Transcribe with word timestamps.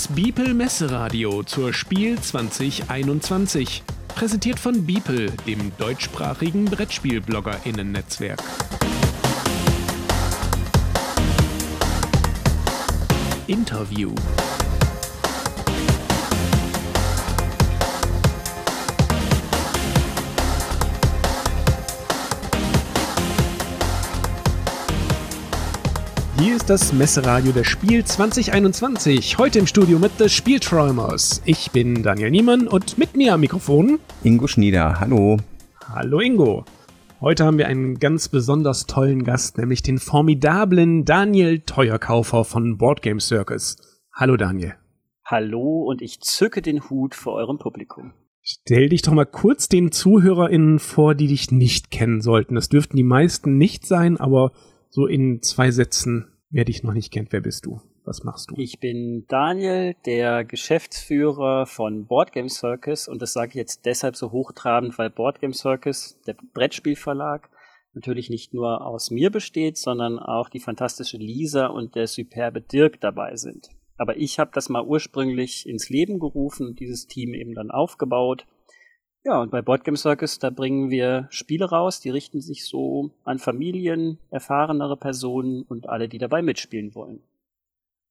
Das 0.00 0.08
Beeple 0.08 0.54
Messeradio 0.54 1.42
zur 1.42 1.74
Spiel 1.74 2.18
2021. 2.18 3.82
Präsentiert 4.08 4.58
von 4.58 4.86
Beeple, 4.86 5.30
dem 5.46 5.72
deutschsprachigen 5.76 6.64
Brettspiel-BloggerInnen-Netzwerk. 6.64 8.42
Interview. 13.46 14.14
Hier 26.40 26.56
ist 26.56 26.70
das 26.70 26.94
Messeradio 26.94 27.52
der 27.52 27.64
Spiel 27.64 28.02
2021. 28.02 29.36
Heute 29.36 29.58
im 29.58 29.66
Studio 29.66 29.98
mit 29.98 30.12
The 30.16 30.30
Spielträumers. 30.30 31.42
Ich 31.44 31.70
bin 31.70 32.02
Daniel 32.02 32.30
Niemann 32.30 32.66
und 32.66 32.96
mit 32.96 33.14
mir 33.14 33.34
am 33.34 33.40
Mikrofon 33.40 33.98
Ingo 34.24 34.46
Schnieder. 34.46 35.00
Hallo. 35.00 35.36
Hallo 35.86 36.18
Ingo. 36.18 36.64
Heute 37.20 37.44
haben 37.44 37.58
wir 37.58 37.66
einen 37.66 37.98
ganz 37.98 38.30
besonders 38.30 38.86
tollen 38.86 39.24
Gast, 39.24 39.58
nämlich 39.58 39.82
den 39.82 39.98
formidablen 39.98 41.04
Daniel 41.04 41.60
Teuerkaufer 41.60 42.46
von 42.46 42.78
Boardgame 42.78 43.20
Circus. 43.20 43.76
Hallo 44.10 44.38
Daniel. 44.38 44.76
Hallo 45.26 45.82
und 45.82 46.00
ich 46.00 46.22
zücke 46.22 46.62
den 46.62 46.88
Hut 46.88 47.14
vor 47.14 47.34
eurem 47.34 47.58
Publikum. 47.58 48.14
Stell 48.40 48.88
dich 48.88 49.02
doch 49.02 49.12
mal 49.12 49.26
kurz 49.26 49.68
den 49.68 49.92
ZuhörerInnen 49.92 50.78
vor, 50.78 51.14
die 51.14 51.26
dich 51.26 51.50
nicht 51.50 51.90
kennen 51.90 52.22
sollten. 52.22 52.54
Das 52.54 52.70
dürften 52.70 52.96
die 52.96 53.02
meisten 53.02 53.58
nicht 53.58 53.84
sein, 53.84 54.16
aber 54.16 54.52
so 54.90 55.06
in 55.06 55.42
zwei 55.42 55.70
Sätzen 55.70 56.32
Wer 56.52 56.64
dich 56.64 56.82
noch 56.82 56.92
nicht 56.92 57.12
kennt, 57.12 57.32
wer 57.32 57.40
bist 57.40 57.64
du? 57.64 57.80
Was 58.04 58.24
machst 58.24 58.50
du? 58.50 58.56
Ich 58.58 58.80
bin 58.80 59.24
Daniel, 59.28 59.94
der 60.04 60.44
Geschäftsführer 60.44 61.64
von 61.66 62.06
Boardgame 62.06 62.48
Circus 62.48 63.06
und 63.06 63.22
das 63.22 63.34
sage 63.34 63.50
ich 63.50 63.54
jetzt 63.54 63.86
deshalb 63.86 64.16
so 64.16 64.32
hochtrabend, 64.32 64.98
weil 64.98 65.10
Boardgame 65.10 65.54
Circus, 65.54 66.18
der 66.26 66.34
Brettspielverlag, 66.52 67.50
natürlich 67.94 68.30
nicht 68.30 68.52
nur 68.52 68.84
aus 68.84 69.12
mir 69.12 69.30
besteht, 69.30 69.76
sondern 69.76 70.18
auch 70.18 70.48
die 70.48 70.58
fantastische 70.58 71.18
Lisa 71.18 71.66
und 71.66 71.94
der 71.94 72.08
superbe 72.08 72.60
Dirk 72.60 73.00
dabei 73.00 73.36
sind. 73.36 73.68
Aber 73.96 74.16
ich 74.16 74.40
habe 74.40 74.50
das 74.52 74.68
mal 74.68 74.84
ursprünglich 74.84 75.68
ins 75.68 75.88
Leben 75.88 76.18
gerufen 76.18 76.66
und 76.66 76.80
dieses 76.80 77.06
Team 77.06 77.32
eben 77.32 77.54
dann 77.54 77.70
aufgebaut 77.70 78.44
ja, 79.24 79.40
und 79.40 79.50
bei 79.50 79.62
Boardgame 79.62 79.96
Circus, 79.96 80.38
da 80.38 80.50
bringen 80.50 80.90
wir 80.90 81.26
Spiele 81.30 81.68
raus, 81.68 82.00
die 82.00 82.10
richten 82.10 82.40
sich 82.40 82.66
so 82.66 83.10
an 83.24 83.38
Familien, 83.38 84.18
erfahrenere 84.30 84.96
Personen 84.96 85.62
und 85.62 85.88
alle, 85.88 86.08
die 86.08 86.18
dabei 86.18 86.42
mitspielen 86.42 86.94
wollen. 86.94 87.20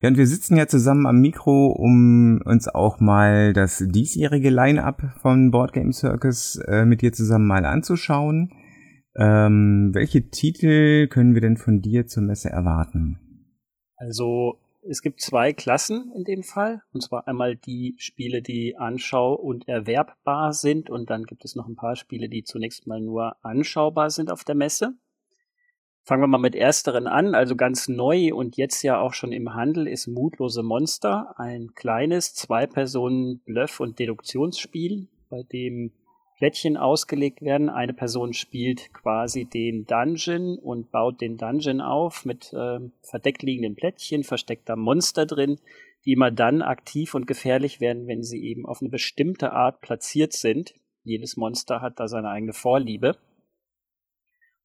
Ja, 0.02 0.08
und 0.10 0.18
wir 0.18 0.28
sitzen 0.28 0.56
ja 0.56 0.68
zusammen 0.68 1.06
am 1.06 1.20
Mikro, 1.20 1.68
um 1.68 2.42
uns 2.46 2.70
auch 2.70 3.02
mal 3.02 3.52
das 3.52 3.84
diesjährige 3.86 4.50
Line-Up 4.50 5.02
von 5.22 5.52
Boardgame 5.52 5.92
Circus 5.92 6.56
äh, 6.68 6.86
mit 6.86 7.02
dir 7.02 7.12
zusammen 7.12 7.48
mal 7.48 7.66
anzuschauen. 7.66 8.54
Ähm, 9.18 9.92
welche 9.94 10.30
Titel 10.30 11.08
können 11.08 11.34
wir 11.34 11.42
denn 11.42 11.58
von 11.58 11.82
dir 11.82 12.08
zur 12.08 12.24
Messe 12.24 12.50
erwarten? 12.50 13.20
Also 13.98 14.60
es 14.82 15.02
gibt 15.02 15.22
zwei 15.22 15.54
Klassen 15.54 16.12
in 16.16 16.24
dem 16.24 16.44
Fall. 16.44 16.82
Und 16.94 17.02
zwar 17.02 17.28
einmal 17.28 17.56
die 17.56 17.96
Spiele, 17.98 18.42
die 18.42 18.78
anschau- 18.78 19.36
und 19.36 19.68
erwerbbar 19.68 20.54
sind. 20.54 20.90
Und 20.90 21.10
dann 21.10 21.26
gibt 21.26 21.46
es 21.46 21.56
noch 21.56 21.68
ein 21.68 21.76
paar 21.76 21.96
Spiele, 21.96 22.30
die 22.30 22.44
zunächst 22.44 22.88
mal 22.88 23.02
nur 23.02 23.36
anschaubar 23.44 24.10
sind 24.10 24.32
auf 24.32 24.44
der 24.44 24.56
Messe. 24.56 24.94
Fangen 26.04 26.24
wir 26.24 26.28
mal 26.28 26.38
mit 26.38 26.56
ersteren 26.56 27.08
an. 27.08 27.36
Also 27.36 27.56
ganz 27.56 27.88
neu 27.88 28.34
und 28.34 28.58
jetzt 28.58 28.82
ja 28.84 29.00
auch 29.00 29.14
schon 29.14 29.32
im 29.32 29.54
Handel 29.54 29.88
ist 29.88 30.08
Mutlose 30.08 30.64
Monster. 30.64 31.34
Ein 31.38 31.74
kleines 31.76 32.34
Zwei-Personen-Bluff- 32.34 33.80
und 33.80 34.00
Deduktionsspiel, 34.00 35.08
bei 35.30 35.44
dem 35.44 35.92
Plättchen 36.40 36.78
ausgelegt 36.78 37.42
werden. 37.42 37.70
Eine 37.70 37.94
Person 37.94 38.34
spielt 38.34 38.94
quasi 38.94 39.46
den 39.46 39.86
Dungeon 39.86 40.58
und 40.58 40.90
baut 40.90 41.20
den 41.20 41.38
Dungeon 41.38 41.82
auf 41.82 42.26
mit 42.26 42.54
äh, 42.54 42.80
verdeckt 43.04 43.44
liegenden 43.44 43.76
Plättchen, 43.76 44.24
versteckter 44.24 44.78
Monster 44.78 45.26
drin, 45.26 45.60
die 46.06 46.14
immer 46.14 46.32
dann 46.32 46.62
aktiv 46.62 47.14
und 47.14 47.28
gefährlich 47.28 47.82
werden, 47.82 48.08
wenn 48.08 48.24
sie 48.24 48.42
eben 48.42 48.66
auf 48.66 48.82
eine 48.82 48.90
bestimmte 48.90 49.52
Art 49.52 49.82
platziert 49.82 50.32
sind. 50.32 50.74
Jedes 51.04 51.36
Monster 51.36 51.82
hat 51.82 52.00
da 52.00 52.08
seine 52.08 52.30
eigene 52.30 52.54
Vorliebe. 52.54 53.18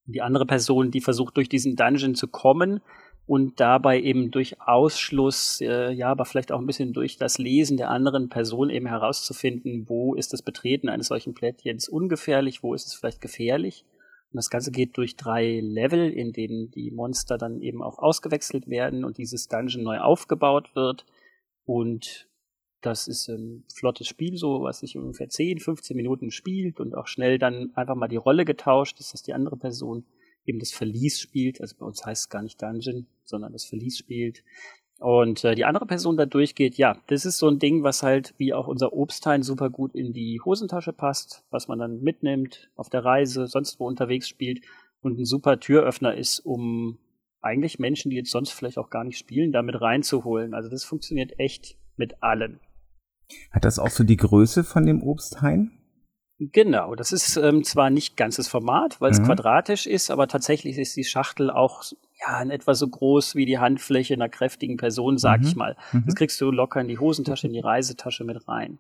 Und 0.07 0.15
die 0.15 0.23
andere 0.23 0.47
Person, 0.47 0.93
die 0.93 1.01
versucht 1.01 1.37
durch 1.37 1.49
diesen 1.49 1.75
Dungeon 1.75 2.15
zu 2.15 2.29
kommen, 2.29 2.83
und 3.27 3.59
dabei 3.59 4.01
eben 4.01 4.31
durch 4.31 4.61
Ausschluss, 4.61 5.61
äh, 5.63 5.93
ja, 5.93 6.11
aber 6.11 6.27
vielleicht 6.27 6.53
auch 6.53 6.61
ein 6.61 6.67
bisschen 6.67 6.93
durch 6.93 7.17
das 7.17 7.39
Lesen 7.39 7.79
der 7.79 7.91
anderen 7.91 8.29
Person 8.29 8.69
eben 8.69 8.87
herauszufinden, 8.87 9.89
wo 9.89 10.15
ist 10.15 10.33
das 10.33 10.43
Betreten 10.43 10.89
eines 10.89 11.07
solchen 11.07 11.33
Plättchens 11.33 11.89
ungefährlich, 11.89 12.63
wo 12.63 12.75
ist 12.75 12.87
es 12.87 12.95
vielleicht 12.95 13.23
gefährlich. 13.23 13.87
Und 14.31 14.37
das 14.37 14.51
Ganze 14.51 14.73
geht 14.73 14.97
durch 14.99 15.17
drei 15.17 15.61
Level, 15.61 16.11
in 16.11 16.33
denen 16.33 16.71
die 16.71 16.91
Monster 16.91 17.39
dann 17.39 17.61
eben 17.63 17.83
auch 17.83 17.99
ausgewechselt 17.99 18.69
werden 18.69 19.05
und 19.05 19.17
dieses 19.17 19.49
Dungeon 19.49 19.85
neu 19.85 20.01
aufgebaut 20.01 20.75
wird. 20.75 21.07
Und 21.65 22.29
das 22.83 23.09
ist 23.09 23.29
ein 23.29 23.65
flottes 23.73 24.09
Spiel, 24.09 24.37
so 24.37 24.63
was 24.63 24.81
sich 24.81 24.99
ungefähr 24.99 25.31
10, 25.31 25.61
15 25.61 25.97
Minuten 25.97 26.31
spielt 26.31 26.79
und 26.79 26.95
auch 26.95 27.07
schnell 27.07 27.39
dann 27.39 27.71
einfach 27.75 27.95
mal 27.95 28.09
die 28.09 28.17
Rolle 28.17 28.45
getauscht 28.45 29.01
ist, 29.01 29.15
dass 29.15 29.23
die 29.23 29.33
andere 29.33 29.57
Person 29.57 30.05
eben 30.47 30.59
das 30.59 30.73
Verlies 30.73 31.21
spielt. 31.21 31.61
Also 31.61 31.77
bei 31.79 31.87
uns 31.87 32.05
heißt 32.05 32.23
es 32.23 32.29
gar 32.29 32.43
nicht 32.43 32.61
Dungeon, 32.61 33.07
sondern 33.25 33.53
das 33.53 33.65
Verlies 33.65 33.99
spielt. 33.99 34.45
Und 35.01 35.45
äh, 35.45 35.55
die 35.55 35.65
andere 35.65 35.87
Person 35.87 36.17
da 36.17 36.25
durchgeht, 36.25 36.77
ja, 36.77 36.97
das 37.09 37.25
ist 37.25 37.39
so 37.39 37.49
ein 37.49 37.59
Ding, 37.59 37.83
was 37.83 38.03
halt 38.03 38.35
wie 38.39 38.55
auch 38.55 38.69
unser 38.69 38.93
Obsttein 38.93 39.43
super 39.43 39.69
gut 39.69 39.95
in 39.95 40.13
die 40.13 40.41
Hosentasche 40.45 40.93
passt, 40.93 41.45
was 41.51 41.69
man 41.69 41.79
dann 41.79 42.01
mitnimmt, 42.01 42.71
auf 42.77 42.89
der 42.89 43.05
Reise, 43.05 43.47
sonst 43.47 43.81
wo 43.81 43.87
unterwegs 43.87 44.29
spielt 44.29 44.61
und 45.01 45.19
ein 45.19 45.25
super 45.25 45.59
Türöffner 45.59 46.15
ist, 46.15 46.41
um 46.41 46.99
eigentlich 47.43 47.79
Menschen, 47.79 48.11
die 48.11 48.17
jetzt 48.17 48.31
sonst 48.31 48.53
vielleicht 48.53 48.79
auch 48.79 48.89
gar 48.89 49.05
nicht 49.05 49.19
spielen, 49.19 49.53
damit 49.53 49.81
reinzuholen. 49.81 50.55
Also 50.55 50.71
das 50.71 50.85
funktioniert 50.85 51.39
echt 51.39 51.77
mit 51.97 52.23
allen. 52.23 52.61
Hat 53.51 53.65
das 53.65 53.79
auch 53.79 53.91
so 53.91 54.05
die 54.05 54.17
Größe 54.17 54.65
von 54.65 54.87
dem 54.87 55.03
Obsthain? 55.03 55.73
Genau, 56.39 56.97
das 56.97 57.13
ist 57.13 57.37
ähm, 57.37 57.63
zwar 57.63 57.91
nicht 57.91 58.17
ganzes 58.17 58.49
Format, 58.49 59.01
weil 59.01 59.13
es 59.13 59.21
mhm. 59.21 59.27
quadratisch 59.27 59.87
ist, 59.87 60.11
aber 60.11 60.27
tatsächlich 60.27 60.79
ist 60.79 60.97
die 60.97 61.05
Schachtel 61.05 61.49
auch 61.49 61.85
ja 62.21 62.43
in 62.43 62.51
etwa 62.51 62.75
so 62.75 62.89
groß 62.89 63.37
wie 63.37 63.47
die 63.47 63.59
Handfläche 63.59 64.15
einer 64.15 64.29
kräftigen 64.29 64.77
Person, 64.77 65.17
sag 65.17 65.43
mhm. 65.43 65.47
ich 65.47 65.57
mal. 65.57 65.77
Mhm. 65.93 66.05
Das 66.07 66.17
kriegst 66.17 66.41
du 66.41 66.51
locker 66.51 66.81
in 66.81 66.89
die 66.89 66.99
Hosentasche, 66.99 67.47
in 67.47 67.53
die 67.53 67.61
Reisetasche 67.61 68.25
mit 68.25 68.49
rein. 68.49 68.79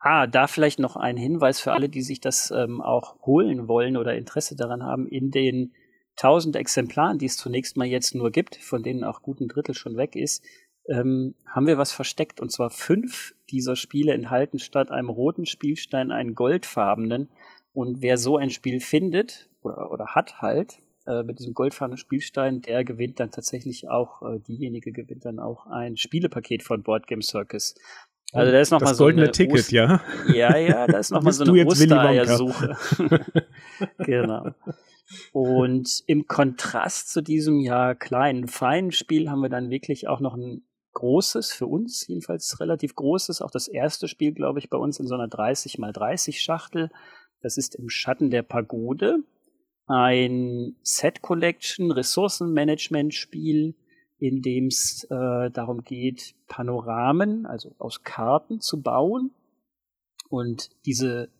Ah, 0.00 0.26
da 0.26 0.46
vielleicht 0.46 0.78
noch 0.78 0.96
ein 0.96 1.16
Hinweis 1.16 1.60
für 1.60 1.72
alle, 1.72 1.88
die 1.88 2.02
sich 2.02 2.20
das 2.20 2.52
ähm, 2.54 2.80
auch 2.80 3.20
holen 3.26 3.66
wollen 3.66 3.96
oder 3.96 4.14
Interesse 4.14 4.54
daran 4.54 4.82
haben. 4.82 5.08
In 5.08 5.30
den 5.30 5.72
1000 6.18 6.56
Exemplaren, 6.56 7.18
die 7.18 7.26
es 7.26 7.36
zunächst 7.36 7.76
mal 7.76 7.86
jetzt 7.86 8.14
nur 8.14 8.30
gibt, 8.30 8.56
von 8.56 8.82
denen 8.82 9.02
auch 9.02 9.22
gut 9.22 9.40
ein 9.40 9.48
Drittel 9.48 9.74
schon 9.74 9.96
weg 9.96 10.14
ist, 10.14 10.44
ähm, 10.88 11.34
haben 11.46 11.66
wir 11.66 11.78
was 11.78 11.92
versteckt. 11.92 12.40
Und 12.40 12.50
zwar 12.50 12.70
fünf 12.70 13.34
dieser 13.50 13.76
Spiele 13.76 14.12
enthalten 14.12 14.58
statt 14.58 14.90
einem 14.90 15.10
roten 15.10 15.46
Spielstein 15.46 16.10
einen 16.10 16.34
goldfarbenen. 16.34 17.28
Und 17.72 18.02
wer 18.02 18.18
so 18.18 18.36
ein 18.36 18.50
Spiel 18.50 18.80
findet 18.80 19.48
oder, 19.62 19.90
oder 19.92 20.06
hat 20.14 20.40
halt 20.40 20.80
äh, 21.06 21.22
mit 21.22 21.38
diesem 21.38 21.54
goldfarbenen 21.54 21.98
Spielstein, 21.98 22.60
der 22.62 22.84
gewinnt 22.84 23.20
dann 23.20 23.30
tatsächlich 23.30 23.88
auch, 23.88 24.22
äh, 24.22 24.40
diejenige 24.40 24.92
gewinnt 24.92 25.24
dann 25.24 25.38
auch 25.38 25.66
ein 25.66 25.96
Spielepaket 25.96 26.62
von 26.62 26.82
Boardgame 26.82 27.22
Circus. 27.22 27.74
Also 28.32 28.52
da 28.52 28.60
ist 28.60 28.70
noch 28.70 28.80
das 28.80 28.90
mal 28.90 28.94
so 28.94 29.04
goldene 29.04 29.30
Ticket, 29.30 29.54
Ost 29.54 29.72
ja. 29.72 30.02
Ja, 30.34 30.56
ja, 30.58 30.86
da 30.86 30.98
ist 30.98 31.10
noch 31.10 31.22
mal 31.22 31.32
so 31.32 31.44
eine 31.44 31.66
Ostereiersuche. 31.66 32.76
genau. 33.98 34.50
Und 35.32 36.02
im 36.06 36.26
Kontrast 36.26 37.10
zu 37.10 37.22
diesem 37.22 37.60
ja 37.60 37.94
kleinen, 37.94 38.46
feinen 38.46 38.92
Spiel 38.92 39.30
haben 39.30 39.40
wir 39.40 39.48
dann 39.48 39.70
wirklich 39.70 40.08
auch 40.08 40.20
noch 40.20 40.34
ein 40.34 40.62
großes, 40.98 41.52
für 41.52 41.66
uns 41.66 42.08
jedenfalls 42.08 42.58
relativ 42.58 42.96
großes, 42.96 43.40
auch 43.40 43.52
das 43.52 43.68
erste 43.68 44.08
Spiel, 44.08 44.32
glaube 44.32 44.58
ich, 44.58 44.68
bei 44.68 44.76
uns 44.76 44.98
in 44.98 45.06
so 45.06 45.14
einer 45.14 45.28
30 45.28 45.78
mal 45.78 45.92
30 45.92 46.42
Schachtel. 46.42 46.90
Das 47.40 47.56
ist 47.56 47.76
im 47.76 47.88
Schatten 47.88 48.30
der 48.30 48.42
Pagode. 48.42 49.20
Ein 49.86 50.74
Set 50.82 51.22
Collection, 51.22 51.92
Ressourcenmanagement 51.92 53.14
Spiel, 53.14 53.76
in 54.18 54.42
dem 54.42 54.66
es 54.66 55.04
äh, 55.04 55.50
darum 55.50 55.84
geht, 55.84 56.34
Panoramen, 56.48 57.46
also 57.46 57.76
aus 57.78 58.02
Karten 58.02 58.60
zu 58.60 58.82
bauen. 58.82 59.30
Und 60.28 60.70
diese 60.84 61.30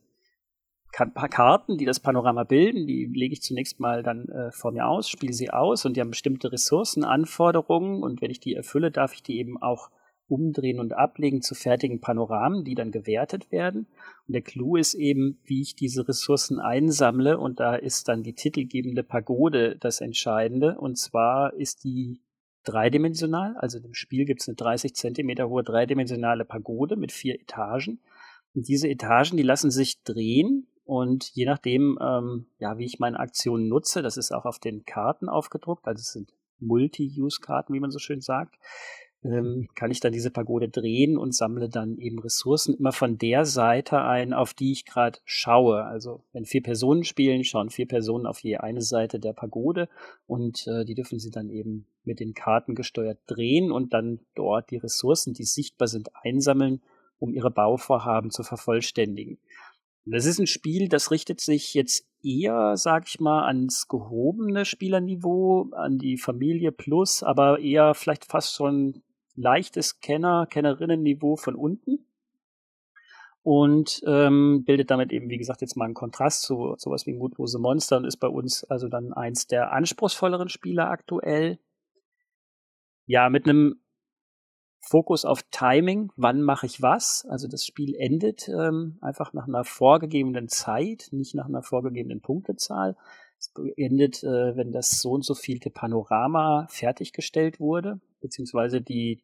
Karten, 0.91 1.77
die 1.77 1.85
das 1.85 2.01
Panorama 2.01 2.45
bilden, 2.45 2.87
die 2.87 3.07
lege 3.07 3.35
ich 3.35 3.43
zunächst 3.43 3.79
mal 3.79 4.03
dann 4.03 4.29
äh, 4.29 4.51
vor 4.53 4.73
mir 4.73 4.87
aus, 4.87 5.09
spiele 5.09 5.33
sie 5.33 5.51
aus 5.51 5.85
und 5.85 5.97
die 5.97 6.01
haben 6.01 6.11
bestimmte 6.11 6.51
Ressourcenanforderungen 6.51 8.03
und 8.03 8.21
wenn 8.21 8.31
ich 8.31 8.41
die 8.41 8.55
erfülle, 8.55 8.91
darf 8.91 9.13
ich 9.15 9.23
die 9.23 9.39
eben 9.39 9.61
auch 9.61 9.91
umdrehen 10.29 10.79
und 10.79 10.93
ablegen 10.93 11.41
zu 11.41 11.55
fertigen 11.55 12.01
Panoramen, 12.01 12.65
die 12.65 12.75
dann 12.75 12.91
gewertet 12.91 13.51
werden. 13.51 13.87
Und 14.27 14.35
der 14.35 14.43
Clou 14.43 14.77
ist 14.77 14.95
eben, 14.95 15.39
wie 15.45 15.63
ich 15.63 15.75
diese 15.75 16.07
Ressourcen 16.07 16.61
einsammle 16.61 17.39
und 17.39 17.61
da 17.61 17.75
ist 17.75 18.09
dann 18.09 18.23
die 18.23 18.35
titelgebende 18.35 19.03
Pagode 19.03 19.77
das 19.81 20.01
Entscheidende 20.01 20.79
und 20.79 20.99
zwar 20.99 21.55
ist 21.55 21.85
die 21.85 22.21
dreidimensional. 22.65 23.57
Also 23.57 23.79
im 23.79 23.95
Spiel 23.95 24.27
gibt 24.27 24.43
es 24.43 24.49
eine 24.49 24.57
30 24.57 24.95
Zentimeter 24.95 25.49
hohe 25.49 25.65
dreidimensionale 25.65 26.45
Pagode 26.45 26.97
mit 26.97 27.13
vier 27.13 27.41
Etagen. 27.41 28.01
Und 28.55 28.69
diese 28.69 28.89
Etagen, 28.89 29.37
die 29.37 29.43
lassen 29.43 29.71
sich 29.71 30.03
drehen 30.03 30.67
und 30.89 31.29
je 31.35 31.45
nachdem, 31.45 31.99
ähm, 32.01 32.47
ja, 32.59 32.79
wie 32.79 32.87
ich 32.87 32.99
meine 32.99 33.21
Aktionen 33.21 33.69
nutze, 33.69 34.01
das 34.01 34.17
ist 34.17 34.33
auch 34.33 34.47
auf 34.47 34.59
den 34.59 34.87
Karten 34.87 35.29
aufgedruckt, 35.29 35.87
also 35.87 36.01
es 36.01 36.13
sind 36.13 36.33
Multi-Use-Karten, 36.61 37.75
wie 37.75 37.81
man 37.81 37.91
so 37.91 37.99
schön 37.99 38.23
sagt, 38.23 38.55
ähm, 39.23 39.69
kann 39.75 39.91
ich 39.91 40.01
dann 40.01 40.15
diese 40.15 40.31
Pagode 40.31 40.71
drehen 40.71 41.19
und 41.19 41.35
sammle 41.35 41.69
dann 41.69 41.99
eben 41.99 42.19
Ressourcen 42.21 42.75
immer 42.75 42.93
von 42.93 43.19
der 43.19 43.45
Seite 43.45 44.01
ein, 44.01 44.33
auf 44.33 44.55
die 44.55 44.73
ich 44.73 44.87
gerade 44.87 45.19
schaue. 45.27 45.85
Also 45.85 46.25
wenn 46.33 46.47
vier 46.47 46.63
Personen 46.63 47.05
spielen, 47.05 47.45
schauen 47.45 47.69
vier 47.69 47.87
Personen 47.87 48.25
auf 48.25 48.39
je 48.39 48.57
eine 48.57 48.81
Seite 48.81 49.21
der 49.21 49.35
Pagode 49.35 49.91
und 50.27 50.67
äh, 50.69 50.87
die 50.87 50.95
dürfen 50.95 51.19
sie 51.19 51.31
dann 51.31 51.51
eben 51.51 51.87
mit 52.05 52.19
den 52.19 52.33
Karten 52.33 52.75
gesteuert 52.75 53.19
drehen 53.27 53.73
und 53.73 53.93
dann 53.93 54.21
dort 54.35 54.71
die 54.71 54.79
Ressourcen, 54.79 55.35
die 55.35 55.45
sichtbar 55.45 55.89
sind, 55.89 56.09
einsammeln, 56.23 56.81
um 57.19 57.35
ihre 57.35 57.51
Bauvorhaben 57.51 58.31
zu 58.31 58.43
vervollständigen. 58.43 59.39
Das 60.11 60.25
ist 60.25 60.39
ein 60.39 60.47
Spiel, 60.47 60.89
das 60.89 61.11
richtet 61.11 61.41
sich 61.41 61.75
jetzt 61.75 62.07
eher, 62.23 62.77
sag 62.77 63.09
ich 63.09 63.21
mal, 63.21 63.47
ans 63.47 63.89
gehobene 63.89 64.65
Spielerniveau, 64.65 65.71
an 65.73 65.99
die 65.99 66.17
Familie 66.17 66.73
Plus, 66.73 67.23
aber 67.23 67.59
eher 67.59 67.95
vielleicht 67.95 68.25
fast 68.25 68.55
schon 68.55 69.03
leichtes 69.35 70.01
Kenner, 70.01 70.47
Kennerinnenniveau 70.47 71.37
von 71.37 71.55
unten 71.55 72.07
und 73.43 74.03
ähm, 74.07 74.65
bildet 74.65 74.91
damit 74.91 75.13
eben, 75.13 75.29
wie 75.29 75.39
gesagt, 75.39 75.61
jetzt 75.61 75.77
mal 75.77 75.85
einen 75.85 75.95
Kontrast 75.95 76.43
zu 76.43 76.75
sowas 76.79 77.07
wie 77.07 77.13
Mutlose 77.13 77.59
Monster 77.59 77.99
und 77.99 78.05
ist 78.05 78.17
bei 78.17 78.29
uns 78.29 78.65
also 78.65 78.89
dann 78.89 79.13
eins 79.13 79.47
der 79.47 79.73
anspruchsvolleren 79.73 80.49
Spieler 80.49 80.91
aktuell. 80.91 81.59
Ja, 83.07 83.29
mit 83.31 83.47
einem 83.47 83.81
Fokus 84.81 85.25
auf 85.25 85.43
Timing, 85.51 86.11
wann 86.17 86.43
mache 86.43 86.67
ich 86.67 86.81
was. 86.81 87.27
Also 87.29 87.49
das 87.49 87.65
Spiel 87.65 87.95
endet 87.95 88.49
ähm, 88.49 88.99
einfach 89.01 89.33
nach 89.33 89.47
einer 89.47 89.65
vorgegebenen 89.65 90.49
Zeit, 90.49 91.09
nicht 91.11 91.35
nach 91.35 91.47
einer 91.47 91.63
vorgegebenen 91.63 92.21
Punktezahl. 92.21 92.97
Es 93.39 93.53
endet, 93.77 94.23
äh, 94.23 94.57
wenn 94.57 94.73
das 94.73 95.01
so 95.01 95.11
und 95.11 95.25
so 95.25 95.35
vielte 95.35 95.71
Panorama 95.71 96.67
fertiggestellt 96.71 97.61
wurde, 97.61 98.01
beziehungsweise 98.21 98.81
die 98.81 99.23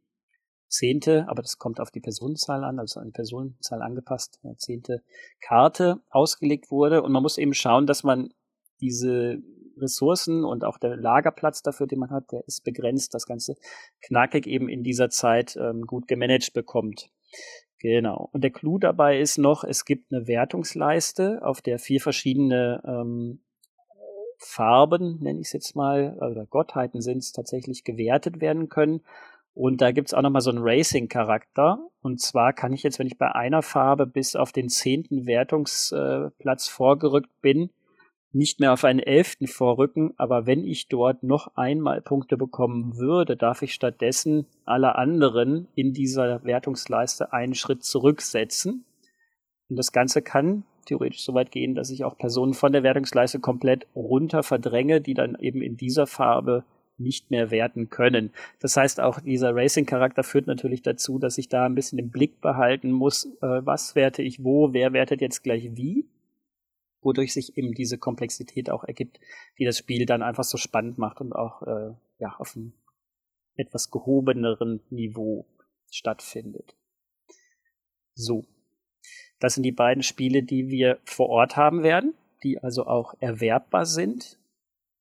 zehnte, 0.68 1.26
aber 1.28 1.42
das 1.42 1.58
kommt 1.58 1.80
auf 1.80 1.90
die 1.90 2.00
Personenzahl 2.00 2.64
an, 2.64 2.78
also 2.78 3.00
an 3.00 3.06
die 3.06 3.12
Personenzahl 3.12 3.80
angepasst, 3.80 4.40
zehnte 4.56 5.02
Karte 5.40 6.00
ausgelegt 6.10 6.70
wurde. 6.70 7.02
Und 7.02 7.12
man 7.12 7.22
muss 7.22 7.38
eben 7.38 7.54
schauen, 7.54 7.86
dass 7.86 8.02
man 8.02 8.34
diese 8.80 9.38
Ressourcen 9.78 10.44
und 10.44 10.64
auch 10.64 10.78
der 10.78 10.96
Lagerplatz 10.96 11.62
dafür, 11.62 11.86
den 11.86 12.00
man 12.00 12.10
hat, 12.10 12.32
der 12.32 12.46
ist 12.46 12.64
begrenzt, 12.64 13.14
das 13.14 13.26
Ganze 13.26 13.56
knackig 14.00 14.46
eben 14.46 14.68
in 14.68 14.82
dieser 14.82 15.10
Zeit 15.10 15.56
ähm, 15.56 15.82
gut 15.82 16.08
gemanagt 16.08 16.52
bekommt. 16.52 17.10
Genau. 17.80 18.30
Und 18.32 18.42
der 18.42 18.50
Clou 18.50 18.78
dabei 18.78 19.20
ist 19.20 19.36
noch, 19.36 19.62
es 19.62 19.84
gibt 19.84 20.12
eine 20.12 20.26
Wertungsleiste, 20.26 21.40
auf 21.42 21.60
der 21.60 21.78
vier 21.78 22.00
verschiedene 22.00 22.82
ähm, 22.86 23.40
Farben, 24.38 25.18
nenne 25.20 25.40
ich 25.40 25.48
es 25.48 25.52
jetzt 25.52 25.76
mal, 25.76 26.16
oder 26.18 26.46
Gottheiten 26.46 27.00
sind 27.00 27.18
es, 27.18 27.32
tatsächlich 27.32 27.84
gewertet 27.84 28.40
werden 28.40 28.68
können. 28.68 29.02
Und 29.54 29.80
da 29.80 29.92
gibt's 29.92 30.14
auch 30.14 30.22
nochmal 30.22 30.42
so 30.42 30.50
einen 30.50 30.62
Racing-Charakter. 30.62 31.78
Und 32.02 32.20
zwar 32.20 32.52
kann 32.52 32.72
ich 32.72 32.82
jetzt, 32.82 32.98
wenn 32.98 33.06
ich 33.06 33.18
bei 33.18 33.32
einer 33.32 33.62
Farbe 33.62 34.06
bis 34.06 34.34
auf 34.34 34.50
den 34.50 34.68
zehnten 34.68 35.26
Wertungsplatz 35.26 36.68
vorgerückt 36.68 37.40
bin, 37.40 37.70
nicht 38.34 38.58
mehr 38.58 38.72
auf 38.72 38.84
einen 38.84 38.98
elften 38.98 39.46
vorrücken, 39.46 40.12
aber 40.16 40.46
wenn 40.46 40.64
ich 40.64 40.88
dort 40.88 41.22
noch 41.22 41.56
einmal 41.56 42.02
Punkte 42.02 42.36
bekommen 42.36 42.96
würde, 42.96 43.36
darf 43.36 43.62
ich 43.62 43.74
stattdessen 43.74 44.46
alle 44.64 44.96
anderen 44.96 45.68
in 45.74 45.92
dieser 45.92 46.44
Wertungsleiste 46.44 47.32
einen 47.32 47.54
Schritt 47.54 47.84
zurücksetzen. 47.84 48.84
Und 49.68 49.76
das 49.76 49.92
Ganze 49.92 50.20
kann 50.20 50.64
theoretisch 50.84 51.24
so 51.24 51.34
weit 51.34 51.52
gehen, 51.52 51.74
dass 51.74 51.90
ich 51.90 52.04
auch 52.04 52.18
Personen 52.18 52.54
von 52.54 52.72
der 52.72 52.82
Wertungsleiste 52.82 53.38
komplett 53.38 53.86
runter 53.94 54.42
verdränge, 54.42 55.00
die 55.00 55.14
dann 55.14 55.36
eben 55.38 55.62
in 55.62 55.76
dieser 55.76 56.06
Farbe 56.06 56.64
nicht 56.98 57.30
mehr 57.30 57.50
werten 57.50 57.88
können. 57.88 58.30
Das 58.60 58.76
heißt, 58.76 59.00
auch 59.00 59.20
dieser 59.20 59.54
Racing-Charakter 59.54 60.22
führt 60.22 60.46
natürlich 60.46 60.82
dazu, 60.82 61.18
dass 61.18 61.38
ich 61.38 61.48
da 61.48 61.66
ein 61.66 61.74
bisschen 61.74 61.98
im 61.98 62.10
Blick 62.10 62.40
behalten 62.40 62.92
muss, 62.92 63.26
äh, 63.42 63.60
was 63.64 63.94
werte 63.94 64.22
ich 64.22 64.44
wo, 64.44 64.72
wer 64.72 64.92
wertet 64.92 65.20
jetzt 65.20 65.42
gleich 65.42 65.70
wie 65.76 66.06
wodurch 67.04 67.32
sich 67.32 67.56
eben 67.56 67.72
diese 67.72 67.98
Komplexität 67.98 68.70
auch 68.70 68.84
ergibt, 68.84 69.20
die 69.58 69.64
das 69.64 69.78
Spiel 69.78 70.06
dann 70.06 70.22
einfach 70.22 70.44
so 70.44 70.56
spannend 70.56 70.98
macht 70.98 71.20
und 71.20 71.32
auch 71.32 71.62
äh, 71.62 71.94
ja, 72.18 72.34
auf 72.38 72.56
einem 72.56 72.72
etwas 73.56 73.90
gehobeneren 73.90 74.80
Niveau 74.90 75.46
stattfindet. 75.90 76.76
So. 78.14 78.44
Das 79.40 79.54
sind 79.54 79.64
die 79.64 79.72
beiden 79.72 80.02
Spiele, 80.02 80.42
die 80.42 80.68
wir 80.68 80.98
vor 81.04 81.28
Ort 81.28 81.56
haben 81.56 81.82
werden, 81.82 82.14
die 82.42 82.62
also 82.62 82.86
auch 82.86 83.14
erwerbbar 83.20 83.84
sind. 83.84 84.38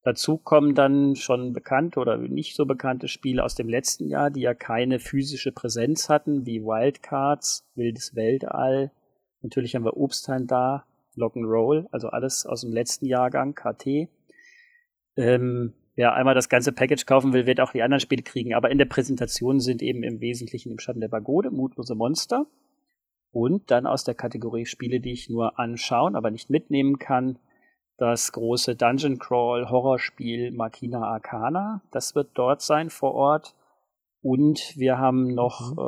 Dazu 0.04 0.38
kommen 0.38 0.76
dann 0.76 1.16
schon 1.16 1.54
bekannte 1.54 2.00
oder 2.00 2.18
nicht 2.18 2.56
so 2.56 2.66
bekannte 2.66 3.08
Spiele 3.08 3.44
aus 3.44 3.56
dem 3.56 3.70
letzten 3.70 4.10
Jahr, 4.10 4.32
die 4.32 4.42
ja 4.42 4.54
keine 4.54 5.00
physische 5.00 5.54
Präsenz 5.54 6.10
hatten, 6.10 6.46
wie 6.46 6.62
Wildcards, 6.62 7.66
Wildes 7.76 8.14
Weltall. 8.16 8.92
Natürlich 9.42 9.76
haben 9.76 9.86
wir 9.86 9.96
Obstheim 9.96 10.46
da, 10.46 10.86
Rock'n'Roll, 11.18 11.88
also 11.92 12.10
alles 12.10 12.46
aus 12.46 12.62
dem 12.62 12.72
letzten 12.72 13.06
Jahrgang, 13.06 13.56
KT. 13.56 14.10
Ähm, 15.16 15.74
wer 15.96 16.14
einmal 16.14 16.36
das 16.36 16.50
ganze 16.50 16.72
Package 16.72 17.06
kaufen 17.06 17.34
will, 17.34 17.46
wird 17.46 17.60
auch 17.60 17.72
die 17.72 17.82
anderen 17.82 18.00
Spiele 18.00 18.24
kriegen. 18.24 18.54
Aber 18.54 18.72
in 18.72 18.78
der 18.78 18.86
Präsentation 18.86 19.60
sind 19.60 19.82
eben 19.82 20.04
im 20.04 20.22
Wesentlichen 20.22 20.72
im 20.72 20.80
Schatten 20.80 21.02
der 21.02 21.08
Pagode, 21.10 21.52
Mutlose 21.52 21.96
Monster. 21.96 22.46
Und 23.32 23.72
dann 23.72 23.88
aus 23.88 24.04
der 24.04 24.14
Kategorie 24.14 24.66
Spiele, 24.66 25.00
die 25.00 25.12
ich 25.12 25.30
nur 25.30 25.58
anschauen, 25.60 26.16
aber 26.16 26.30
nicht 26.30 26.50
mitnehmen 26.50 27.00
kann, 27.00 27.40
das 27.98 28.32
große 28.32 28.76
Dungeon 28.76 29.18
Crawl 29.18 29.70
Horrorspiel 29.70 30.52
Makina 30.52 31.08
Arcana. 31.08 31.82
Das 31.92 32.16
wird 32.16 32.32
dort 32.34 32.62
sein 32.62 32.90
vor 32.90 33.14
Ort. 33.14 33.56
Und 34.22 34.74
wir 34.78 34.98
haben 34.98 35.34
noch 35.34 35.76
mhm. 35.76 35.80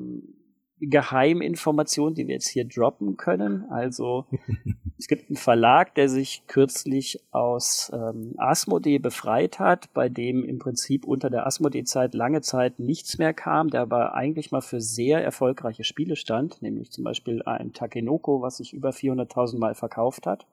ähm, 0.00 0.39
Geheiminformationen, 0.80 2.14
die 2.14 2.26
wir 2.26 2.34
jetzt 2.34 2.48
hier 2.48 2.64
droppen 2.64 3.16
können. 3.16 3.64
Also 3.70 4.26
es 4.98 5.06
gibt 5.08 5.28
einen 5.28 5.36
Verlag, 5.36 5.94
der 5.94 6.08
sich 6.08 6.44
kürzlich 6.46 7.22
aus 7.30 7.90
ähm, 7.94 8.34
Asmodee 8.38 8.98
befreit 8.98 9.58
hat, 9.58 9.92
bei 9.92 10.08
dem 10.08 10.44
im 10.44 10.58
Prinzip 10.58 11.04
unter 11.04 11.30
der 11.30 11.46
Asmodee-Zeit 11.46 12.14
lange 12.14 12.40
Zeit 12.40 12.78
nichts 12.78 13.18
mehr 13.18 13.34
kam, 13.34 13.68
der 13.68 13.82
aber 13.82 14.14
eigentlich 14.14 14.50
mal 14.50 14.62
für 14.62 14.80
sehr 14.80 15.22
erfolgreiche 15.22 15.84
Spiele 15.84 16.16
stand, 16.16 16.62
nämlich 16.62 16.90
zum 16.90 17.04
Beispiel 17.04 17.42
ein 17.42 17.72
Takenoko, 17.72 18.40
was 18.40 18.56
sich 18.56 18.72
über 18.72 18.90
400.000 18.90 19.58
Mal 19.58 19.74
verkauft 19.74 20.26
hat. 20.26 20.46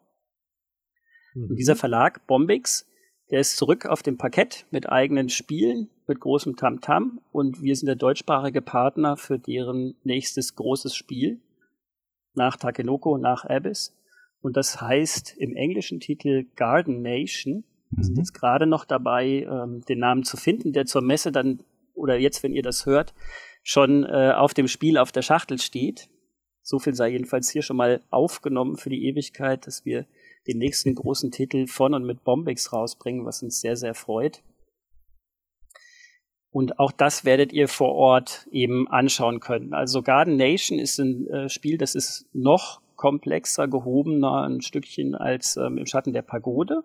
Mhm. 1.34 1.52
Und 1.52 1.56
dieser 1.56 1.76
Verlag, 1.76 2.28
Bombix, 2.28 2.86
der 3.30 3.42
ist 3.42 3.58
zurück 3.58 3.86
auf 3.86 4.04
dem 4.04 4.18
Parkett 4.18 4.66
mit 4.72 4.90
eigenen 4.90 5.30
Spielen, 5.30 5.90
mit 6.08 6.20
großem 6.20 6.56
Tamtam 6.56 7.04
-Tam 7.04 7.22
und 7.32 7.62
wir 7.62 7.76
sind 7.76 7.88
der 7.88 7.96
deutschsprachige 7.96 8.62
Partner 8.62 9.18
für 9.18 9.38
deren 9.38 9.96
nächstes 10.04 10.56
großes 10.56 10.96
Spiel 10.96 11.42
nach 12.34 12.56
Takenoko, 12.56 13.18
nach 13.18 13.44
Abyss. 13.44 13.94
Und 14.42 14.56
das 14.56 14.80
heißt 14.80 15.36
im 15.38 15.56
englischen 15.56 16.00
Titel 16.00 16.46
Garden 16.56 17.02
Nation. 17.02 17.66
Wir 17.90 18.04
sind 18.04 18.14
mhm. 18.14 18.20
jetzt 18.20 18.34
gerade 18.34 18.68
noch 18.68 18.86
dabei, 18.86 19.46
ähm, 19.50 19.82
den 19.90 20.00
Namen 20.00 20.24
zu 20.24 20.38
finden, 20.38 20.72
der 20.72 20.86
zur 20.86 21.02
Messe 21.02 21.32
dann, 21.32 21.60
oder 21.96 22.18
jetzt, 22.18 22.44
wenn 22.44 22.54
ihr 22.54 22.64
das 22.64 22.86
hört, 22.86 23.14
schon 23.64 24.06
äh, 24.06 24.34
auf 24.36 24.54
dem 24.54 24.68
Spiel 24.68 24.98
auf 24.98 25.12
der 25.12 25.24
Schachtel 25.24 25.58
steht. 25.60 26.10
So 26.62 26.80
viel 26.80 26.94
sei 26.94 27.10
jedenfalls 27.10 27.50
hier 27.50 27.62
schon 27.62 27.78
mal 27.78 28.02
aufgenommen 28.10 28.78
für 28.78 28.90
die 28.90 29.06
Ewigkeit, 29.06 29.66
dass 29.68 29.86
wir 29.86 30.06
den 30.48 30.58
nächsten 30.58 30.96
großen 30.96 31.32
Titel 31.32 31.68
von 31.68 31.94
und 31.94 32.06
mit 32.06 32.24
Bombix 32.24 32.72
rausbringen, 32.72 33.26
was 33.26 33.44
uns 33.44 33.60
sehr, 33.60 33.76
sehr 33.76 33.94
freut. 33.94 34.42
Und 36.50 36.80
auch 36.80 36.92
das 36.92 37.26
werdet 37.26 37.54
ihr 37.54 37.68
vor 37.68 37.94
Ort 37.94 38.48
eben 38.52 38.88
anschauen 38.88 39.40
können. 39.40 39.74
Also 39.74 40.02
Garden 40.02 40.38
Nation 40.38 40.80
ist 40.80 40.98
ein 40.98 41.28
äh, 41.28 41.50
Spiel, 41.50 41.78
das 41.78 41.94
ist 41.94 42.26
noch 42.34 42.82
komplexer, 42.96 43.68
gehobener 43.68 44.44
ein 44.44 44.62
Stückchen 44.62 45.14
als 45.14 45.58
ähm, 45.58 45.78
im 45.78 45.86
Schatten 45.86 46.14
der 46.14 46.24
Pagode. 46.24 46.84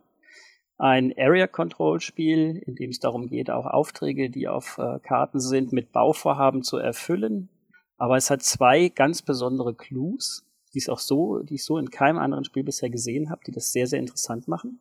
Ein 0.79 1.15
Area 1.17 1.47
Control 1.47 2.01
Spiel, 2.01 2.63
in 2.67 2.75
dem 2.75 2.91
es 2.91 2.99
darum 2.99 3.29
geht, 3.29 3.51
auch 3.51 3.67
Aufträge, 3.67 4.31
die 4.31 4.49
auf 4.49 4.79
äh, 4.79 4.99
Karten 5.01 5.39
sind, 5.41 5.73
mit 5.73 5.93
Bauvorhaben 5.93 6.63
zu 6.63 6.77
erfüllen. 6.77 7.49
Aber 7.97 8.17
es 8.17 8.31
hat 8.31 8.43
zwei 8.43 8.89
ganz 8.89 9.23
besondere 9.23 9.75
Clues 9.75 10.45
die 10.75 10.79
es 10.79 10.89
auch 10.89 10.99
so, 10.99 11.41
die 11.41 11.57
ich 11.57 11.65
so 11.65 11.79
in 11.79 11.91
keinem 11.91 12.19
anderen 12.19 12.45
Spiel 12.45 12.65
bisher 12.65 12.91
gesehen 12.91 13.31
habe, 13.31 13.43
die 13.47 13.53
das 13.53 13.73
sehr, 13.73 13.87
sehr 13.87 13.99
interessant 13.99 14.49
machen. 14.49 14.81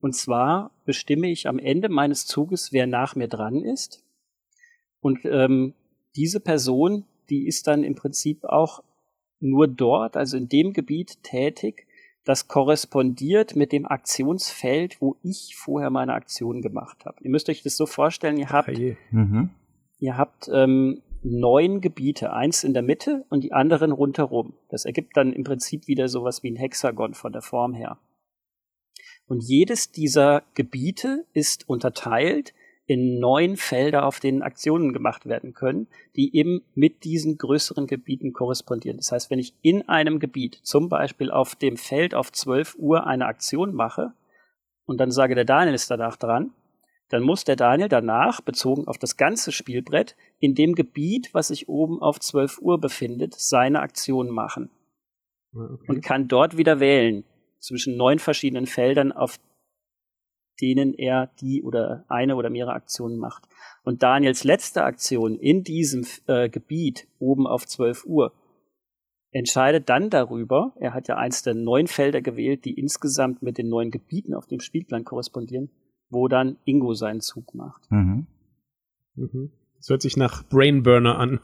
Und 0.00 0.14
zwar 0.14 0.70
bestimme 0.84 1.28
ich 1.28 1.48
am 1.48 1.58
Ende 1.58 1.88
meines 1.88 2.26
Zuges, 2.26 2.72
wer 2.72 2.86
nach 2.86 3.16
mir 3.16 3.28
dran 3.28 3.62
ist. 3.62 4.04
Und 5.00 5.24
ähm, 5.24 5.74
diese 6.14 6.40
Person, 6.40 7.04
die 7.28 7.46
ist 7.46 7.66
dann 7.66 7.82
im 7.82 7.94
Prinzip 7.94 8.44
auch 8.44 8.82
nur 9.40 9.68
dort, 9.68 10.16
also 10.16 10.36
in 10.36 10.48
dem 10.48 10.72
Gebiet 10.72 11.22
tätig, 11.22 11.86
das 12.24 12.48
korrespondiert 12.48 13.54
mit 13.54 13.72
dem 13.72 13.86
Aktionsfeld, 13.86 15.00
wo 15.00 15.16
ich 15.22 15.54
vorher 15.56 15.90
meine 15.90 16.14
Aktion 16.14 16.60
gemacht 16.60 17.04
habe. 17.04 17.18
Ihr 17.22 17.30
müsst 17.30 17.48
euch 17.48 17.62
das 17.62 17.76
so 17.76 17.86
vorstellen, 17.86 18.36
ihr 18.36 18.50
habt, 18.50 18.76
mhm. 19.10 19.50
ihr 20.00 20.16
habt 20.16 20.50
ähm, 20.52 21.02
neun 21.22 21.80
Gebiete, 21.80 22.32
eins 22.32 22.64
in 22.64 22.74
der 22.74 22.82
Mitte 22.82 23.24
und 23.28 23.42
die 23.42 23.52
anderen 23.52 23.92
rundherum. 23.92 24.54
Das 24.68 24.84
ergibt 24.84 25.16
dann 25.16 25.32
im 25.32 25.44
Prinzip 25.44 25.86
wieder 25.86 26.08
sowas 26.08 26.42
wie 26.42 26.50
ein 26.50 26.56
Hexagon 26.56 27.14
von 27.14 27.32
der 27.32 27.42
Form 27.42 27.74
her. 27.74 27.98
Und 29.26 29.42
jedes 29.42 29.90
dieser 29.90 30.42
Gebiete 30.54 31.26
ist 31.32 31.68
unterteilt 31.68 32.54
in 32.86 33.18
neun 33.18 33.56
Felder, 33.56 34.06
auf 34.06 34.20
denen 34.20 34.42
Aktionen 34.42 34.92
gemacht 34.92 35.26
werden 35.26 35.54
können, 35.54 35.88
die 36.14 36.36
eben 36.36 36.62
mit 36.74 37.02
diesen 37.02 37.36
größeren 37.36 37.88
Gebieten 37.88 38.32
korrespondieren. 38.32 38.98
Das 38.98 39.10
heißt, 39.10 39.30
wenn 39.30 39.40
ich 39.40 39.54
in 39.62 39.88
einem 39.88 40.20
Gebiet, 40.20 40.60
zum 40.62 40.88
Beispiel 40.88 41.32
auf 41.32 41.56
dem 41.56 41.76
Feld 41.76 42.14
auf 42.14 42.30
12 42.30 42.76
Uhr 42.78 43.06
eine 43.06 43.26
Aktion 43.26 43.74
mache 43.74 44.12
und 44.84 44.98
dann 45.00 45.10
sage, 45.10 45.34
der 45.34 45.44
Daniel 45.44 45.74
ist 45.74 45.90
danach 45.90 46.16
dran, 46.16 46.52
dann 47.08 47.22
muss 47.22 47.44
der 47.44 47.56
Daniel 47.56 47.88
danach, 47.88 48.40
bezogen 48.40 48.88
auf 48.88 48.98
das 48.98 49.16
ganze 49.16 49.52
Spielbrett, 49.52 50.16
in 50.40 50.54
dem 50.54 50.74
Gebiet, 50.74 51.32
was 51.32 51.48
sich 51.48 51.68
oben 51.68 52.02
auf 52.02 52.18
12 52.18 52.58
Uhr 52.60 52.80
befindet, 52.80 53.34
seine 53.34 53.80
Aktion 53.80 54.28
machen. 54.28 54.70
Okay. 55.54 55.84
Und 55.88 56.02
kann 56.02 56.28
dort 56.28 56.56
wieder 56.56 56.80
wählen 56.80 57.24
zwischen 57.58 57.96
neun 57.96 58.18
verschiedenen 58.18 58.66
Feldern, 58.66 59.12
auf 59.12 59.38
denen 60.60 60.94
er 60.94 61.30
die 61.40 61.62
oder 61.62 62.04
eine 62.08 62.36
oder 62.36 62.50
mehrere 62.50 62.74
Aktionen 62.74 63.18
macht. 63.18 63.44
Und 63.84 64.02
Daniels 64.02 64.44
letzte 64.44 64.84
Aktion 64.84 65.38
in 65.38 65.62
diesem 65.62 66.06
äh, 66.26 66.48
Gebiet 66.48 67.06
oben 67.18 67.46
auf 67.46 67.66
12 67.66 68.04
Uhr 68.06 68.32
entscheidet 69.32 69.88
dann 69.90 70.08
darüber, 70.08 70.72
er 70.76 70.94
hat 70.94 71.08
ja 71.08 71.16
eins 71.16 71.42
der 71.42 71.54
neun 71.54 71.88
Felder 71.88 72.22
gewählt, 72.22 72.64
die 72.64 72.72
insgesamt 72.72 73.42
mit 73.42 73.58
den 73.58 73.68
neuen 73.68 73.90
Gebieten 73.90 74.34
auf 74.34 74.46
dem 74.46 74.60
Spielplan 74.60 75.04
korrespondieren, 75.04 75.70
wo 76.10 76.28
dann 76.28 76.56
Ingo 76.64 76.94
seinen 76.94 77.20
Zug 77.20 77.54
macht. 77.54 77.90
Mhm. 77.90 78.26
Mhm. 79.14 79.50
Das 79.86 79.90
hört 79.90 80.02
sich 80.02 80.16
nach 80.16 80.42
Brainburner 80.42 81.16
an. 81.16 81.38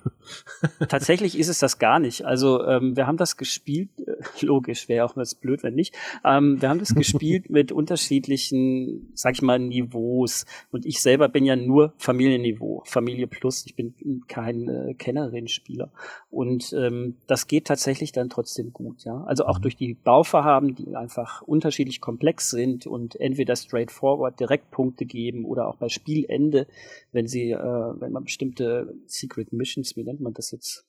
Tatsächlich 0.88 1.38
ist 1.38 1.46
es 1.46 1.60
das 1.60 1.78
gar 1.78 2.00
nicht. 2.00 2.24
Also 2.24 2.66
ähm, 2.66 2.96
wir 2.96 3.06
haben 3.06 3.16
das 3.16 3.36
gespielt, 3.36 3.90
äh, 4.04 4.44
logisch, 4.44 4.88
wäre 4.88 5.04
auch 5.04 5.14
mal 5.14 5.24
blöd, 5.40 5.62
wenn 5.62 5.76
nicht. 5.76 5.94
Ähm, 6.24 6.60
wir 6.60 6.68
haben 6.68 6.80
das 6.80 6.92
gespielt 6.92 7.50
mit 7.50 7.70
unterschiedlichen, 7.70 9.12
sag 9.14 9.34
ich 9.34 9.42
mal, 9.42 9.60
Niveaus. 9.60 10.44
Und 10.72 10.86
ich 10.86 11.00
selber 11.00 11.28
bin 11.28 11.44
ja 11.44 11.54
nur 11.54 11.92
Familienniveau, 11.98 12.82
Familie 12.84 13.28
Plus. 13.28 13.64
Ich 13.64 13.76
bin 13.76 13.94
kein 14.26 14.68
äh, 14.68 14.94
Kennerin-Spieler. 14.94 15.92
Und 16.28 16.72
ähm, 16.72 17.18
das 17.28 17.46
geht 17.46 17.68
tatsächlich 17.68 18.10
dann 18.10 18.28
trotzdem 18.28 18.72
gut. 18.72 19.04
Ja, 19.04 19.22
Also 19.22 19.46
auch 19.46 19.58
mhm. 19.58 19.62
durch 19.62 19.76
die 19.76 19.94
Bauvorhaben, 19.94 20.74
die 20.74 20.96
einfach 20.96 21.42
unterschiedlich 21.42 22.00
komplex 22.00 22.50
sind 22.50 22.88
und 22.88 23.20
entweder 23.20 23.54
straightforward 23.54 24.40
direkt 24.40 24.72
Punkte 24.72 25.04
geben 25.04 25.44
oder 25.44 25.68
auch 25.68 25.76
bei 25.76 25.88
Spielende, 25.88 26.66
wenn 27.12 27.28
sie, 27.28 27.52
äh, 27.52 27.56
wenn 28.00 28.10
man 28.10 28.26
bestimmte 28.32 28.94
Secret 29.06 29.52
Missions, 29.52 29.94
wie 29.94 30.04
nennt 30.04 30.20
man 30.20 30.32
das 30.32 30.52
jetzt? 30.52 30.86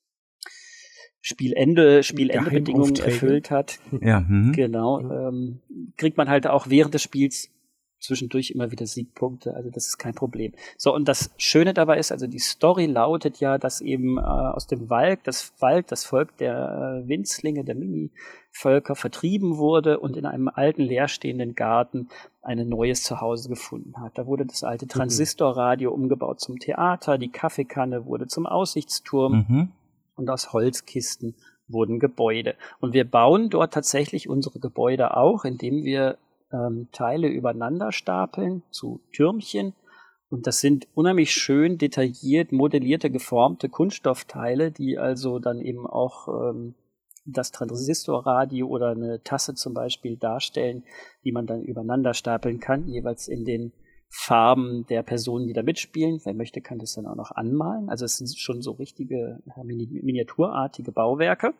Spielende, 1.20 2.04
Spielendebedingungen 2.04 2.96
erfüllt 2.98 3.52
hat. 3.52 3.80
Ja, 4.02 4.22
mhm. 4.22 4.54
genau. 4.54 5.00
Ähm, 5.00 5.60
kriegt 5.98 6.18
man 6.18 6.30
halt 6.30 6.48
auch 6.48 6.70
während 6.70 6.94
des 6.94 7.02
Spiels 7.02 7.50
zwischendurch 8.04 8.52
immer 8.52 8.70
wieder 8.70 8.86
Siegpunkte, 8.86 9.56
also 9.56 9.70
das 9.70 9.88
ist 9.88 9.98
kein 9.98 10.14
Problem. 10.14 10.52
So, 10.78 10.94
und 10.94 11.08
das 11.08 11.32
Schöne 11.38 11.74
dabei 11.74 11.98
ist, 11.98 12.12
also 12.12 12.28
die 12.28 12.40
Story 12.40 12.86
lautet 12.86 13.40
ja, 13.40 13.58
dass 13.58 13.80
eben 13.80 14.18
äh, 14.18 14.22
aus 14.22 14.68
dem 14.68 14.90
Wald, 14.90 15.22
das 15.24 15.54
Wald, 15.60 15.92
das 15.92 16.04
Volk 16.04 16.36
der 16.38 17.04
äh, 17.06 17.08
Winzlinge, 17.08 17.64
der 17.64 17.76
Mini-Völker 17.76 18.96
vertrieben 18.96 19.58
wurde 19.58 20.00
und 20.00 20.18
in 20.18 20.26
einem 20.26 20.50
alten 20.50 20.82
leerstehenden 20.82 21.56
Garten 21.56 22.10
ein 22.42 22.68
neues 22.68 23.04
Zuhause 23.04 23.48
gefunden 23.48 23.94
hat. 24.02 24.18
Da 24.18 24.28
wurde 24.28 24.46
das 24.46 24.66
alte 24.66 24.86
mhm. 24.86 24.90
Transistorradio 24.90 25.90
mhm. 25.96 26.04
umgebaut 26.04 26.42
zum 26.42 26.60
Theater, 26.60 27.18
die 27.18 27.30
Kaffeekanne 27.30 28.06
wurde 28.06 28.28
zum 28.28 28.46
Aussichtsturm 28.46 29.46
mhm. 29.48 29.72
und 30.16 30.30
aus 30.30 30.52
Holzkisten 30.52 31.36
wurden 31.70 32.00
Gebäude. 32.00 32.56
Und 32.82 32.94
wir 32.94 33.10
bauen 33.10 33.50
dort 33.50 33.74
tatsächlich 33.74 34.28
unsere 34.28 34.60
Gebäude 34.60 35.16
auch, 35.16 35.46
indem 35.46 35.86
wir 35.86 36.18
ähm, 36.54 36.88
Teile 36.92 37.28
übereinander 37.28 37.92
stapeln 37.92 38.64
zu 38.70 39.02
Türmchen. 39.12 39.74
Und 40.30 40.48
das 40.48 40.60
sind 40.60 40.88
unheimlich 40.96 41.32
schön 41.32 41.78
detailliert 41.78 42.52
modellierte, 42.52 43.12
geformte 43.12 43.70
Kunststoffteile, 43.70 44.72
die 44.72 44.98
also 44.98 45.40
dann 45.40 45.60
eben 45.60 45.86
auch 45.86 46.28
ähm, 46.28 46.76
das 47.26 47.52
Transistorradio 47.52 48.68
oder 48.68 48.90
eine 48.90 49.22
Tasse 49.24 49.56
zum 49.56 49.74
Beispiel 49.74 50.18
darstellen, 50.18 50.84
die 51.24 51.32
man 51.32 51.48
dann 51.48 51.62
übereinander 51.62 52.14
stapeln 52.14 52.60
kann, 52.60 52.88
jeweils 52.88 53.28
in 53.28 53.46
den 53.46 53.74
Farben 54.10 54.86
der 54.88 55.02
Personen, 55.02 55.48
die 55.48 55.54
da 55.54 55.64
mitspielen. 55.64 56.20
Wer 56.24 56.34
möchte, 56.34 56.62
kann 56.62 56.78
das 56.78 56.94
dann 56.94 57.08
auch 57.08 57.16
noch 57.16 57.32
anmalen. 57.32 57.90
Also 57.90 58.06
es 58.06 58.18
sind 58.18 58.38
schon 58.38 58.62
so 58.62 58.74
richtige 58.74 59.42
miniaturartige 59.64 60.92
Bauwerke, 60.92 61.54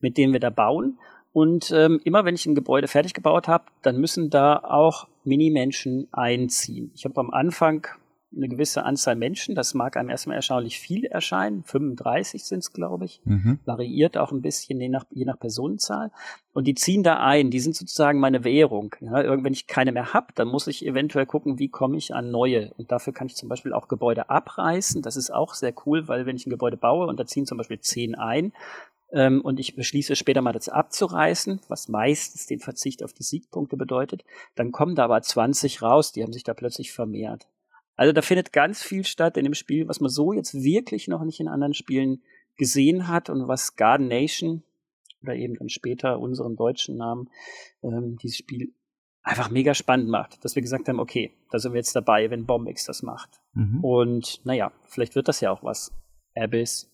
mit 0.00 0.16
denen 0.16 0.32
wir 0.32 0.40
da 0.40 0.50
bauen. 0.50 0.98
Und 1.36 1.70
ähm, 1.70 2.00
immer 2.02 2.24
wenn 2.24 2.34
ich 2.34 2.46
ein 2.46 2.54
Gebäude 2.54 2.88
fertig 2.88 3.12
gebaut 3.12 3.46
habe, 3.46 3.66
dann 3.82 4.00
müssen 4.00 4.30
da 4.30 4.56
auch 4.56 5.06
Minimenschen 5.22 6.08
einziehen. 6.10 6.90
Ich 6.94 7.04
habe 7.04 7.20
am 7.20 7.30
Anfang 7.30 7.86
eine 8.34 8.48
gewisse 8.48 8.84
Anzahl 8.84 9.16
Menschen, 9.16 9.54
das 9.54 9.74
mag 9.74 9.98
einem 9.98 10.08
erstmal 10.08 10.36
erstaunlich 10.36 10.80
viel 10.80 11.04
erscheinen, 11.04 11.62
35 11.64 12.42
sind 12.42 12.60
es, 12.60 12.72
glaube 12.72 13.04
ich, 13.04 13.20
mhm. 13.26 13.58
variiert 13.66 14.16
auch 14.16 14.32
ein 14.32 14.40
bisschen 14.40 14.80
je 14.80 14.88
nach, 14.88 15.04
je 15.10 15.26
nach 15.26 15.38
Personenzahl. 15.38 16.10
Und 16.54 16.66
die 16.66 16.74
ziehen 16.74 17.02
da 17.02 17.18
ein, 17.18 17.50
die 17.50 17.60
sind 17.60 17.76
sozusagen 17.76 18.18
meine 18.18 18.42
Währung. 18.42 18.94
Ja, 19.00 19.44
wenn 19.44 19.52
ich 19.52 19.66
keine 19.66 19.92
mehr 19.92 20.14
habe, 20.14 20.28
dann 20.36 20.48
muss 20.48 20.66
ich 20.68 20.86
eventuell 20.86 21.26
gucken, 21.26 21.58
wie 21.58 21.68
komme 21.68 21.98
ich 21.98 22.14
an 22.14 22.30
neue. 22.30 22.72
Und 22.78 22.90
dafür 22.90 23.12
kann 23.12 23.26
ich 23.26 23.36
zum 23.36 23.50
Beispiel 23.50 23.74
auch 23.74 23.88
Gebäude 23.88 24.30
abreißen. 24.30 25.02
Das 25.02 25.16
ist 25.16 25.30
auch 25.30 25.52
sehr 25.52 25.74
cool, 25.84 26.08
weil 26.08 26.24
wenn 26.24 26.36
ich 26.36 26.46
ein 26.46 26.50
Gebäude 26.50 26.78
baue 26.78 27.06
und 27.08 27.20
da 27.20 27.26
ziehen 27.26 27.44
zum 27.44 27.58
Beispiel 27.58 27.80
zehn 27.80 28.14
ein, 28.14 28.54
ähm, 29.12 29.40
und 29.40 29.60
ich 29.60 29.76
beschließe 29.76 30.16
später 30.16 30.42
mal 30.42 30.52
das 30.52 30.68
abzureißen, 30.68 31.60
was 31.68 31.88
meistens 31.88 32.46
den 32.46 32.60
Verzicht 32.60 33.02
auf 33.02 33.12
die 33.12 33.22
Siegpunkte 33.22 33.76
bedeutet, 33.76 34.24
dann 34.54 34.72
kommen 34.72 34.94
da 34.94 35.04
aber 35.04 35.20
20 35.20 35.82
raus, 35.82 36.12
die 36.12 36.22
haben 36.22 36.32
sich 36.32 36.44
da 36.44 36.54
plötzlich 36.54 36.92
vermehrt. 36.92 37.46
Also 37.96 38.12
da 38.12 38.22
findet 38.22 38.52
ganz 38.52 38.82
viel 38.82 39.04
statt 39.04 39.36
in 39.36 39.44
dem 39.44 39.54
Spiel, 39.54 39.88
was 39.88 40.00
man 40.00 40.10
so 40.10 40.32
jetzt 40.32 40.54
wirklich 40.54 41.08
noch 41.08 41.24
nicht 41.24 41.40
in 41.40 41.48
anderen 41.48 41.74
Spielen 41.74 42.22
gesehen 42.56 43.08
hat 43.08 43.30
und 43.30 43.48
was 43.48 43.76
Garden 43.76 44.08
Nation 44.08 44.62
oder 45.22 45.34
eben 45.34 45.54
dann 45.54 45.68
später 45.68 46.18
unseren 46.18 46.56
deutschen 46.56 46.96
Namen 46.96 47.30
ähm, 47.82 48.16
dieses 48.22 48.38
Spiel 48.38 48.72
einfach 49.22 49.50
mega 49.50 49.74
spannend 49.74 50.08
macht, 50.08 50.44
dass 50.44 50.54
wir 50.54 50.62
gesagt 50.62 50.88
haben, 50.88 51.00
okay, 51.00 51.32
da 51.50 51.58
sind 51.58 51.72
wir 51.72 51.78
jetzt 51.78 51.96
dabei, 51.96 52.30
wenn 52.30 52.46
Bombix 52.46 52.84
das 52.84 53.02
macht. 53.02 53.40
Mhm. 53.54 53.82
Und 53.82 54.40
naja, 54.44 54.72
vielleicht 54.84 55.16
wird 55.16 55.26
das 55.26 55.40
ja 55.40 55.50
auch 55.50 55.64
was. 55.64 55.92
Abyss, 56.36 56.88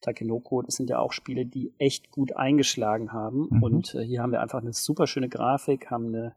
Takenoko, 0.00 0.62
das 0.62 0.76
sind 0.76 0.90
ja 0.90 0.98
auch 0.98 1.12
Spiele, 1.12 1.46
die 1.46 1.72
echt 1.78 2.10
gut 2.10 2.36
eingeschlagen 2.36 3.12
haben. 3.12 3.48
Mhm. 3.50 3.62
Und 3.62 3.94
äh, 3.94 4.02
hier 4.02 4.22
haben 4.22 4.32
wir 4.32 4.40
einfach 4.40 4.60
eine 4.60 4.72
super 4.72 5.06
schöne 5.06 5.28
Grafik, 5.28 5.90
haben 5.90 6.06
eine, 6.06 6.34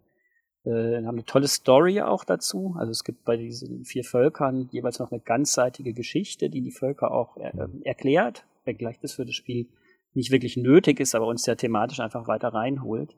äh, 0.65 0.98
haben 1.05 1.15
eine 1.15 1.25
tolle 1.25 1.48
Story 1.48 2.01
auch 2.01 2.24
dazu. 2.24 2.75
Also 2.77 2.91
es 2.91 3.03
gibt 3.03 3.24
bei 3.24 3.38
diesen 3.38 3.86
vier 3.86 4.03
Völkern 4.03 4.70
jeweils 4.72 5.00
noch 5.00 5.12
eine 5.12 5.22
ganzseitige 5.22 5.93
Geschichte, 5.93 6.50
die 6.50 6.62
die 6.62 6.72
Völker 6.72 7.12
auch 7.12 7.38
äh, 7.38 7.51
erklärt, 7.84 8.46
wenngleich 8.65 9.00
das 9.00 9.13
für 9.13 9.25
das 9.25 9.36
Spiel 9.36 9.67
nicht 10.13 10.32
wirklich 10.32 10.58
nötig 10.58 11.00
ist, 11.00 11.15
aber 11.15 11.27
uns 11.27 11.46
ja 11.46 11.55
thematisch 11.55 12.00
einfach 12.00 12.27
weiter 12.27 12.50
reinholt. 12.50 13.15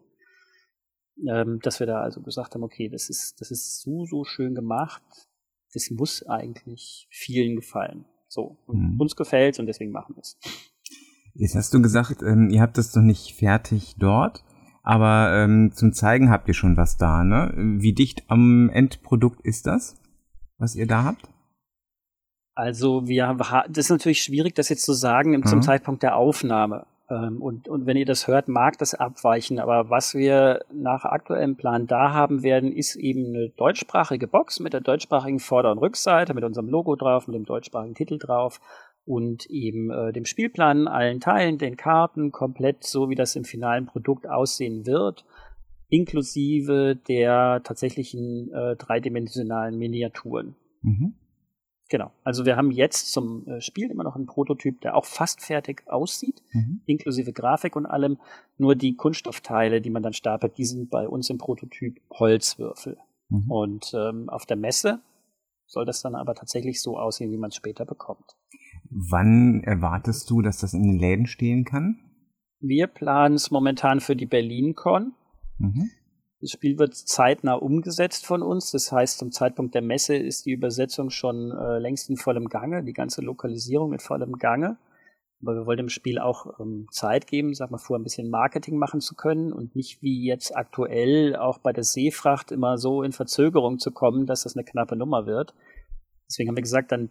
Ähm, 1.28 1.60
dass 1.62 1.80
wir 1.80 1.88
da 1.88 2.02
also 2.02 2.22
gesagt 2.22 2.56
haben, 2.56 2.64
okay, 2.64 2.90
das 2.90 3.10
ist, 3.10 3.40
das 3.40 3.50
ist 3.50 3.82
so, 3.82 4.06
so 4.06 4.25
schön 4.25 4.54
gemacht. 4.54 5.02
Das 5.74 5.90
muss 5.90 6.25
eigentlich 6.28 7.08
vielen 7.10 7.56
gefallen. 7.56 8.06
So, 8.36 8.58
mhm. 8.68 9.00
uns 9.00 9.15
gefällt 9.15 9.60
und 9.60 9.65
deswegen 9.65 9.94
machen 9.94 10.15
wir 10.18 10.20
es. 10.20 10.38
Jetzt 11.36 11.56
hast 11.56 11.74
du 11.74 11.82
gesagt, 11.82 12.22
ähm, 12.22 12.50
ihr 12.50 12.62
habt 12.62 12.77
das 12.77 12.94
noch 12.94 13.01
nicht 13.01 13.34
fertig 13.34 13.96
dort, 13.98 14.44
aber 14.84 15.32
ähm, 15.38 15.72
zum 15.74 15.94
Zeigen 15.94 16.30
habt 16.30 16.50
ihr 16.50 16.54
schon 16.54 16.75
was 16.75 16.98
da, 16.98 17.24
ne? 17.24 17.54
Wie 17.56 17.94
dicht 17.94 18.25
am 18.27 18.70
Endprodukt 18.70 19.39
ist 19.39 19.68
das, 19.68 19.96
was 20.58 20.75
ihr 20.75 20.86
da 20.86 21.06
habt? 21.06 21.30
Also 22.56 23.08
wir 23.08 23.25
haben, 23.25 23.38
das 23.70 23.86
ist 23.86 23.89
natürlich 23.89 24.22
schwierig, 24.22 24.54
das 24.56 24.68
jetzt 24.68 24.84
zu 24.84 24.92
sagen 24.92 25.42
zum 25.46 25.60
mhm. 25.60 25.63
Zeitpunkt 25.63 26.04
der 26.04 26.18
Aufnahme. 26.18 26.86
Ähm, 27.10 27.42
und, 27.42 27.68
und 27.68 27.86
wenn 27.86 27.98
ihr 27.98 28.06
das 28.06 28.28
hört, 28.28 28.48
mag 28.48 28.78
das 28.78 28.94
abweichen. 28.94 29.60
Aber 29.60 29.90
was 29.90 30.14
wir 30.16 30.62
nach 30.74 31.06
aktuellem 31.06 31.56
Plan 31.56 31.88
da 31.88 32.14
haben 32.14 32.44
werden, 32.44 32.72
ist 32.72 32.96
eben 32.96 33.28
eine 33.28 33.50
deutschsprachige 33.50 34.28
Box 34.28 34.60
mit 34.60 34.74
der 34.74 34.82
deutschsprachigen 34.82 35.40
Vorder- 35.40 35.72
und 35.72 35.78
Rückseite, 35.78 36.34
mit 36.34 36.44
unserem 36.44 36.70
Logo 36.70 36.96
drauf, 36.96 37.28
mit 37.28 37.36
dem 37.36 37.46
deutschsprachigen 37.46 37.96
Titel 37.96 38.18
drauf 38.18 38.60
und 39.06 39.46
eben 39.52 39.92
äh, 39.92 40.12
dem 40.14 40.26
Spielplan, 40.26 40.88
allen 40.88 41.20
Teilen, 41.20 41.60
den 41.60 41.78
Karten, 41.78 42.32
komplett 42.32 42.84
so, 42.84 43.10
wie 43.10 43.16
das 43.16 43.36
im 43.36 43.44
finalen 43.44 43.86
Produkt 43.86 44.28
aussehen 44.28 44.88
wird, 44.88 45.26
inklusive 45.90 46.96
der 47.08 47.62
tatsächlichen 47.64 48.52
äh, 48.52 48.76
dreidimensionalen 48.76 49.78
Miniaturen. 49.78 50.56
Mhm. 50.82 51.14
Genau. 51.89 52.12
Also 52.24 52.46
wir 52.46 52.56
haben 52.56 52.72
jetzt 52.72 53.12
zum 53.12 53.48
äh, 53.48 53.62
Spiel 53.62 53.92
immer 53.92 54.04
noch 54.04 54.15
einen 54.15 54.25
Prototyp, 54.25 54.82
der 54.82 54.96
auch 54.96 55.06
fast 55.06 55.42
fertig 55.42 55.84
aussieht, 55.88 56.42
mhm. 56.51 56.82
inklusive 56.86 57.32
Grafik 57.32 57.75
und 57.75 57.86
allem. 57.86 58.18
Nur 58.58 58.75
die 58.75 58.96
Kunststoffteile, 58.96 59.82
die 59.82 59.92
man 59.92 60.01
dann 60.01 60.13
stapelt, 60.13 60.58
die 60.58 60.65
sind 60.65 60.89
bei 60.89 61.08
uns 61.08 61.30
im 61.30 61.38
Prototyp 61.38 62.01
Holzwürfel. 62.12 62.98
Mhm. 63.30 63.51
Und 63.51 63.94
ähm, 63.94 64.30
auf 64.30 64.46
der 64.46 64.58
Messe 64.58 65.01
soll 65.68 65.86
das 65.86 66.01
dann 66.01 66.15
aber 66.15 66.34
tatsächlich 66.36 66.82
so 66.82 66.98
aussehen, 66.98 67.32
wie 67.32 67.38
man 67.38 67.50
es 67.50 67.56
später 67.56 67.86
bekommt. 67.86 68.36
Wann 68.89 69.63
erwartest 69.63 70.30
du, 70.30 70.42
dass 70.42 70.60
das 70.60 70.74
in 70.74 70.84
den 70.84 71.00
Läden 71.00 71.27
stehen 71.27 71.65
kann? 71.65 72.00
Wir 72.60 72.88
planen 72.88 73.36
es 73.36 73.51
momentan 73.51 74.00
für 74.00 74.15
die 74.15 74.25
BerlinCon. 74.25 75.13
Mhm. 75.58 75.89
Das 76.46 76.52
Spiel 76.52 76.78
wird 76.78 76.94
zeitnah 76.94 77.56
umgesetzt 77.56 78.28
von 78.28 78.44
uns. 78.44 78.70
Das 78.70 78.92
heißt, 78.92 79.18
zum 79.18 79.32
Zeitpunkt 79.32 79.74
der 79.74 79.82
Messe 79.82 80.16
ist 80.16 80.46
die 80.46 80.52
Übersetzung 80.52 81.10
schon 81.10 81.50
äh, 81.50 81.80
längst 81.80 82.08
in 82.08 82.18
vollem 82.18 82.50
Gange, 82.50 82.84
die 82.84 82.94
ganze 82.94 83.22
Lokalisierung 83.22 83.94
in 83.94 84.00
vollem 84.00 84.34
Gange. 84.34 84.78
Aber 85.42 85.56
wir 85.56 85.66
wollen 85.66 85.78
dem 85.78 85.90
Spiel 85.90 86.20
auch 86.20 86.60
ähm, 86.60 86.86
Zeit 86.92 87.25
geben, 87.25 87.56
sag 87.56 87.72
mal, 87.72 87.80
vor 87.80 87.98
ein 87.98 88.04
bisschen 88.04 88.30
Marketing 88.30 88.78
machen 88.78 89.02
zu 89.02 89.16
können 89.16 89.54
und 89.54 89.75
nicht 89.75 90.04
wie 90.04 90.24
jetzt 90.24 90.56
aktuell 90.56 91.36
auch 91.36 91.58
bei 91.58 91.74
der 91.74 91.84
Seefracht 91.84 92.52
immer 92.52 92.78
so 92.78 93.02
in 93.02 93.12
Verzögerung 93.12 93.80
zu 93.80 93.90
kommen, 93.90 94.28
dass 94.28 94.44
das 94.44 94.56
eine 94.56 94.66
knappe 94.66 94.96
Nummer 94.96 95.25
wird. 95.25 95.56
Deswegen 96.30 96.50
haben 96.50 96.58
wir 96.58 96.62
gesagt, 96.62 96.92
dann 96.92 97.10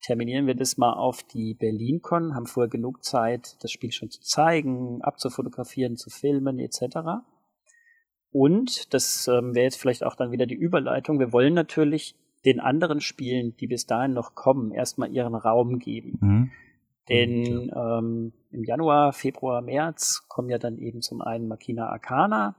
terminieren 0.00 0.46
wir 0.46 0.54
das 0.54 0.78
mal 0.78 0.94
auf 0.94 1.22
die 1.24 1.52
BerlinCon, 1.52 2.34
haben 2.34 2.46
vorher 2.46 2.70
genug 2.70 3.04
Zeit, 3.04 3.62
das 3.62 3.70
Spiel 3.70 3.92
schon 3.92 4.08
zu 4.08 4.22
zeigen, 4.22 5.02
abzufotografieren, 5.02 5.96
zu 5.98 6.08
filmen 6.08 6.58
etc. 6.58 7.22
Und, 8.32 8.92
das 8.94 9.28
ähm, 9.28 9.54
wäre 9.54 9.64
jetzt 9.64 9.80
vielleicht 9.80 10.04
auch 10.04 10.14
dann 10.14 10.32
wieder 10.32 10.46
die 10.46 10.54
Überleitung, 10.54 11.18
wir 11.18 11.32
wollen 11.32 11.54
natürlich 11.54 12.14
den 12.44 12.60
anderen 12.60 13.00
Spielen, 13.00 13.56
die 13.56 13.66
bis 13.66 13.86
dahin 13.86 14.14
noch 14.14 14.34
kommen, 14.34 14.72
erstmal 14.72 15.12
ihren 15.12 15.34
Raum 15.34 15.78
geben. 15.78 16.18
Mhm. 16.20 16.50
Denn 17.08 17.70
ähm, 17.74 18.32
im 18.50 18.64
Januar, 18.64 19.12
Februar, 19.12 19.60
März 19.60 20.24
kommen 20.28 20.48
ja 20.48 20.58
dann 20.58 20.78
eben 20.78 21.02
zum 21.02 21.20
einen 21.20 21.48
Makina 21.48 21.88
Arcana, 21.88 22.56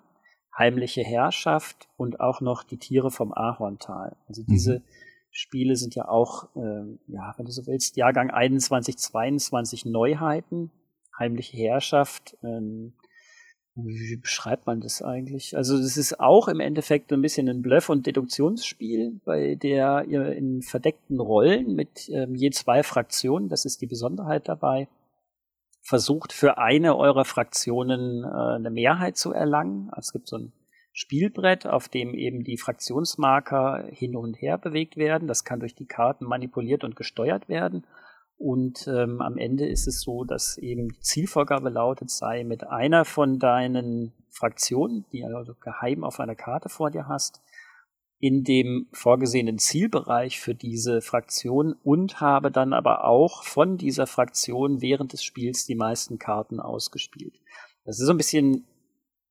Heimliche 0.55 1.01
Herrschaft 1.01 1.87
und 1.97 2.19
auch 2.19 2.39
noch 2.39 2.63
die 2.63 2.77
Tiere 2.77 3.09
vom 3.09 3.33
Ahorntal. 3.33 4.15
Also 4.27 4.43
diese 4.43 4.79
mhm. 4.79 4.83
Spiele 5.31 5.75
sind 5.75 5.95
ja 5.95 6.07
auch, 6.07 6.55
äh, 6.55 6.97
ja, 7.07 7.33
wenn 7.37 7.45
du 7.45 7.51
so 7.51 7.65
willst, 7.65 7.97
Jahrgang 7.97 8.29
21, 8.29 8.99
22 8.99 9.85
Neuheiten. 9.85 10.69
Heimliche 11.17 11.57
Herrschaft, 11.57 12.37
ähm, 12.43 12.93
wie 13.75 14.17
beschreibt 14.17 14.67
man 14.67 14.81
das 14.81 15.01
eigentlich? 15.01 15.57
Also 15.57 15.75
es 15.77 15.97
ist 15.97 16.19
auch 16.19 16.47
im 16.47 16.59
Endeffekt 16.59 17.11
ein 17.11 17.21
bisschen 17.21 17.49
ein 17.49 17.61
Bluff- 17.63 17.89
und 17.89 18.05
Deduktionsspiel, 18.05 19.19
bei 19.25 19.55
der 19.55 20.05
ihr 20.07 20.31
in 20.33 20.61
verdeckten 20.61 21.19
Rollen 21.19 21.73
mit 21.73 22.09
ähm, 22.09 22.35
je 22.35 22.51
zwei 22.51 22.83
Fraktionen, 22.83 23.49
das 23.49 23.65
ist 23.65 23.81
die 23.81 23.87
Besonderheit 23.87 24.47
dabei, 24.47 24.87
versucht 25.81 26.33
für 26.33 26.59
eine 26.59 26.95
eurer 26.95 27.25
Fraktionen 27.25 28.23
äh, 28.23 28.27
eine 28.27 28.69
Mehrheit 28.69 29.17
zu 29.17 29.33
erlangen. 29.33 29.89
Also 29.89 30.07
es 30.07 30.13
gibt 30.13 30.27
so 30.27 30.37
ein 30.37 30.53
Spielbrett, 30.93 31.65
auf 31.65 31.89
dem 31.89 32.13
eben 32.13 32.43
die 32.43 32.57
Fraktionsmarker 32.57 33.85
hin 33.89 34.15
und 34.15 34.35
her 34.35 34.59
bewegt 34.59 34.97
werden. 34.97 35.27
Das 35.27 35.43
kann 35.43 35.59
durch 35.59 35.73
die 35.73 35.87
Karten 35.87 36.25
manipuliert 36.25 36.83
und 36.83 36.95
gesteuert 36.95 37.49
werden. 37.49 37.85
Und 38.37 38.87
ähm, 38.87 39.21
am 39.21 39.37
Ende 39.37 39.67
ist 39.67 39.87
es 39.87 40.01
so, 40.01 40.23
dass 40.23 40.57
eben 40.57 40.89
die 40.89 40.99
Zielvorgabe 40.99 41.69
lautet 41.69 42.09
sei, 42.09 42.43
mit 42.43 42.67
einer 42.67 43.05
von 43.05 43.39
deinen 43.39 44.11
Fraktionen, 44.29 45.05
die 45.11 45.23
also 45.23 45.53
geheim 45.61 46.03
auf 46.03 46.19
einer 46.19 46.35
Karte 46.35 46.69
vor 46.69 46.91
dir 46.91 47.07
hast, 47.07 47.41
in 48.19 48.43
dem 48.43 48.87
vorgesehenen 48.93 49.59
Zielbereich 49.59 50.39
für 50.39 50.55
diese 50.55 51.01
Fraktion 51.01 51.75
und 51.83 52.21
habe 52.21 52.51
dann 52.51 52.73
aber 52.73 53.03
auch 53.03 53.43
von 53.43 53.77
dieser 53.77 54.07
Fraktion 54.07 54.81
während 54.81 55.11
des 55.11 55.23
Spiels 55.23 55.65
die 55.65 55.75
meisten 55.75 56.19
Karten 56.19 56.59
ausgespielt. 56.59 57.35
Das 57.83 57.99
ist 57.99 58.05
so 58.05 58.13
ein 58.13 58.17
bisschen 58.17 58.65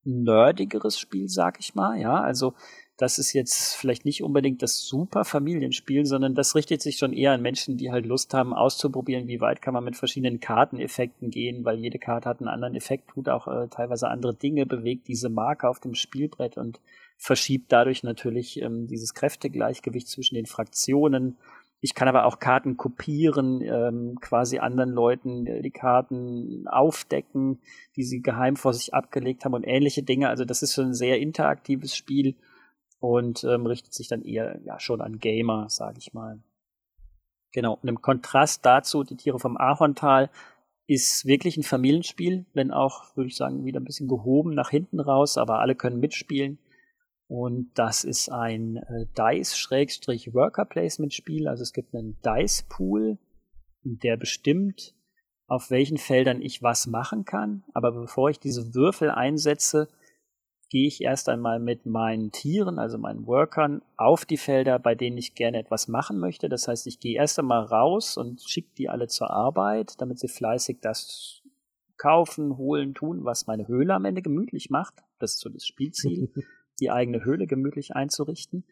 nerdigeres 0.05 0.99
Spiel, 0.99 1.29
sag 1.29 1.59
ich 1.59 1.75
mal, 1.75 1.99
ja. 1.99 2.21
Also 2.21 2.55
das 2.99 3.19
ist 3.19 3.33
jetzt 3.33 3.75
vielleicht 3.75 4.05
nicht 4.05 4.23
unbedingt 4.23 4.63
das 4.63 4.81
super 4.81 5.25
Familienspiel, 5.25 6.05
sondern 6.05 6.35
das 6.35 6.55
richtet 6.55 6.83
sich 6.83 6.99
schon 6.99 7.13
eher 7.13 7.33
an 7.33 7.43
Menschen, 7.43 7.77
die 7.77 7.91
halt 7.91 8.07
Lust 8.07 8.35
haben, 8.35 8.53
auszuprobieren, 8.53 9.29
wie 9.29 9.41
weit 9.41 9.63
kann 9.63 9.75
man 9.75 9.85
mit 9.85 9.97
verschiedenen 9.97 10.41
Karteneffekten 10.41 11.31
gehen, 11.31 11.65
weil 11.65 11.79
jede 11.79 11.99
Karte 11.99 12.29
hat 12.29 12.41
einen 12.41 12.49
anderen 12.49 12.75
Effekt, 12.75 13.11
tut 13.11 13.29
auch 13.29 13.49
äh, 13.49 13.69
teilweise 13.69 14.09
andere 14.09 14.35
Dinge, 14.35 14.67
bewegt 14.67 15.09
diese 15.09 15.31
Marke 15.31 15.69
auf 15.69 15.81
dem 15.81 15.95
Spielbrett 15.95 16.59
und 16.59 16.81
verschiebt 17.17 17.73
dadurch 17.73 18.03
natürlich 18.03 18.61
ähm, 18.61 18.87
dieses 18.87 19.15
Kräftegleichgewicht 19.15 20.09
zwischen 20.09 20.35
den 20.35 20.47
Fraktionen. 20.47 21.39
Ich 21.81 21.95
kann 21.95 22.09
aber 22.09 22.27
auch 22.27 22.39
Karten 22.39 22.77
kopieren, 22.77 23.63
ähm, 23.63 24.19
quasi 24.21 24.59
anderen 24.59 24.91
Leuten 24.91 25.47
äh, 25.47 25.63
die 25.63 25.71
Karten 25.71 26.69
aufdecken, 26.69 27.61
die 27.97 28.05
sie 28.05 28.21
geheim 28.21 28.57
vor 28.57 28.75
sich 28.75 28.93
abgelegt 28.93 29.45
haben 29.45 29.55
und 29.55 29.65
ähnliche 29.65 30.03
Dinge. 30.03 30.29
Also 30.29 30.45
das 30.45 30.63
ist 30.63 30.75
schon 30.75 30.89
ein 30.89 30.95
sehr 30.95 31.19
interaktives 31.19 31.97
Spiel 31.97 32.37
und 33.03 33.45
ähm, 33.45 33.67
richtet 33.67 33.93
sich 33.93 34.07
dann 34.07 34.23
eher 34.23 34.61
ja 34.65 34.79
schon 34.79 35.01
an 35.01 35.19
Gamer, 35.19 35.69
sage 35.69 35.99
ich 35.99 36.15
mal. 36.15 36.39
Genau. 37.53 37.77
Und 37.83 37.89
im 37.89 38.01
Kontrast 38.01 38.65
dazu, 38.65 39.03
die 39.03 39.17
Tiere 39.17 39.41
vom 39.41 39.57
Ahorntal 39.57 40.31
ist 40.87 41.27
wirklich 41.27 41.57
ein 41.57 41.65
Familienspiel, 41.65 42.47
wenn 42.55 42.71
auch, 42.71 43.17
würde 43.17 43.29
ich 43.29 43.35
sagen, 43.37 43.65
wieder 43.65 43.81
ein 43.81 43.85
bisschen 43.85 44.07
gehoben 44.07 44.55
nach 44.55 44.71
hinten 44.71 45.01
raus, 45.01 45.37
aber 45.37 45.59
alle 45.59 45.75
können 45.75 45.99
mitspielen. 45.99 46.61
Und 47.27 47.73
das 47.75 48.05
ist 48.05 48.31
ein 48.31 48.77
äh, 48.77 49.07
Dice-Worker-Placement-Spiel. 49.19 51.49
Also 51.49 51.65
es 51.65 51.73
gibt 51.73 51.97
einen 51.97 52.21
Dice-Pool, 52.25 53.19
der 53.83 54.17
bestimmt, 54.17 54.95
auf 55.49 55.71
welchen 55.71 55.99
Feldern 55.99 56.41
ich 56.41 56.63
was 56.63 56.87
machen 56.87 57.25
kann. 57.25 57.65
Aber 57.75 57.91
bevor 57.91 58.31
ich 58.31 58.39
diese 58.39 58.75
Würfel 58.75 59.11
einsetze, 59.11 59.89
gehe 60.73 60.89
ich 60.89 61.03
erst 61.03 61.29
einmal 61.29 61.61
mit 61.61 61.85
meinen 61.85 62.33
Tieren, 62.33 62.79
also 62.79 62.97
meinen 62.97 63.27
Workern, 63.27 63.83
auf 63.99 64.25
die 64.25 64.39
Felder, 64.39 64.79
bei 64.79 64.95
denen 64.95 65.19
ich 65.19 65.35
gerne 65.35 65.59
etwas 65.59 65.87
machen 65.87 66.19
möchte. 66.19 66.49
Das 66.49 66.67
heißt, 66.67 66.87
ich 66.87 66.99
gehe 66.99 67.19
erst 67.19 67.39
einmal 67.39 67.63
raus 67.65 68.17
und 68.17 68.41
schicke 68.41 68.71
die 68.79 68.89
alle 68.89 69.07
zur 69.07 69.31
Arbeit, 69.31 70.01
damit 70.01 70.19
sie 70.19 70.29
fleißig 70.29 70.79
das 70.81 71.43
kaufen, 71.99 72.57
holen, 72.57 72.95
tun, 72.95 73.23
was 73.23 73.47
meine 73.47 73.69
Höhle 73.69 73.93
am 73.93 74.07
Ende 74.07 74.23
gemütlich 74.23 74.71
macht. 74.71 74.95
Das 75.19 75.33
ist 75.35 75.41
so 75.41 75.51
das 75.51 75.67
Spielziel, 75.67 76.33
die 76.81 76.91
eigene 76.91 77.23
Höhle 77.23 77.47
gemütlich 77.47 77.95
einzurichten. 77.95 78.65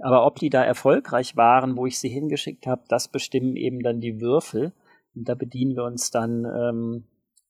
Aber 0.00 0.26
ob 0.26 0.40
die 0.40 0.50
da 0.50 0.64
erfolgreich 0.64 1.36
waren, 1.36 1.76
wo 1.76 1.86
ich 1.86 2.00
sie 2.00 2.08
hingeschickt 2.08 2.66
habe, 2.66 2.82
das 2.88 3.06
bestimmen 3.06 3.54
eben 3.54 3.78
dann 3.78 4.00
die 4.00 4.20
Würfel. 4.20 4.72
Und 5.14 5.28
da 5.28 5.36
bedienen 5.36 5.76
wir 5.76 5.84
uns 5.84 6.10
dann 6.10 6.44
ähm, 6.44 7.04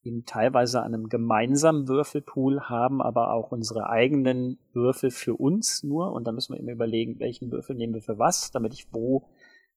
eben 0.04 0.24
teilweise 0.24 0.82
an 0.82 0.94
einem 0.94 1.08
gemeinsamen 1.08 1.88
Würfelpool 1.88 2.68
haben, 2.68 3.00
aber 3.00 3.32
auch 3.32 3.52
unsere 3.52 3.88
eigenen 3.88 4.58
Würfel 4.72 5.10
für 5.10 5.34
uns 5.34 5.82
nur. 5.82 6.12
Und 6.12 6.26
da 6.26 6.32
müssen 6.32 6.52
wir 6.52 6.60
eben 6.60 6.68
überlegen, 6.68 7.18
welchen 7.18 7.50
Würfel 7.50 7.76
nehmen 7.76 7.94
wir 7.94 8.02
für 8.02 8.18
was, 8.18 8.50
damit 8.50 8.74
ich 8.74 8.92
wo 8.92 9.26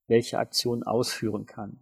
welche 0.07 0.39
Aktion 0.39 0.83
ausführen 0.83 1.45
kann. 1.45 1.79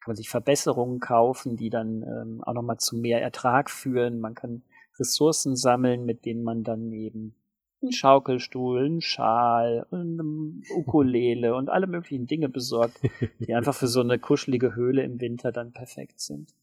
Kann 0.00 0.12
man 0.12 0.16
sich 0.16 0.28
Verbesserungen 0.28 1.00
kaufen, 1.00 1.56
die 1.56 1.70
dann 1.70 2.02
ähm, 2.02 2.42
auch 2.44 2.54
nochmal 2.54 2.78
zu 2.78 2.96
mehr 2.96 3.20
Ertrag 3.20 3.70
führen. 3.70 4.20
Man 4.20 4.34
kann 4.34 4.62
Ressourcen 4.98 5.56
sammeln, 5.56 6.04
mit 6.04 6.24
denen 6.24 6.42
man 6.42 6.64
dann 6.64 6.92
eben 6.92 7.34
einen 7.82 7.92
Schaukelstuhl, 7.92 8.86
einen 8.86 9.00
Schal, 9.00 9.86
eine 9.90 10.22
Ukulele 10.74 11.54
und 11.54 11.68
alle 11.68 11.86
möglichen 11.86 12.26
Dinge 12.26 12.48
besorgt, 12.48 13.00
die 13.40 13.54
einfach 13.54 13.74
für 13.74 13.88
so 13.88 14.00
eine 14.00 14.18
kuschelige 14.18 14.74
Höhle 14.74 15.02
im 15.02 15.20
Winter 15.20 15.52
dann 15.52 15.72
perfekt 15.72 16.20
sind. 16.20 16.54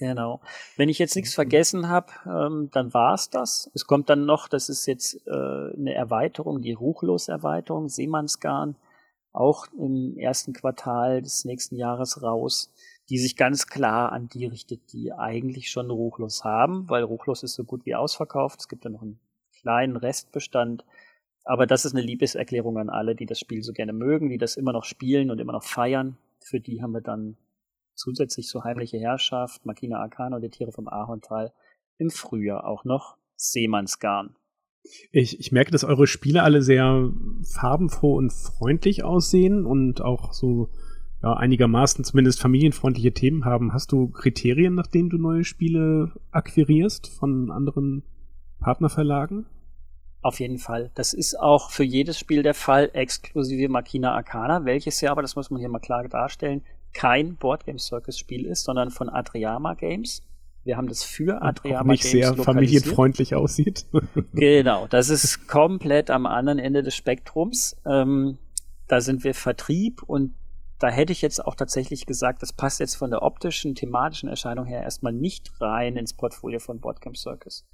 Genau. 0.00 0.40
Wenn 0.78 0.88
ich 0.88 0.98
jetzt 0.98 1.14
nichts 1.14 1.34
vergessen 1.34 1.90
habe, 1.90 2.10
ähm, 2.24 2.70
dann 2.72 2.94
war's 2.94 3.28
das. 3.28 3.70
Es 3.74 3.86
kommt 3.86 4.08
dann 4.08 4.24
noch, 4.24 4.48
das 4.48 4.70
ist 4.70 4.86
jetzt 4.86 5.26
äh, 5.26 5.30
eine 5.30 5.92
Erweiterung, 5.92 6.62
die 6.62 6.72
Ruchlos-Erweiterung, 6.72 7.90
Seemannsgarn, 7.90 8.76
auch 9.34 9.66
im 9.78 10.16
ersten 10.16 10.54
Quartal 10.54 11.20
des 11.20 11.44
nächsten 11.44 11.76
Jahres 11.76 12.22
raus, 12.22 12.72
die 13.10 13.18
sich 13.18 13.36
ganz 13.36 13.66
klar 13.66 14.12
an 14.12 14.30
die 14.30 14.46
richtet, 14.46 14.90
die 14.94 15.12
eigentlich 15.12 15.70
schon 15.70 15.90
Ruchlos 15.90 16.44
haben, 16.44 16.88
weil 16.88 17.02
Ruchlos 17.02 17.42
ist 17.42 17.52
so 17.52 17.64
gut 17.64 17.84
wie 17.84 17.94
ausverkauft. 17.94 18.60
Es 18.60 18.68
gibt 18.68 18.84
ja 18.84 18.90
noch 18.90 19.02
einen 19.02 19.20
kleinen 19.60 19.96
Restbestand. 19.96 20.82
Aber 21.44 21.66
das 21.66 21.84
ist 21.84 21.92
eine 21.94 22.02
Liebeserklärung 22.02 22.78
an 22.78 22.88
alle, 22.88 23.14
die 23.14 23.26
das 23.26 23.38
Spiel 23.38 23.62
so 23.62 23.74
gerne 23.74 23.92
mögen, 23.92 24.30
die 24.30 24.38
das 24.38 24.56
immer 24.56 24.72
noch 24.72 24.84
spielen 24.84 25.30
und 25.30 25.40
immer 25.40 25.52
noch 25.52 25.64
feiern. 25.64 26.16
Für 26.42 26.58
die 26.58 26.80
haben 26.80 26.92
wir 26.92 27.02
dann 27.02 27.36
zusätzlich 28.00 28.46
zur 28.46 28.64
heimliche 28.64 28.98
Herrschaft, 28.98 29.64
Makina 29.66 29.98
Arcana 30.00 30.36
und 30.36 30.42
die 30.42 30.50
Tiere 30.50 30.72
vom 30.72 30.88
Ahorntal 30.88 31.52
im 31.98 32.10
Frühjahr 32.10 32.66
auch 32.66 32.84
noch 32.84 33.16
Seemannsgarn. 33.36 34.34
Ich, 35.12 35.38
ich 35.38 35.52
merke, 35.52 35.70
dass 35.70 35.84
eure 35.84 36.06
Spiele 36.06 36.42
alle 36.42 36.62
sehr 36.62 37.10
farbenfroh 37.44 38.16
und 38.16 38.32
freundlich 38.32 39.04
aussehen 39.04 39.66
und 39.66 40.00
auch 40.00 40.32
so 40.32 40.70
ja, 41.22 41.34
einigermaßen 41.34 42.02
zumindest 42.02 42.40
familienfreundliche 42.40 43.12
Themen 43.12 43.44
haben. 43.44 43.74
Hast 43.74 43.92
du 43.92 44.08
Kriterien, 44.08 44.74
nach 44.74 44.86
denen 44.86 45.10
du 45.10 45.18
neue 45.18 45.44
Spiele 45.44 46.12
akquirierst 46.30 47.08
von 47.08 47.50
anderen 47.50 48.02
Partnerverlagen? 48.60 49.44
Auf 50.22 50.40
jeden 50.40 50.58
Fall. 50.58 50.90
Das 50.94 51.12
ist 51.12 51.38
auch 51.38 51.70
für 51.70 51.84
jedes 51.84 52.18
Spiel 52.18 52.42
der 52.42 52.54
Fall, 52.54 52.90
exklusive 52.92 53.70
Makina 53.70 54.14
Arcana, 54.14 54.64
welches 54.64 55.00
ja 55.00 55.10
aber, 55.10 55.22
das 55.22 55.36
muss 55.36 55.50
man 55.50 55.60
hier 55.60 55.68
mal 55.68 55.78
klar 55.78 56.06
darstellen, 56.08 56.62
kein 56.92 57.36
Boardgame 57.36 57.78
Circus 57.78 58.18
Spiel 58.18 58.46
ist, 58.46 58.64
sondern 58.64 58.90
von 58.90 59.08
Adriama 59.08 59.74
Games. 59.74 60.22
Wir 60.64 60.76
haben 60.76 60.88
das 60.88 61.02
für 61.02 61.42
Adriama 61.42 61.92
nicht 61.92 62.02
Games 62.02 62.12
sehr 62.12 62.34
familienfreundlich 62.36 63.34
aussieht. 63.34 63.86
genau, 64.34 64.86
das 64.88 65.08
ist 65.08 65.48
komplett 65.48 66.10
am 66.10 66.26
anderen 66.26 66.58
Ende 66.58 66.82
des 66.82 66.94
Spektrums. 66.94 67.76
Ähm, 67.86 68.38
da 68.86 69.00
sind 69.00 69.24
wir 69.24 69.34
Vertrieb 69.34 70.02
und 70.02 70.34
da 70.78 70.88
hätte 70.88 71.12
ich 71.12 71.22
jetzt 71.22 71.44
auch 71.44 71.54
tatsächlich 71.54 72.06
gesagt, 72.06 72.42
das 72.42 72.52
passt 72.52 72.80
jetzt 72.80 72.96
von 72.96 73.10
der 73.10 73.22
optischen, 73.22 73.74
thematischen 73.74 74.28
Erscheinung 74.28 74.64
her 74.66 74.82
erstmal 74.82 75.12
nicht 75.12 75.50
rein 75.60 75.96
ins 75.96 76.14
Portfolio 76.14 76.58
von 76.58 76.80
Boardgame 76.80 77.16
Circus 77.16 77.66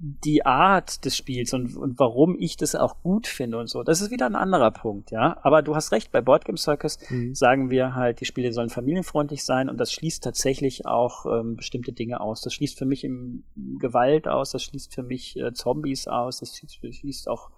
die 0.00 0.46
Art 0.46 1.04
des 1.04 1.16
Spiels 1.16 1.52
und, 1.52 1.76
und 1.76 1.98
warum 1.98 2.36
ich 2.38 2.56
das 2.56 2.76
auch 2.76 3.02
gut 3.02 3.26
finde 3.26 3.58
und 3.58 3.68
so, 3.68 3.82
das 3.82 4.00
ist 4.00 4.12
wieder 4.12 4.26
ein 4.26 4.36
anderer 4.36 4.70
Punkt, 4.70 5.10
ja. 5.10 5.36
Aber 5.42 5.60
du 5.62 5.74
hast 5.74 5.90
recht, 5.90 6.12
bei 6.12 6.20
Boardgame 6.20 6.56
Circus 6.56 6.98
mhm. 7.10 7.34
sagen 7.34 7.70
wir 7.70 7.96
halt, 7.96 8.20
die 8.20 8.24
Spiele 8.24 8.52
sollen 8.52 8.68
familienfreundlich 8.68 9.44
sein 9.44 9.68
und 9.68 9.78
das 9.78 9.92
schließt 9.92 10.22
tatsächlich 10.22 10.86
auch 10.86 11.26
ähm, 11.26 11.56
bestimmte 11.56 11.92
Dinge 11.92 12.20
aus. 12.20 12.42
Das 12.42 12.54
schließt 12.54 12.78
für 12.78 12.86
mich 12.86 13.02
im 13.02 13.42
Gewalt 13.80 14.28
aus, 14.28 14.52
das 14.52 14.62
schließt 14.62 14.94
für 14.94 15.02
mich 15.02 15.36
äh, 15.36 15.52
Zombies 15.52 16.06
aus, 16.06 16.38
das 16.38 16.56
schließt 16.56 17.28
auch 17.28 17.50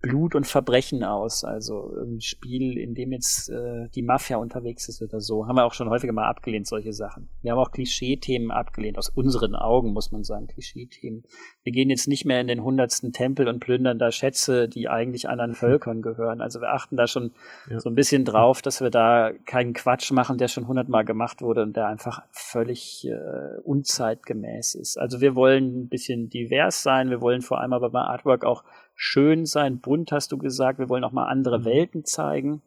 Blut 0.00 0.34
und 0.34 0.46
Verbrechen 0.46 1.02
aus. 1.04 1.44
Also 1.44 1.92
ein 2.00 2.20
Spiel, 2.20 2.78
in 2.78 2.94
dem 2.94 3.12
jetzt 3.12 3.48
äh, 3.48 3.88
die 3.94 4.02
Mafia 4.02 4.36
unterwegs 4.36 4.88
ist 4.88 5.02
oder 5.02 5.20
so. 5.20 5.46
Haben 5.46 5.56
wir 5.56 5.64
auch 5.64 5.74
schon 5.74 5.90
häufiger 5.90 6.12
mal 6.12 6.28
abgelehnt, 6.28 6.66
solche 6.66 6.92
Sachen. 6.92 7.28
Wir 7.42 7.52
haben 7.52 7.58
auch 7.58 7.70
Klischee-Themen 7.70 8.50
abgelehnt, 8.50 8.98
aus 8.98 9.08
unseren 9.08 9.54
Augen, 9.54 9.92
muss 9.92 10.12
man 10.12 10.22
sagen, 10.22 10.46
Klischee-Themen. 10.46 11.24
Wir 11.62 11.72
gehen 11.72 11.90
jetzt 11.90 12.08
nicht 12.08 12.24
mehr 12.24 12.40
in 12.40 12.46
den 12.46 12.62
hundertsten 12.62 13.12
Tempel 13.12 13.48
und 13.48 13.60
plündern 13.60 13.98
da 13.98 14.12
Schätze, 14.12 14.68
die 14.68 14.88
eigentlich 14.88 15.28
anderen 15.28 15.52
hm. 15.52 15.56
Völkern 15.56 16.02
gehören. 16.02 16.40
Also 16.40 16.60
wir 16.60 16.72
achten 16.72 16.96
da 16.96 17.06
schon 17.06 17.32
ja. 17.70 17.80
so 17.80 17.88
ein 17.88 17.94
bisschen 17.94 18.24
drauf, 18.24 18.62
dass 18.62 18.80
wir 18.80 18.90
da 18.90 19.32
keinen 19.44 19.72
Quatsch 19.72 20.12
machen, 20.12 20.38
der 20.38 20.48
schon 20.48 20.68
hundertmal 20.68 21.04
gemacht 21.04 21.42
wurde 21.42 21.62
und 21.62 21.76
der 21.76 21.88
einfach 21.88 22.22
völlig 22.30 23.06
äh, 23.08 23.60
unzeitgemäß 23.62 24.74
ist. 24.74 24.98
Also 24.98 25.20
wir 25.20 25.34
wollen 25.34 25.82
ein 25.82 25.88
bisschen 25.88 26.28
divers 26.28 26.82
sein, 26.82 27.10
wir 27.10 27.20
wollen 27.20 27.42
vor 27.42 27.60
allem 27.60 27.72
aber 27.72 27.90
bei 27.90 28.00
Artwork 28.00 28.44
auch 28.44 28.62
schön 28.96 29.46
sein, 29.46 29.78
bunt 29.78 30.10
hast 30.10 30.32
du 30.32 30.38
gesagt. 30.38 30.80
Wir 30.80 30.88
wollen 30.88 31.04
auch 31.04 31.12
mal 31.12 31.28
andere 31.28 31.60
mhm. 31.60 31.64
Welten 31.66 32.04
zeigen. 32.04 32.62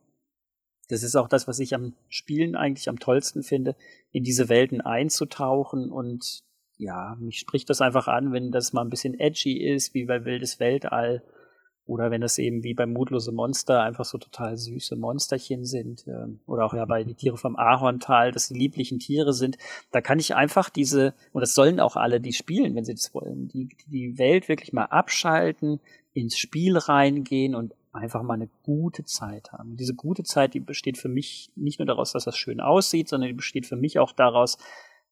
Das 0.87 1.03
ist 1.03 1.15
auch 1.15 1.27
das, 1.27 1.47
was 1.47 1.59
ich 1.59 1.75
am 1.75 1.93
Spielen 2.07 2.55
eigentlich 2.55 2.87
am 2.87 2.99
tollsten 2.99 3.43
finde, 3.43 3.75
in 4.11 4.23
diese 4.23 4.47
Welten 4.47 4.81
einzutauchen 4.81 5.91
und 5.91 6.43
ja, 6.77 7.17
mich 7.19 7.39
spricht 7.39 7.69
das 7.69 7.81
einfach 7.81 8.07
an, 8.07 8.31
wenn 8.31 8.51
das 8.51 8.71
mal 8.71 8.81
ein 8.81 8.89
bisschen 8.89 9.19
edgy 9.19 9.57
ist, 9.57 9.93
wie 9.93 10.05
bei 10.05 10.23
Wildes 10.23 10.61
Weltall 10.61 11.21
oder 11.89 12.11
wenn 12.11 12.21
das 12.21 12.37
eben 12.37 12.63
wie 12.63 12.75
beim 12.75 12.93
Mutlose 12.93 13.31
Monster 13.31 13.81
einfach 13.81 14.05
so 14.05 14.19
total 14.19 14.57
süße 14.57 14.95
Monsterchen 14.95 15.65
sind. 15.65 16.05
Ähm, 16.07 16.39
oder 16.45 16.65
auch 16.65 16.75
ja 16.75 16.85
bei 16.85 17.03
die 17.03 17.15
Tiere 17.15 17.35
vom 17.35 17.55
Ahorntal, 17.55 18.31
dass 18.31 18.47
die 18.47 18.53
lieblichen 18.53 18.99
Tiere 18.99 19.33
sind. 19.33 19.57
Da 19.91 19.99
kann 19.99 20.19
ich 20.19 20.35
einfach 20.35 20.69
diese, 20.69 21.15
und 21.33 21.41
das 21.41 21.55
sollen 21.55 21.79
auch 21.79 21.95
alle, 21.95 22.21
die 22.21 22.33
spielen, 22.33 22.75
wenn 22.75 22.85
sie 22.85 22.93
das 22.93 23.13
wollen, 23.15 23.47
die, 23.47 23.69
die 23.87 24.19
Welt 24.19 24.47
wirklich 24.49 24.71
mal 24.71 24.85
abschalten, 24.85 25.79
ins 26.13 26.37
Spiel 26.37 26.77
reingehen 26.77 27.55
und 27.55 27.73
einfach 27.91 28.21
mal 28.21 28.35
eine 28.35 28.49
gute 28.61 29.03
Zeit 29.05 29.51
haben. 29.51 29.75
Diese 29.75 29.95
gute 29.95 30.23
Zeit, 30.23 30.53
die 30.53 30.59
besteht 30.59 30.99
für 30.99 31.09
mich 31.09 31.49
nicht 31.55 31.79
nur 31.79 31.87
daraus, 31.87 32.11
dass 32.11 32.25
das 32.25 32.37
schön 32.37 32.61
aussieht, 32.61 33.09
sondern 33.09 33.29
die 33.29 33.35
besteht 33.35 33.65
für 33.65 33.75
mich 33.75 33.97
auch 33.97 34.11
daraus, 34.11 34.59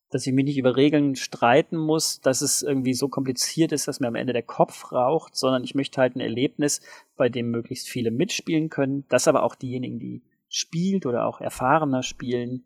dass 0.09 0.25
ich 0.25 0.33
mich 0.33 0.45
nicht 0.45 0.57
über 0.57 0.75
Regeln 0.75 1.15
streiten 1.15 1.77
muss, 1.77 2.21
dass 2.21 2.41
es 2.41 2.63
irgendwie 2.63 2.93
so 2.93 3.09
kompliziert 3.09 3.71
ist, 3.71 3.87
dass 3.87 3.99
mir 3.99 4.07
am 4.07 4.15
Ende 4.15 4.33
der 4.33 4.43
Kopf 4.43 4.91
raucht, 4.91 5.35
sondern 5.35 5.63
ich 5.63 5.75
möchte 5.75 5.99
halt 5.99 6.15
ein 6.15 6.21
Erlebnis, 6.21 6.81
bei 7.17 7.29
dem 7.29 7.51
möglichst 7.51 7.89
viele 7.89 8.11
mitspielen 8.11 8.69
können, 8.69 9.05
dass 9.09 9.27
aber 9.27 9.43
auch 9.43 9.55
diejenigen, 9.55 9.99
die 9.99 10.21
spielt 10.49 11.05
oder 11.05 11.25
auch 11.25 11.41
erfahrener 11.41 12.03
spielen, 12.03 12.63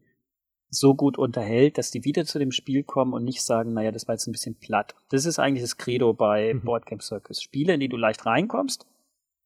so 0.69 0.95
gut 0.95 1.17
unterhält, 1.17 1.77
dass 1.77 1.91
die 1.91 2.05
wieder 2.05 2.25
zu 2.25 2.39
dem 2.39 2.51
Spiel 2.51 2.83
kommen 2.83 3.13
und 3.13 3.25
nicht 3.25 3.41
sagen, 3.41 3.73
naja, 3.73 3.91
das 3.91 4.07
war 4.07 4.15
jetzt 4.15 4.27
ein 4.27 4.31
bisschen 4.31 4.55
platt. 4.55 4.95
Das 5.09 5.25
ist 5.25 5.37
eigentlich 5.37 5.63
das 5.63 5.77
Credo 5.77 6.13
bei 6.13 6.53
mhm. 6.53 6.61
Boardgame 6.61 7.01
Circus. 7.01 7.41
Spiele, 7.41 7.73
in 7.73 7.81
die 7.81 7.89
du 7.89 7.97
leicht 7.97 8.25
reinkommst, 8.25 8.85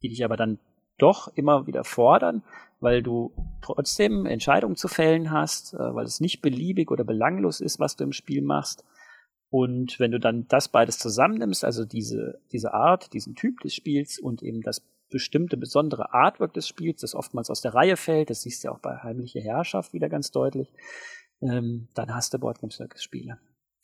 die 0.04 0.10
dich 0.10 0.24
aber 0.24 0.38
dann 0.38 0.60
doch 0.98 1.28
immer 1.36 1.68
wieder 1.68 1.84
fordern, 1.84 2.44
weil 2.80 3.02
du 3.02 3.34
trotzdem 3.62 4.26
Entscheidungen 4.26 4.76
zu 4.76 4.88
fällen 4.88 5.32
hast, 5.32 5.74
äh, 5.74 5.96
weil 5.96 6.06
es 6.06 6.20
nicht 6.20 6.42
beliebig 6.42 6.92
oder 6.92 7.04
belanglos 7.04 7.62
ist, 7.62 7.80
was 7.80 7.96
du 7.96 8.04
im 8.04 8.12
Spiel 8.12 8.42
machst. 8.42 8.84
Und 9.50 10.00
wenn 10.00 10.12
du 10.12 10.20
dann 10.20 10.48
das 10.48 10.70
beides 10.70 10.98
zusammennimmst, 10.98 11.64
also 11.64 11.86
diese, 11.86 12.40
diese 12.52 12.74
Art, 12.74 13.14
diesen 13.14 13.36
Typ 13.36 13.60
des 13.62 13.74
Spiels 13.74 14.20
und 14.20 14.44
eben 14.44 14.62
das 14.62 14.82
bestimmte 15.10 15.56
besondere 15.56 16.14
Artwork 16.14 16.54
des 16.54 16.68
Spiels, 16.68 17.02
das 17.02 17.16
oftmals 17.16 17.50
aus 17.50 17.62
der 17.62 17.74
Reihe 17.74 17.96
fällt, 17.96 18.30
das 18.30 18.42
siehst 18.42 18.64
du 18.64 18.68
ja 18.68 18.74
auch 18.74 18.80
bei 18.80 18.98
Heimliche 18.98 19.40
Herrschaft 19.40 19.94
wieder 19.94 20.10
ganz 20.10 20.32
deutlich, 20.32 20.74
ähm, 21.42 21.88
dann 21.94 22.14
hast 22.14 22.34
du 22.34 22.40
Boardgame 22.40 22.72
Circus 22.72 23.04
Spiele. 23.04 23.38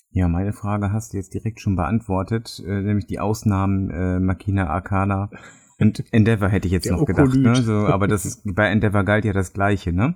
Ja, 0.09 0.27
meine 0.27 0.51
Frage 0.51 0.91
hast 0.91 1.13
du 1.13 1.17
jetzt 1.17 1.33
direkt 1.33 1.61
schon 1.61 1.77
beantwortet, 1.77 2.61
äh, 2.65 2.81
nämlich 2.81 3.05
die 3.05 3.19
Ausnahmen 3.19 3.89
äh, 3.91 4.19
Makina 4.19 4.67
Arcana 4.67 5.29
und 5.81 6.03
Endeavor 6.13 6.49
hätte 6.49 6.67
ich 6.67 6.71
jetzt 6.71 6.85
Der 6.85 6.93
noch 6.93 7.01
Okolyt. 7.01 7.33
gedacht, 7.33 7.57
ne? 7.57 7.63
So, 7.63 7.73
aber 7.73 8.07
das 8.07 8.25
ist 8.25 8.41
bei 8.45 8.69
Endeavor 8.69 9.03
galt 9.03 9.25
ja 9.25 9.33
das 9.33 9.53
gleiche, 9.53 9.91
ne? 9.91 10.15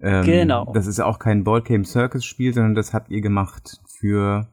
Ähm, 0.00 0.24
genau. 0.24 0.70
Das 0.74 0.86
ist 0.86 0.98
ja 0.98 1.06
auch 1.06 1.18
kein 1.18 1.44
Boardgame 1.44 1.84
Circus 1.84 2.24
Spiel, 2.24 2.52
sondern 2.52 2.74
das 2.74 2.92
habt 2.94 3.10
ihr 3.10 3.20
gemacht 3.20 3.80
für, 3.98 4.48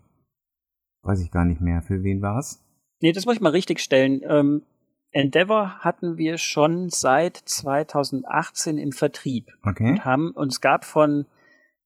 weiß 1.04 1.22
ich 1.22 1.32
gar 1.32 1.46
nicht 1.46 1.62
mehr, 1.62 1.82
für 1.82 2.04
wen 2.04 2.22
war's? 2.22 2.64
Nee, 3.02 3.12
das 3.12 3.26
muss 3.26 3.36
ich 3.36 3.42
mal 3.42 3.50
richtig 3.50 3.80
stellen. 3.80 4.22
Ähm, 4.28 4.64
Endeavor 5.12 5.80
hatten 5.80 6.18
wir 6.18 6.38
schon 6.38 6.90
seit 6.90 7.38
2018 7.38 8.78
im 8.78 8.92
Vertrieb. 8.92 9.48
Okay. 9.64 9.92
Und 9.92 10.06
haben, 10.06 10.32
und 10.32 10.52
es 10.52 10.62
gab 10.62 10.84
von 10.84 11.26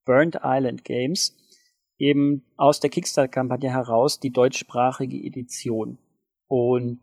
Burnt 0.05 0.39
Island 0.43 0.83
Games 0.83 1.35
eben 1.97 2.43
aus 2.55 2.79
der 2.79 2.89
Kickstarter-Kampagne 2.89 3.69
heraus 3.69 4.19
die 4.19 4.31
deutschsprachige 4.31 5.17
Edition. 5.17 5.97
Und 6.47 7.01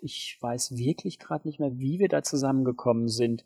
ich 0.00 0.38
weiß 0.40 0.76
wirklich 0.76 1.18
gerade 1.18 1.46
nicht 1.46 1.60
mehr, 1.60 1.78
wie 1.78 1.98
wir 1.98 2.08
da 2.08 2.22
zusammengekommen 2.22 3.08
sind. 3.08 3.44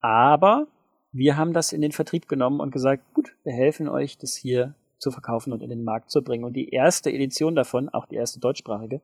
Aber 0.00 0.66
wir 1.12 1.36
haben 1.36 1.52
das 1.52 1.72
in 1.72 1.80
den 1.80 1.92
Vertrieb 1.92 2.28
genommen 2.28 2.60
und 2.60 2.70
gesagt, 2.70 3.14
gut, 3.14 3.36
wir 3.44 3.52
helfen 3.52 3.88
euch, 3.88 4.18
das 4.18 4.36
hier 4.36 4.74
zu 4.98 5.10
verkaufen 5.10 5.52
und 5.52 5.62
in 5.62 5.70
den 5.70 5.84
Markt 5.84 6.10
zu 6.10 6.22
bringen. 6.22 6.44
Und 6.44 6.54
die 6.54 6.70
erste 6.70 7.10
Edition 7.10 7.54
davon, 7.54 7.88
auch 7.88 8.06
die 8.06 8.16
erste 8.16 8.40
deutschsprachige, 8.40 9.00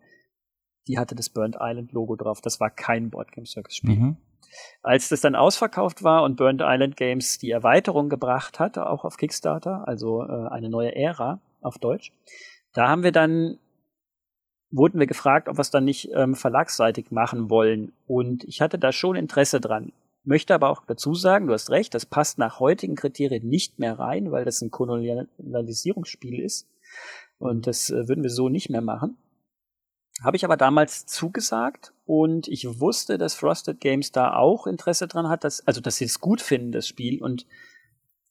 die 0.89 0.99
hatte 0.99 1.15
das 1.15 1.31
Burnt 1.31 1.57
Island 1.61 1.93
Logo 1.93 2.17
drauf. 2.17 2.41
Das 2.41 2.61
war 2.61 2.71
kein 2.71 3.11
Boardgame 3.11 3.47
Circus 3.47 3.77
Spiel. 3.77 3.97
Mhm. 3.97 4.17
Als 4.83 5.09
das 5.09 5.21
dann 5.21 5.35
ausverkauft 5.35 6.03
war 6.03 6.25
und 6.25 6.37
Burnt 6.37 6.61
Island 6.63 6.97
Games 6.97 7.39
die 7.39 7.51
Erweiterung 7.51 8.09
gebracht 8.09 8.59
hat, 8.59 8.77
auch 8.77 9.05
auf 9.05 9.17
Kickstarter, 9.17 9.87
also 9.89 10.23
äh, 10.23 10.49
eine 10.49 10.69
neue 10.69 10.95
Ära 10.95 11.41
auf 11.61 11.79
Deutsch, 11.79 12.13
da 12.75 12.89
haben 12.89 13.03
wir 13.03 13.13
dann 13.13 13.59
wurden 14.73 14.99
wir 14.99 15.07
gefragt, 15.07 15.49
ob 15.49 15.59
wir 15.59 15.63
es 15.63 15.71
dann 15.71 15.85
nicht 15.85 16.11
ähm, 16.15 16.35
verlagsseitig 16.35 17.11
machen 17.11 17.51
wollen. 17.51 17.93
Und 18.07 18.45
ich 18.45 18.61
hatte 18.61 18.79
da 18.79 18.91
schon 18.91 19.17
Interesse 19.17 19.61
dran. 19.61 19.93
Möchte 20.25 20.55
aber 20.55 20.71
auch 20.71 20.85
dazu 20.87 21.15
sagen, 21.15 21.47
du 21.47 21.53
hast 21.53 21.71
recht, 21.71 21.95
das 21.95 22.07
passt 22.07 22.39
nach 22.39 22.59
heutigen 22.59 22.95
Kriterien 22.95 23.49
nicht 23.49 23.79
mehr 23.79 23.99
rein, 23.99 24.31
weil 24.33 24.45
das 24.45 24.63
ein 24.63 24.71
Kolonialisierungsspiel 24.71 26.41
ist. 26.41 26.67
Und 27.39 27.67
das 27.67 27.91
äh, 27.91 28.09
würden 28.09 28.23
wir 28.23 28.31
so 28.31 28.49
nicht 28.49 28.71
mehr 28.71 28.83
machen. 28.83 29.17
Habe 30.23 30.37
ich 30.37 30.45
aber 30.45 30.57
damals 30.57 31.07
zugesagt 31.07 31.93
und 32.05 32.47
ich 32.47 32.81
wusste, 32.81 33.19
dass 33.19 33.35
Frosted 33.35 33.81
Games 33.81 34.13
da 34.13 34.35
auch 34.35 34.67
Interesse 34.67 35.09
dran 35.09 35.29
hat, 35.29 35.43
dass, 35.43 35.67
also 35.67 35.81
dass 35.81 35.97
sie 35.97 36.05
es 36.05 36.21
gut 36.21 36.41
finden, 36.41 36.71
das 36.71 36.87
Spiel. 36.87 37.21
Und 37.23 37.47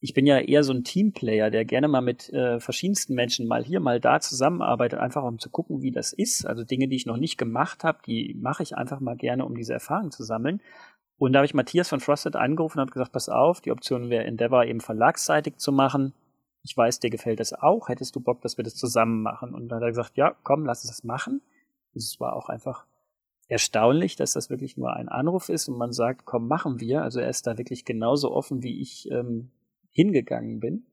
ich 0.04 0.16
bin 0.16 0.26
ja 0.26 0.40
eher 0.40 0.64
so 0.64 0.74
ein 0.74 0.84
Teamplayer, 0.84 1.52
der 1.52 1.64
gerne 1.64 1.88
mal 1.88 2.02
mit 2.02 2.28
äh, 2.34 2.60
verschiedensten 2.60 3.14
Menschen 3.14 3.48
mal 3.48 3.64
hier, 3.64 3.80
mal 3.80 4.00
da 4.00 4.20
zusammenarbeitet, 4.20 5.00
einfach 5.00 5.24
um 5.24 5.38
zu 5.38 5.52
gucken, 5.52 5.84
wie 5.84 5.92
das 5.92 6.12
ist. 6.12 6.46
Also 6.48 6.64
Dinge, 6.64 6.88
die 6.88 6.96
ich 6.96 7.06
noch 7.06 7.18
nicht 7.18 7.38
gemacht 7.38 7.84
habe, 7.84 8.00
die 8.08 8.36
mache 8.42 8.64
ich 8.64 8.76
einfach 8.76 9.00
mal 9.00 9.16
gerne, 9.16 9.46
um 9.46 9.56
diese 9.56 9.74
Erfahrung 9.74 10.10
zu 10.10 10.24
sammeln. 10.24 10.60
Und 11.20 11.34
da 11.34 11.40
habe 11.40 11.46
ich 11.46 11.54
Matthias 11.54 11.88
von 11.88 12.00
Frosted 12.00 12.36
angerufen 12.36 12.80
und 12.80 12.82
habe 12.82 12.92
gesagt, 12.92 13.12
pass 13.12 13.30
auf, 13.30 13.62
die 13.62 13.72
Option 13.72 14.10
wäre 14.10 14.24
Endeavor 14.24 14.66
eben 14.66 14.82
verlagsseitig 14.82 15.58
zu 15.58 15.72
machen. 15.72 16.14
Ich 16.64 16.76
weiß, 16.76 17.00
dir 17.00 17.12
gefällt 17.12 17.40
das 17.40 17.54
auch. 17.54 17.88
Hättest 17.88 18.16
du 18.16 18.22
Bock, 18.22 18.42
dass 18.42 18.58
wir 18.58 18.64
das 18.64 18.76
zusammen 18.76 19.22
machen? 19.22 19.54
Und 19.54 19.70
da 19.70 19.76
hat 19.76 19.84
er 19.84 19.90
gesagt, 19.90 20.18
ja, 20.18 20.36
komm, 20.42 20.66
lass 20.66 20.84
uns 20.84 20.96
das 20.96 21.04
machen. 21.04 21.42
Es 21.94 22.20
war 22.20 22.36
auch 22.36 22.50
einfach 22.50 22.86
erstaunlich, 23.50 24.16
dass 24.16 24.34
das 24.34 24.50
wirklich 24.50 24.78
nur 24.78 24.96
ein 24.96 25.10
Anruf 25.10 25.50
ist 25.50 25.68
und 25.68 25.78
man 25.78 25.94
sagt, 25.94 26.26
komm, 26.26 26.48
machen 26.48 26.80
wir. 26.80 27.04
Also 27.04 27.20
er 27.20 27.30
ist 27.30 27.46
da 27.46 27.60
wirklich 27.60 27.86
genauso 27.86 28.32
offen, 28.32 28.64
wie 28.64 28.82
ich 28.82 29.12
ähm, 29.12 29.52
hingegangen 29.92 30.60
bin. 30.60 30.86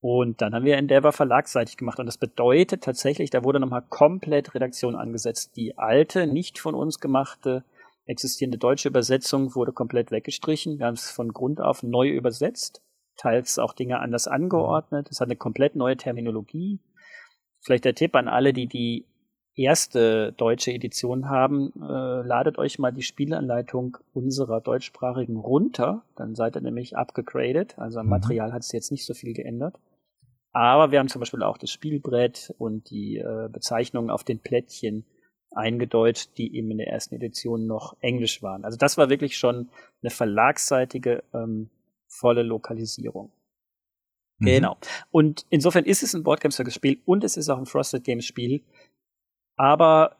Und 0.00 0.40
dann 0.40 0.54
haben 0.54 0.64
wir 0.64 0.78
Endeavor 0.78 1.12
verlagsseitig 1.12 1.76
gemacht. 1.76 1.98
Und 1.98 2.06
das 2.06 2.16
bedeutet 2.16 2.82
tatsächlich, 2.82 3.28
da 3.30 3.44
wurde 3.44 3.60
nochmal 3.60 3.84
komplett 3.88 4.54
Redaktion 4.54 4.96
angesetzt. 4.96 5.56
Die 5.56 5.76
alte, 5.76 6.26
nicht 6.26 6.58
von 6.58 6.74
uns 6.74 7.00
gemachte, 7.00 7.64
existierende 8.06 8.58
deutsche 8.58 8.88
Übersetzung 8.88 9.54
wurde 9.54 9.72
komplett 9.72 10.10
weggestrichen. 10.10 10.78
Wir 10.78 10.86
haben 10.86 10.94
es 10.94 11.10
von 11.10 11.32
Grund 11.32 11.60
auf 11.60 11.82
neu 11.82 12.08
übersetzt, 12.08 12.82
teils 13.16 13.58
auch 13.58 13.74
Dinge 13.74 14.00
anders 14.00 14.26
angeordnet. 14.26 15.08
Es 15.10 15.20
hat 15.20 15.28
eine 15.28 15.36
komplett 15.36 15.76
neue 15.76 15.98
Terminologie. 15.98 16.80
Vielleicht 17.60 17.84
der 17.84 17.94
Tipp 17.94 18.16
an 18.16 18.26
alle, 18.26 18.54
die 18.54 18.66
die 18.66 19.04
erste 19.62 20.32
deutsche 20.32 20.72
Edition 20.72 21.28
haben, 21.28 21.72
äh, 21.76 22.22
ladet 22.26 22.58
euch 22.58 22.78
mal 22.78 22.92
die 22.92 23.02
Spielanleitung 23.02 23.98
unserer 24.12 24.60
deutschsprachigen 24.60 25.36
runter. 25.36 26.02
Dann 26.16 26.34
seid 26.34 26.56
ihr 26.56 26.62
nämlich 26.62 26.96
abgegradet. 26.96 27.78
Also 27.78 28.00
am 28.00 28.06
mhm. 28.06 28.10
Material 28.10 28.52
hat 28.52 28.62
es 28.62 28.72
jetzt 28.72 28.90
nicht 28.90 29.06
so 29.06 29.14
viel 29.14 29.34
geändert. 29.34 29.78
Aber 30.52 30.90
wir 30.90 30.98
haben 30.98 31.08
zum 31.08 31.20
Beispiel 31.20 31.42
auch 31.42 31.58
das 31.58 31.70
Spielbrett 31.70 32.54
und 32.58 32.90
die 32.90 33.18
äh, 33.18 33.48
Bezeichnungen 33.50 34.10
auf 34.10 34.24
den 34.24 34.40
Plättchen 34.40 35.04
eingedeutscht, 35.52 36.36
die 36.38 36.56
eben 36.56 36.70
in 36.70 36.78
der 36.78 36.88
ersten 36.88 37.14
Edition 37.14 37.66
noch 37.66 37.96
Englisch 38.00 38.42
waren. 38.42 38.64
Also 38.64 38.76
das 38.76 38.96
war 38.98 39.10
wirklich 39.10 39.36
schon 39.36 39.68
eine 40.02 40.10
verlagsseitige 40.10 41.22
ähm, 41.34 41.70
volle 42.06 42.42
Lokalisierung. 42.42 43.32
Mhm. 44.38 44.46
Genau. 44.46 44.76
Und 45.10 45.46
insofern 45.50 45.84
ist 45.84 46.02
es 46.02 46.14
ein 46.14 46.22
Boardgame 46.22 46.52
Circus 46.52 46.74
Spiel 46.74 47.00
und 47.04 47.24
es 47.24 47.36
ist 47.36 47.48
auch 47.48 47.58
ein 47.58 47.66
Frosted 47.66 48.04
Games 48.04 48.24
Spiel. 48.24 48.62
Aber 49.56 50.16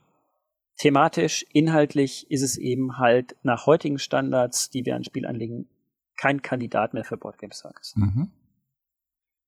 thematisch, 0.77 1.45
inhaltlich 1.53 2.31
ist 2.31 2.43
es 2.43 2.57
eben 2.59 2.99
halt 2.99 3.37
nach 3.43 3.67
heutigen 3.67 3.99
Standards, 3.99 4.71
die 4.71 4.85
wir 4.85 4.97
an 4.97 5.05
Spiel 5.05 5.27
anlegen, 5.27 5.69
kein 6.17 6.43
Kandidat 6.43 6.95
mehr 6.95 7.05
für 7.05 7.17
Boardgame 7.17 7.55
Circus. 7.55 7.95
Mhm. 7.97 8.31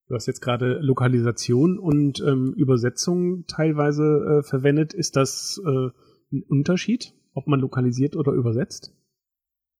Du 0.07 0.15
hast 0.15 0.25
jetzt 0.25 0.41
gerade 0.41 0.79
Lokalisation 0.79 1.79
und 1.79 2.19
ähm, 2.21 2.53
Übersetzung 2.53 3.45
teilweise 3.47 4.03
äh, 4.03 4.43
verwendet. 4.43 4.93
Ist 4.93 5.15
das 5.15 5.61
äh, 5.65 5.89
ein 6.31 6.43
Unterschied, 6.47 7.13
ob 7.33 7.47
man 7.47 7.59
lokalisiert 7.59 8.15
oder 8.15 8.33
übersetzt? 8.33 8.93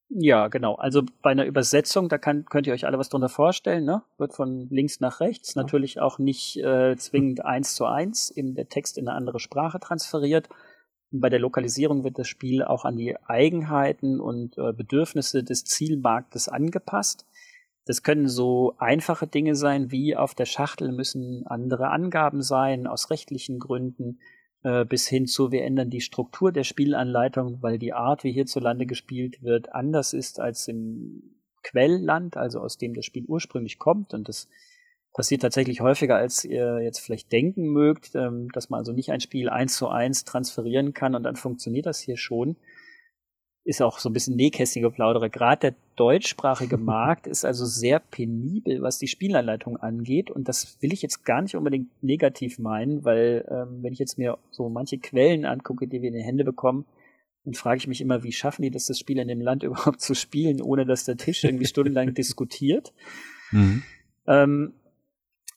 Ja, 0.10 0.48
genau. 0.48 0.76
Also 0.76 1.02
bei 1.22 1.32
einer 1.32 1.46
Übersetzung, 1.46 2.08
da 2.08 2.18
kann, 2.18 2.46
könnt 2.46 2.68
ihr 2.68 2.74
euch 2.74 2.86
alle 2.86 3.00
was 3.00 3.10
drunter 3.10 3.30
vorstellen, 3.30 3.84
ne? 3.84 4.04
Wird 4.18 4.34
von 4.34 4.68
links 4.70 5.00
nach 5.00 5.20
rechts, 5.22 5.56
natürlich 5.56 6.00
auch 6.00 6.20
nicht 6.20 6.58
äh, 6.58 6.96
zwingend 6.98 7.44
eins 7.44 7.74
zu 7.74 7.86
eins, 7.86 8.30
eben 8.30 8.54
der 8.54 8.70
Text 8.70 8.98
in 8.98 9.08
eine 9.08 9.18
andere 9.18 9.40
Sprache 9.40 9.80
transferiert. 9.80 10.50
Und 11.12 11.22
bei 11.22 11.30
der 11.30 11.40
Lokalisierung 11.40 12.04
wird 12.04 12.20
das 12.20 12.28
Spiel 12.28 12.64
auch 12.64 12.86
an 12.86 12.96
die 12.96 13.16
Eigenheiten 13.26 14.20
und 14.20 14.58
äh, 14.58 14.74
Bedürfnisse 14.74 15.44
des 15.44 15.64
Zielmarktes 15.64 16.48
angepasst. 16.48 17.26
Das 17.86 18.04
können 18.04 18.28
so 18.28 18.76
einfache 18.78 19.28
Dinge 19.28 19.56
sein, 19.56 19.92
wie 19.92 20.16
auf 20.16 20.36
der 20.36 20.46
Schachtel 20.46 20.92
müssen 20.92 21.46
andere 21.48 21.90
Angaben 21.90 22.42
sein, 22.42 22.88
aus 22.88 23.10
rechtlichen 23.10 23.60
Gründen, 23.60 24.20
äh, 24.64 24.86
bis 24.86 25.08
hin 25.08 25.28
zu, 25.28 25.52
wir 25.52 25.64
ändern 25.64 25.90
die 25.90 26.02
Struktur 26.02 26.52
der 26.52 26.64
Spielanleitung, 26.64 27.62
weil 27.62 27.78
die 27.78 27.94
Art, 27.94 28.24
wie 28.24 28.32
hierzulande 28.32 28.86
gespielt 28.86 29.44
wird, 29.44 29.74
anders 29.74 30.14
ist 30.14 30.40
als 30.40 30.68
im 30.68 31.38
Quellland, 31.64 32.38
also 32.38 32.60
aus 32.60 32.78
dem 32.78 32.94
das 32.94 33.06
Spiel 33.06 33.26
ursprünglich 33.26 33.80
kommt. 33.80 34.14
Und 34.14 34.28
das 34.28 34.50
passiert 35.14 35.42
tatsächlich 35.42 35.82
häufiger, 35.82 36.16
als 36.16 36.44
ihr 36.44 36.82
jetzt 36.82 37.00
vielleicht 37.00 37.32
denken 37.32 37.68
mögt, 37.68 38.16
ähm, 38.16 38.50
dass 38.52 38.70
man 38.70 38.80
also 38.80 38.92
nicht 38.92 39.12
ein 39.12 39.22
Spiel 39.22 39.50
eins 39.50 39.78
zu 39.78 39.88
eins 39.88 40.26
transferieren 40.26 40.94
kann 40.94 41.16
und 41.16 41.24
dann 41.24 41.36
funktioniert 41.36 41.86
das 41.86 42.00
hier 42.00 42.18
schon 42.18 42.58
ist 43.64 43.82
auch 43.82 44.00
so 44.00 44.10
ein 44.10 44.14
bisschen 44.14 44.36
nähkästige 44.36 44.92
Plaudere. 44.92 45.30
Gerade 45.30 45.60
der 45.60 45.76
deutschsprachige 45.96 46.78
Markt 46.78 47.28
ist 47.28 47.46
also 47.46 47.66
sehr 47.66 48.00
penibel, 48.00 48.82
was 48.82 48.98
die 48.98 49.08
Spielanleitung 49.08 49.78
angeht. 49.78 50.32
Und 50.32 50.48
das 50.48 50.78
will 50.82 50.94
ich 50.94 51.02
jetzt 51.02 51.24
gar 51.26 51.42
nicht 51.42 51.56
unbedingt 51.56 51.88
negativ 52.04 52.60
meinen, 52.60 53.04
weil 53.06 53.46
ähm, 53.50 53.84
wenn 53.84 53.94
ich 53.94 54.00
jetzt 54.00 54.18
mir 54.18 54.38
so 54.52 54.70
manche 54.70 54.98
Quellen 54.98 55.46
angucke, 55.46 55.88
die 55.88 56.02
wir 56.02 56.10
in 56.10 56.16
die 56.16 56.24
Hände 56.24 56.44
bekommen, 56.44 56.86
dann 57.46 57.54
frage 57.54 57.78
ich 57.78 57.88
mich 57.88 58.02
immer, 58.02 58.24
wie 58.24 58.32
schaffen 58.32 58.62
die 58.62 58.72
das, 58.72 58.86
das 58.86 59.00
Spiel 59.00 59.20
in 59.20 59.28
dem 59.28 59.42
Land 59.42 59.64
überhaupt 59.64 60.02
zu 60.02 60.16
spielen, 60.16 60.62
ohne 60.62 60.86
dass 60.86 61.06
der 61.06 61.18
Tisch 61.18 61.44
irgendwie 61.44 61.66
stundenlang 61.66 62.14
diskutiert. 62.16 62.94
Mhm. 63.52 63.84
Ähm, 64.28 64.74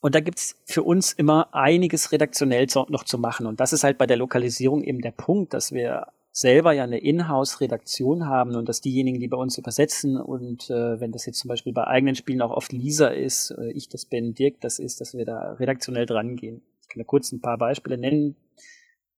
und 0.00 0.14
da 0.14 0.20
gibt's 0.20 0.56
für 0.66 0.82
uns 0.82 1.12
immer 1.12 1.54
einiges 1.54 2.12
redaktionell 2.12 2.66
noch 2.88 3.04
zu 3.04 3.18
machen. 3.18 3.46
Und 3.46 3.60
das 3.60 3.72
ist 3.72 3.82
halt 3.82 3.98
bei 3.98 4.06
der 4.06 4.16
Lokalisierung 4.16 4.84
eben 4.84 5.00
der 5.00 5.10
Punkt, 5.10 5.54
dass 5.54 5.72
wir 5.72 6.08
selber 6.36 6.72
ja 6.72 6.84
eine 6.84 6.98
Inhouse-Redaktion 6.98 8.26
haben 8.26 8.56
und 8.56 8.68
dass 8.68 8.82
diejenigen, 8.82 9.20
die 9.20 9.28
bei 9.28 9.38
uns 9.38 9.56
übersetzen 9.56 10.18
und 10.18 10.68
äh, 10.68 11.00
wenn 11.00 11.10
das 11.10 11.24
jetzt 11.24 11.38
zum 11.38 11.48
Beispiel 11.48 11.72
bei 11.72 11.86
eigenen 11.86 12.14
Spielen 12.14 12.42
auch 12.42 12.50
oft 12.50 12.72
Lisa 12.72 13.06
ist, 13.06 13.52
äh, 13.52 13.70
ich 13.72 13.88
das 13.88 14.04
bin, 14.04 14.34
Dirk 14.34 14.60
das 14.60 14.78
ist, 14.78 15.00
dass 15.00 15.14
wir 15.14 15.24
da 15.24 15.52
redaktionell 15.52 16.04
dran 16.04 16.36
gehen. 16.36 16.60
Ich 16.82 16.88
kann 16.88 17.00
da 17.00 17.04
kurz 17.04 17.32
ein 17.32 17.40
paar 17.40 17.56
Beispiele 17.56 17.96
nennen. 17.96 18.36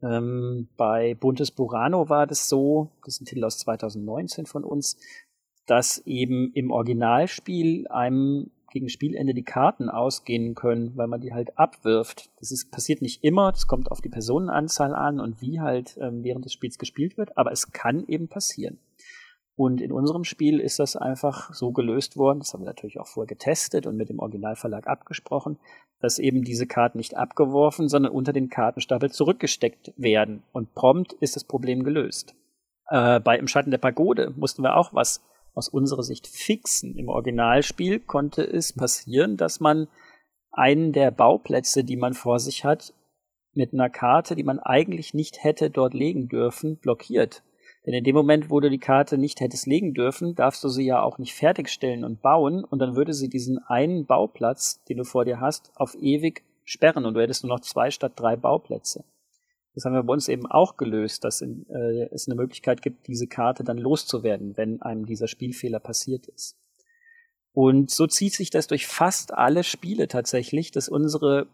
Ähm, 0.00 0.68
bei 0.76 1.16
Buntes 1.16 1.50
Burano 1.50 2.08
war 2.08 2.28
das 2.28 2.48
so, 2.48 2.92
das 3.04 3.14
ist 3.14 3.22
ein 3.22 3.24
Titel 3.24 3.44
aus 3.44 3.58
2019 3.58 4.46
von 4.46 4.62
uns, 4.62 4.96
dass 5.66 5.98
eben 6.06 6.52
im 6.54 6.70
Originalspiel 6.70 7.88
einem 7.88 8.52
gegen 8.70 8.88
Spielende 8.88 9.34
die 9.34 9.44
Karten 9.44 9.88
ausgehen 9.88 10.54
können, 10.54 10.96
weil 10.96 11.06
man 11.06 11.20
die 11.20 11.32
halt 11.32 11.58
abwirft. 11.58 12.30
Das 12.38 12.50
ist, 12.50 12.70
passiert 12.70 13.02
nicht 13.02 13.24
immer, 13.24 13.52
das 13.52 13.66
kommt 13.66 13.90
auf 13.90 14.00
die 14.00 14.08
Personenanzahl 14.08 14.94
an 14.94 15.20
und 15.20 15.40
wie 15.40 15.60
halt 15.60 15.98
ähm, 16.00 16.22
während 16.22 16.44
des 16.44 16.52
Spiels 16.52 16.78
gespielt 16.78 17.16
wird, 17.16 17.36
aber 17.36 17.52
es 17.52 17.72
kann 17.72 18.06
eben 18.06 18.28
passieren. 18.28 18.78
Und 19.56 19.80
in 19.80 19.90
unserem 19.90 20.22
Spiel 20.22 20.60
ist 20.60 20.78
das 20.78 20.94
einfach 20.94 21.52
so 21.52 21.72
gelöst 21.72 22.16
worden, 22.16 22.38
das 22.38 22.54
haben 22.54 22.60
wir 22.60 22.66
natürlich 22.66 23.00
auch 23.00 23.08
vorher 23.08 23.26
getestet 23.26 23.88
und 23.88 23.96
mit 23.96 24.08
dem 24.08 24.20
Originalverlag 24.20 24.86
abgesprochen, 24.86 25.58
dass 26.00 26.20
eben 26.20 26.44
diese 26.44 26.68
Karten 26.68 26.98
nicht 26.98 27.16
abgeworfen, 27.16 27.88
sondern 27.88 28.12
unter 28.12 28.32
den 28.32 28.50
Kartenstapel 28.50 29.10
zurückgesteckt 29.10 29.92
werden. 29.96 30.44
Und 30.52 30.74
prompt 30.74 31.12
ist 31.14 31.34
das 31.34 31.42
Problem 31.42 31.82
gelöst. 31.82 32.36
Äh, 32.88 33.18
bei 33.18 33.36
Im 33.36 33.48
Schatten 33.48 33.72
der 33.72 33.78
Pagode 33.78 34.32
mussten 34.36 34.62
wir 34.62 34.76
auch 34.76 34.94
was 34.94 35.24
aus 35.54 35.68
unserer 35.68 36.02
Sicht 36.02 36.26
fixen. 36.26 36.96
Im 36.96 37.08
Originalspiel 37.08 38.00
konnte 38.00 38.42
es 38.42 38.72
passieren, 38.72 39.36
dass 39.36 39.60
man 39.60 39.88
einen 40.50 40.92
der 40.92 41.10
Bauplätze, 41.10 41.84
die 41.84 41.96
man 41.96 42.14
vor 42.14 42.38
sich 42.38 42.64
hat, 42.64 42.94
mit 43.54 43.72
einer 43.72 43.90
Karte, 43.90 44.36
die 44.36 44.44
man 44.44 44.58
eigentlich 44.58 45.14
nicht 45.14 45.42
hätte 45.42 45.70
dort 45.70 45.94
legen 45.94 46.28
dürfen, 46.28 46.76
blockiert. 46.76 47.42
Denn 47.86 47.94
in 47.94 48.04
dem 48.04 48.14
Moment, 48.14 48.50
wo 48.50 48.60
du 48.60 48.68
die 48.68 48.78
Karte 48.78 49.18
nicht 49.18 49.40
hättest 49.40 49.66
legen 49.66 49.94
dürfen, 49.94 50.34
darfst 50.34 50.62
du 50.62 50.68
sie 50.68 50.84
ja 50.84 51.02
auch 51.02 51.18
nicht 51.18 51.34
fertigstellen 51.34 52.04
und 52.04 52.20
bauen 52.20 52.64
und 52.64 52.80
dann 52.80 52.96
würde 52.96 53.14
sie 53.14 53.28
diesen 53.28 53.58
einen 53.58 54.06
Bauplatz, 54.06 54.82
den 54.84 54.98
du 54.98 55.04
vor 55.04 55.24
dir 55.24 55.40
hast, 55.40 55.72
auf 55.74 55.94
ewig 55.94 56.44
sperren 56.64 57.06
und 57.06 57.14
du 57.14 57.20
hättest 57.20 57.44
nur 57.44 57.54
noch 57.54 57.60
zwei 57.60 57.90
statt 57.90 58.12
drei 58.16 58.36
Bauplätze. 58.36 59.04
Das 59.78 59.84
haben 59.84 59.94
wir 59.94 60.02
bei 60.02 60.12
uns 60.12 60.26
eben 60.26 60.44
auch 60.46 60.76
gelöst, 60.76 61.22
dass 61.22 61.40
in, 61.40 61.64
äh, 61.70 62.08
es 62.12 62.26
eine 62.26 62.34
Möglichkeit 62.34 62.82
gibt, 62.82 63.06
diese 63.06 63.28
Karte 63.28 63.62
dann 63.62 63.78
loszuwerden, 63.78 64.56
wenn 64.56 64.82
einem 64.82 65.06
dieser 65.06 65.28
Spielfehler 65.28 65.78
passiert 65.78 66.26
ist. 66.26 66.56
Und 67.52 67.88
so 67.88 68.08
zieht 68.08 68.34
sich 68.34 68.50
das 68.50 68.66
durch 68.66 68.88
fast 68.88 69.32
alle 69.32 69.62
Spiele 69.62 70.08
tatsächlich, 70.08 70.72
dass 70.72 70.88
unsere, 70.88 71.46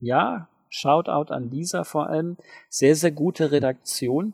ja, 0.00 0.48
Shoutout 0.70 1.30
an 1.30 1.50
Lisa 1.50 1.84
vor 1.84 2.08
allem, 2.08 2.38
sehr, 2.70 2.94
sehr 2.96 3.10
gute 3.10 3.52
Redaktion 3.52 4.32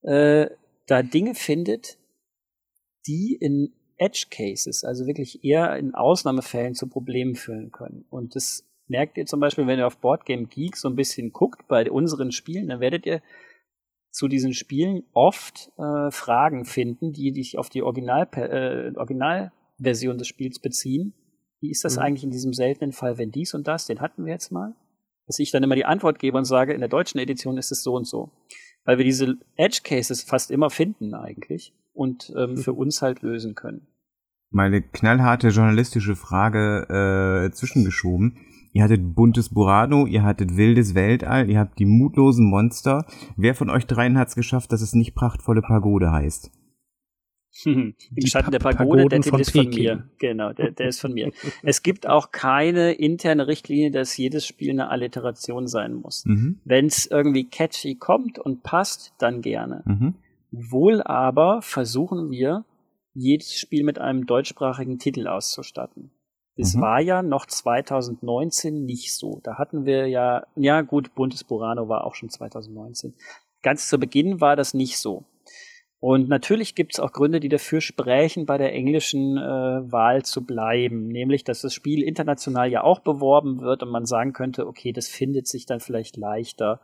äh, 0.00 0.46
da 0.86 1.02
Dinge 1.02 1.34
findet, 1.34 1.98
die 3.06 3.36
in 3.38 3.74
Edge 3.98 4.28
Cases, 4.30 4.84
also 4.84 5.06
wirklich 5.06 5.44
eher 5.44 5.76
in 5.76 5.94
Ausnahmefällen 5.94 6.74
zu 6.74 6.86
Problemen 6.86 7.34
führen 7.34 7.72
können. 7.72 8.06
Und 8.08 8.36
das 8.36 8.64
merkt 8.90 9.16
ihr 9.16 9.24
zum 9.24 9.40
Beispiel, 9.40 9.66
wenn 9.66 9.78
ihr 9.78 9.86
auf 9.86 9.98
Boardgame 9.98 10.46
Geek 10.46 10.76
so 10.76 10.88
ein 10.88 10.96
bisschen 10.96 11.32
guckt 11.32 11.66
bei 11.68 11.90
unseren 11.90 12.32
Spielen, 12.32 12.68
dann 12.68 12.80
werdet 12.80 13.06
ihr 13.06 13.22
zu 14.10 14.28
diesen 14.28 14.52
Spielen 14.52 15.04
oft 15.12 15.70
äh, 15.78 16.10
Fragen 16.10 16.64
finden, 16.64 17.12
die 17.12 17.32
sich 17.32 17.56
auf 17.56 17.70
die 17.70 17.82
Original, 17.82 18.28
äh, 18.34 18.92
Originalversion 18.96 20.18
des 20.18 20.26
Spiels 20.26 20.58
beziehen. 20.58 21.14
Wie 21.60 21.70
ist 21.70 21.84
das 21.84 21.96
mhm. 21.96 22.02
eigentlich 22.02 22.24
in 22.24 22.30
diesem 22.30 22.52
seltenen 22.52 22.92
Fall, 22.92 23.18
wenn 23.18 23.30
dies 23.30 23.54
und 23.54 23.68
das, 23.68 23.86
den 23.86 24.00
hatten 24.00 24.24
wir 24.26 24.32
jetzt 24.32 24.50
mal? 24.50 24.74
Dass 25.26 25.38
ich 25.38 25.52
dann 25.52 25.62
immer 25.62 25.76
die 25.76 25.84
Antwort 25.84 26.18
gebe 26.18 26.36
und 26.36 26.44
sage, 26.44 26.72
in 26.72 26.80
der 26.80 26.88
deutschen 26.88 27.20
Edition 27.20 27.56
ist 27.56 27.70
es 27.70 27.84
so 27.84 27.94
und 27.94 28.06
so. 28.06 28.32
Weil 28.84 28.98
wir 28.98 29.04
diese 29.04 29.36
Edge 29.56 29.82
Cases 29.84 30.22
fast 30.22 30.50
immer 30.50 30.70
finden 30.70 31.14
eigentlich 31.14 31.72
und 31.92 32.32
ähm, 32.36 32.56
für 32.56 32.72
uns 32.72 33.02
halt 33.02 33.22
lösen 33.22 33.54
können. 33.54 33.86
Meine 34.50 34.82
knallharte 34.82 35.48
journalistische 35.48 36.16
Frage 36.16 37.46
äh, 37.46 37.52
zwischengeschoben 37.52 38.38
Ihr 38.72 38.84
hattet 38.84 39.14
buntes 39.14 39.48
Burano, 39.48 40.06
ihr 40.06 40.22
hattet 40.22 40.56
wildes 40.56 40.94
Weltall, 40.94 41.50
ihr 41.50 41.58
habt 41.58 41.78
die 41.78 41.86
mutlosen 41.86 42.48
Monster. 42.48 43.04
Wer 43.36 43.54
von 43.54 43.68
euch 43.68 43.86
dreien 43.86 44.16
hat 44.16 44.28
es 44.28 44.36
geschafft, 44.36 44.72
dass 44.72 44.80
es 44.80 44.94
nicht 44.94 45.14
prachtvolle 45.14 45.62
Pagode 45.62 46.12
heißt? 46.12 46.52
Im 47.64 47.94
Schatten 48.26 48.52
der 48.52 48.60
Pagode, 48.60 49.08
der 49.08 49.20
Titel 49.20 49.40
ist 49.40 49.50
von 49.50 49.68
mir. 49.68 50.08
Genau, 50.18 50.52
der, 50.52 50.70
der 50.70 50.88
ist 50.88 51.00
von 51.00 51.12
mir. 51.12 51.32
es 51.62 51.82
gibt 51.82 52.08
auch 52.08 52.30
keine 52.30 52.92
interne 52.92 53.48
Richtlinie, 53.48 53.90
dass 53.90 54.16
jedes 54.16 54.46
Spiel 54.46 54.70
eine 54.70 54.88
Alliteration 54.88 55.66
sein 55.66 55.94
muss. 55.94 56.24
Mhm. 56.26 56.60
Wenn 56.64 56.86
es 56.86 57.06
irgendwie 57.06 57.48
catchy 57.48 57.96
kommt 57.96 58.38
und 58.38 58.62
passt, 58.62 59.14
dann 59.18 59.42
gerne. 59.42 59.82
Mhm. 59.84 60.14
Wohl 60.52 61.02
aber 61.02 61.60
versuchen 61.62 62.30
wir, 62.30 62.64
jedes 63.14 63.54
Spiel 63.54 63.82
mit 63.82 63.98
einem 63.98 64.26
deutschsprachigen 64.26 64.98
Titel 64.98 65.26
auszustatten. 65.26 66.12
Das 66.60 66.74
mhm. 66.74 66.80
war 66.82 67.00
ja 67.00 67.22
noch 67.22 67.46
2019 67.46 68.84
nicht 68.84 69.14
so. 69.14 69.40
Da 69.42 69.56
hatten 69.56 69.86
wir 69.86 70.08
ja, 70.08 70.46
ja 70.56 70.82
gut, 70.82 71.14
Buntes 71.14 71.42
Burano 71.42 71.88
war 71.88 72.04
auch 72.04 72.14
schon 72.14 72.28
2019. 72.28 73.14
Ganz 73.62 73.88
zu 73.88 73.98
Beginn 73.98 74.40
war 74.40 74.56
das 74.56 74.74
nicht 74.74 74.98
so. 74.98 75.24
Und 76.00 76.28
natürlich 76.28 76.74
gibt 76.74 76.94
es 76.94 77.00
auch 77.00 77.12
Gründe, 77.12 77.40
die 77.40 77.50
dafür 77.50 77.80
sprechen, 77.80 78.46
bei 78.46 78.56
der 78.58 78.72
englischen 78.74 79.36
äh, 79.36 79.40
Wahl 79.40 80.22
zu 80.22 80.44
bleiben. 80.44 81.08
Nämlich, 81.08 81.44
dass 81.44 81.62
das 81.62 81.74
Spiel 81.74 82.02
international 82.02 82.70
ja 82.70 82.82
auch 82.82 83.00
beworben 83.00 83.60
wird 83.60 83.82
und 83.82 83.90
man 83.90 84.06
sagen 84.06 84.32
könnte, 84.32 84.66
okay, 84.66 84.92
das 84.92 85.08
findet 85.08 85.46
sich 85.46 85.66
dann 85.66 85.80
vielleicht 85.80 86.16
leichter. 86.16 86.80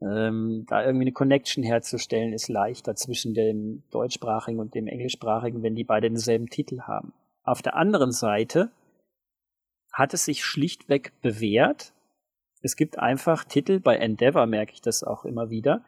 ähm, 0.00 0.64
da 0.68 0.84
irgendwie 0.84 1.04
eine 1.04 1.12
Connection 1.12 1.64
herzustellen, 1.64 2.32
ist 2.32 2.48
leichter 2.48 2.94
zwischen 2.94 3.34
dem 3.34 3.82
deutschsprachigen 3.90 4.60
und 4.60 4.74
dem 4.74 4.86
englischsprachigen, 4.86 5.62
wenn 5.62 5.74
die 5.74 5.84
beide 5.84 6.08
denselben 6.08 6.46
Titel 6.46 6.82
haben. 6.82 7.12
Auf 7.42 7.62
der 7.62 7.74
anderen 7.74 8.12
Seite 8.12 8.70
hat 9.98 10.14
es 10.14 10.24
sich 10.24 10.44
schlichtweg 10.44 11.12
bewährt. 11.22 11.92
Es 12.62 12.76
gibt 12.76 12.98
einfach 12.98 13.44
Titel, 13.44 13.80
bei 13.80 13.96
Endeavor 13.96 14.46
merke 14.46 14.72
ich 14.72 14.80
das 14.80 15.02
auch 15.02 15.24
immer 15.24 15.50
wieder, 15.50 15.84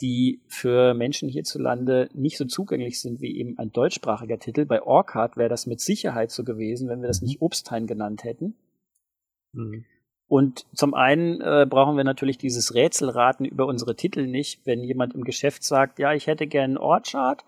die 0.00 0.40
für 0.48 0.94
Menschen 0.94 1.28
hierzulande 1.28 2.08
nicht 2.14 2.38
so 2.38 2.46
zugänglich 2.46 3.00
sind 3.00 3.20
wie 3.20 3.38
eben 3.38 3.58
ein 3.58 3.70
deutschsprachiger 3.70 4.38
Titel. 4.38 4.64
Bei 4.64 4.82
Orchard 4.82 5.36
wäre 5.36 5.50
das 5.50 5.66
mit 5.66 5.80
Sicherheit 5.80 6.30
so 6.30 6.44
gewesen, 6.44 6.88
wenn 6.88 7.02
wir 7.02 7.08
das 7.08 7.20
mhm. 7.20 7.28
nicht 7.28 7.42
Obsthain 7.42 7.86
genannt 7.86 8.24
hätten. 8.24 8.54
Mhm. 9.52 9.84
Und 10.28 10.64
zum 10.74 10.94
einen 10.94 11.42
äh, 11.42 11.66
brauchen 11.68 11.98
wir 11.98 12.04
natürlich 12.04 12.38
dieses 12.38 12.74
Rätselraten 12.74 13.44
über 13.44 13.66
unsere 13.66 13.96
Titel 13.96 14.26
nicht, 14.26 14.64
wenn 14.64 14.82
jemand 14.82 15.14
im 15.14 15.24
Geschäft 15.24 15.62
sagt, 15.62 15.98
ja, 15.98 16.14
ich 16.14 16.26
hätte 16.26 16.46
gern 16.46 16.78
Orchard. 16.78 17.44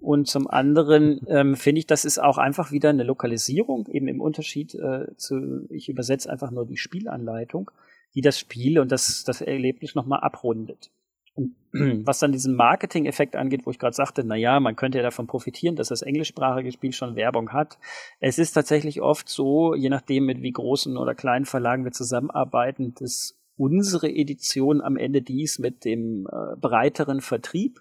Und 0.00 0.28
zum 0.28 0.48
anderen 0.48 1.20
ähm, 1.28 1.56
finde 1.56 1.80
ich, 1.80 1.86
das 1.86 2.04
ist 2.04 2.18
auch 2.18 2.38
einfach 2.38 2.70
wieder 2.70 2.90
eine 2.90 3.02
Lokalisierung, 3.02 3.88
eben 3.88 4.08
im 4.08 4.20
Unterschied 4.20 4.74
äh, 4.74 5.16
zu, 5.16 5.66
ich 5.70 5.88
übersetze 5.88 6.30
einfach 6.30 6.50
nur 6.50 6.66
die 6.66 6.76
Spielanleitung, 6.76 7.70
die 8.14 8.20
das 8.20 8.38
Spiel 8.38 8.78
und 8.78 8.92
das, 8.92 9.24
das 9.24 9.40
Erlebnis 9.40 9.94
nochmal 9.94 10.20
abrundet. 10.20 10.90
Und 11.34 11.54
was 12.06 12.18
dann 12.18 12.32
diesen 12.32 12.54
Marketing-Effekt 12.54 13.36
angeht, 13.36 13.66
wo 13.66 13.70
ich 13.70 13.78
gerade 13.78 13.94
sagte, 13.94 14.24
na 14.24 14.36
ja, 14.36 14.58
man 14.60 14.76
könnte 14.76 14.98
ja 14.98 15.04
davon 15.04 15.26
profitieren, 15.26 15.76
dass 15.76 15.88
das 15.88 16.02
englischsprachige 16.02 16.72
Spiel 16.72 16.92
schon 16.92 17.16
Werbung 17.16 17.52
hat. 17.52 17.78
Es 18.20 18.38
ist 18.38 18.52
tatsächlich 18.52 19.02
oft 19.02 19.28
so, 19.28 19.74
je 19.74 19.90
nachdem, 19.90 20.26
mit 20.26 20.42
wie 20.42 20.52
großen 20.52 20.96
oder 20.96 21.14
kleinen 21.14 21.44
Verlagen 21.44 21.84
wir 21.84 21.92
zusammenarbeiten, 21.92 22.94
dass 22.98 23.36
unsere 23.56 24.08
Edition 24.08 24.80
am 24.80 24.96
Ende 24.96 25.22
dies 25.22 25.58
mit 25.58 25.84
dem 25.84 26.26
äh, 26.26 26.56
breiteren 26.56 27.20
Vertrieb, 27.20 27.80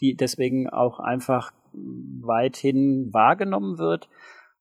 die 0.00 0.14
deswegen 0.14 0.68
auch 0.68 0.98
einfach 1.00 1.52
weithin 1.72 3.12
wahrgenommen 3.12 3.78
wird 3.78 4.08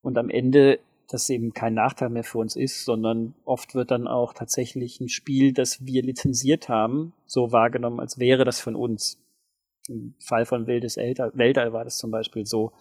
und 0.02 0.18
am 0.18 0.30
Ende 0.30 0.80
das 1.10 1.30
eben 1.30 1.54
kein 1.54 1.74
Nachteil 1.74 2.10
mehr 2.10 2.24
für 2.24 2.38
uns 2.38 2.56
ist, 2.56 2.86
sondern 2.86 3.34
oft 3.44 3.74
wird 3.74 3.90
dann 3.92 4.08
auch 4.08 4.34
tatsächlich 4.34 5.02
ein 5.02 5.10
Spiel, 5.10 5.54
das 5.54 5.86
wir 5.86 6.04
lizenziert 6.04 6.70
haben, 6.70 7.14
so 7.26 7.52
wahrgenommen, 7.52 8.00
als 8.00 8.20
wäre 8.20 8.46
das 8.46 8.60
von 8.60 8.76
uns. 8.76 9.20
Im 9.88 10.14
Fall 10.20 10.46
von 10.46 10.68
Wildes 10.68 10.98
Weltall 10.98 11.74
war 11.74 11.84
das 11.84 11.98
zum 11.98 12.12
Beispiel 12.12 12.46
so. 12.46 12.74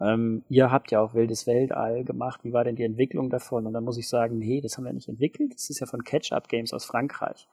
Ähm, 0.00 0.44
ihr 0.48 0.72
habt 0.72 0.90
ja 0.90 1.00
auch 1.00 1.14
Wildes 1.14 1.46
Weltall 1.46 2.02
gemacht. 2.02 2.40
Wie 2.42 2.52
war 2.52 2.64
denn 2.64 2.74
die 2.74 2.82
Entwicklung 2.82 3.30
davon? 3.30 3.66
Und 3.66 3.72
dann 3.72 3.84
muss 3.84 3.98
ich 3.98 4.08
sagen, 4.08 4.38
nee, 4.38 4.60
das 4.60 4.76
haben 4.76 4.84
wir 4.84 4.92
nicht 4.92 5.08
entwickelt. 5.08 5.54
Das 5.54 5.70
ist 5.70 5.78
ja 5.78 5.86
von 5.86 6.02
Catch-Up 6.02 6.48
Games 6.48 6.72
aus 6.72 6.84
Frankreich. 6.84 7.48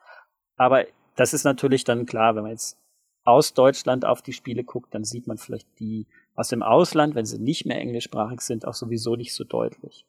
Aber 0.57 0.85
das 1.15 1.33
ist 1.33 1.43
natürlich 1.43 1.83
dann 1.83 2.07
klar, 2.07 2.35
wenn 2.35 2.43
man 2.43 2.51
jetzt 2.51 2.82
aus 3.23 3.53
Deutschland 3.53 4.05
auf 4.05 4.21
die 4.21 4.33
Spiele 4.33 4.63
guckt, 4.63 4.93
dann 4.93 5.03
sieht 5.03 5.27
man 5.27 5.37
vielleicht 5.37 5.67
die 5.79 6.07
aus 6.35 6.49
dem 6.49 6.63
Ausland, 6.63 7.15
wenn 7.15 7.25
sie 7.25 7.39
nicht 7.39 7.65
mehr 7.65 7.79
englischsprachig 7.79 8.41
sind, 8.41 8.67
auch 8.67 8.73
sowieso 8.73 9.15
nicht 9.15 9.33
so 9.33 9.43
deutlich. 9.43 10.05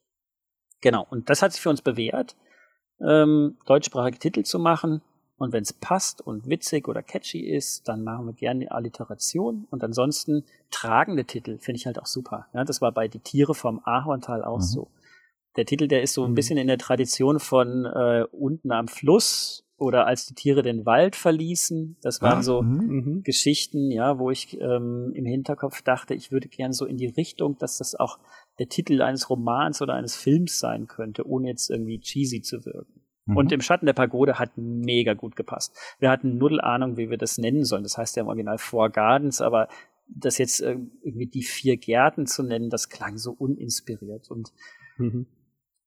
Genau, 0.81 1.07
und 1.11 1.31
das 1.31 1.43
hat 1.43 1.53
sich 1.53 1.61
für 1.61 1.71
uns 1.71 1.83
bewährt, 1.83 2.37
ähm, 3.01 3.57
deutschsprachige 3.67 4.19
Titel 4.19 4.43
zu 4.43 4.59
machen. 4.59 5.03
Und 5.37 5.53
wenn 5.53 5.63
es 5.63 5.73
passt 5.73 6.21
und 6.21 6.49
witzig 6.49 6.87
oder 6.87 7.03
catchy 7.03 7.41
ist, 7.41 7.89
dann 7.89 8.05
machen 8.05 8.27
wir 8.27 8.35
gerne 8.35 8.71
Alliteration. 8.71 9.67
Und 9.71 9.83
ansonsten 9.83 10.45
tragende 10.71 11.25
Titel 11.25 11.59
finde 11.59 11.79
ich 11.79 11.87
halt 11.87 11.99
auch 11.99 12.07
super. 12.07 12.47
Ja, 12.55 12.65
das 12.65 12.81
war 12.81 12.93
bei 12.93 13.09
Die 13.09 13.19
Tiere 13.19 13.55
vom 13.55 13.81
Ahorntal 13.85 14.45
auch 14.45 14.59
mhm. 14.59 14.63
so. 14.63 14.89
Der 15.57 15.67
Titel, 15.67 15.89
der 15.89 16.03
ist 16.03 16.15
so 16.15 16.25
ein 16.25 16.31
mhm. 16.31 16.35
bisschen 16.37 16.57
in 16.57 16.69
der 16.69 16.79
Tradition 16.79 17.41
von 17.41 17.85
äh, 17.85 18.27
unten 18.31 18.71
am 18.71 18.87
Fluss 18.87 19.64
oder 19.77 20.07
als 20.07 20.27
die 20.27 20.35
Tiere 20.35 20.63
den 20.63 20.87
Wald 20.87 21.17
verließen. 21.17 21.97
Das 22.01 22.23
waren 22.23 22.39
ah, 22.39 22.43
so 22.43 22.63
mhm. 22.63 22.87
mhm. 22.87 23.23
Geschichten, 23.23 23.91
ja, 23.91 24.19
wo 24.19 24.31
ich 24.31 24.59
ähm, 24.61 25.13
im 25.15 25.25
Hinterkopf 25.25 25.83
dachte, 25.83 26.15
ich 26.15 26.31
würde 26.31 26.49
gern 26.49 26.73
so 26.73 26.87
in 26.87 26.97
die 26.97 27.07
Richtung, 27.07 27.59
dass 27.59 27.79
das 27.79 27.95
auch 27.95 28.19
der 28.59 28.69
Titel 28.69 29.03
eines 29.03 29.29
Romans 29.29 29.83
oder 29.83 29.95
eines 29.95 30.15
Films 30.15 30.59
sein 30.59 30.87
könnte, 30.87 31.27
ohne 31.27 31.49
jetzt 31.49 31.71
irgendwie 31.71 31.99
cheesy 31.99 32.41
zu 32.41 32.65
wirken. 32.65 33.03
Mhm. 33.27 33.37
Und 33.37 33.53
im 33.53 33.61
Schatten 33.61 33.87
der 33.87 33.95
Pagode 33.95 34.39
hat 34.39 34.53
mega 34.57 35.15
gut 35.15 35.35
gepasst. 35.35 35.77
Wir 35.99 36.11
hatten 36.11 36.39
null 36.39 36.61
Ahnung, 36.61 36.97
wie 36.97 37.11
wir 37.11 37.19
das 37.19 37.39
nennen 37.39 37.65
sollen. 37.65 37.83
Das 37.83 37.99
heißt 37.99 38.17
ja 38.17 38.23
im 38.23 38.29
Original 38.29 38.59
Four 38.59 38.91
Gardens, 38.91 39.41
aber 39.41 39.69
das 40.07 40.39
jetzt 40.39 40.61
irgendwie 40.61 41.27
die 41.27 41.43
vier 41.43 41.79
Gärten 41.79 42.27
zu 42.27 42.43
nennen, 42.43 42.71
das 42.71 42.91
klang 42.91 43.17
so 43.17 43.33
uninspiriert. 43.33 44.31
Und 44.31 44.53
mhm 44.99 45.27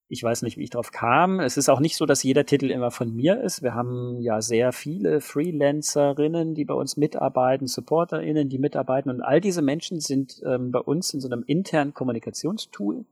ich 0.10 0.24
weiß 0.24 0.44
nicht, 0.44 0.58
wie 0.58 0.64
ich 0.64 0.70
drauf 0.70 0.92
kam. 0.92 1.40
Es 1.40 1.58
ist 1.58 1.70
auch 1.70 1.82
nicht 1.82 1.98
so, 1.98 2.06
dass 2.06 2.24
jeder 2.24 2.46
Titel 2.46 2.72
immer 2.72 2.92
von 2.92 3.14
mir 3.14 3.42
ist. 3.42 3.62
Wir 3.62 3.74
haben 3.74 4.22
ja 4.22 4.42
sehr 4.42 4.72
viele 4.72 5.20
Freelancerinnen, 5.20 6.56
die 6.56 6.64
bei 6.64 6.74
uns 6.74 6.96
mitarbeiten, 6.96 7.68
SupporterInnen, 7.68 8.48
die 8.48 8.60
mitarbeiten. 8.60 9.10
Und 9.10 9.22
all 9.22 9.42
diese 9.42 9.62
Menschen 9.62 10.00
sind 10.00 10.42
ähm, 10.46 10.72
bei 10.72 10.80
uns 10.80 11.14
in 11.14 11.20
so 11.20 11.28
einem 11.28 11.44
internen 11.46 11.94
Kommunikationstool. 11.94 13.06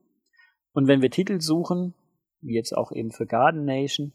Und 0.72 0.88
wenn 0.88 1.02
wir 1.02 1.12
Titel 1.12 1.42
suchen, 1.42 1.94
wie 2.42 2.56
jetzt 2.56 2.76
auch 2.76 2.94
eben 2.94 3.12
für 3.12 3.26
Garden 3.26 3.66
Nation, 3.66 4.14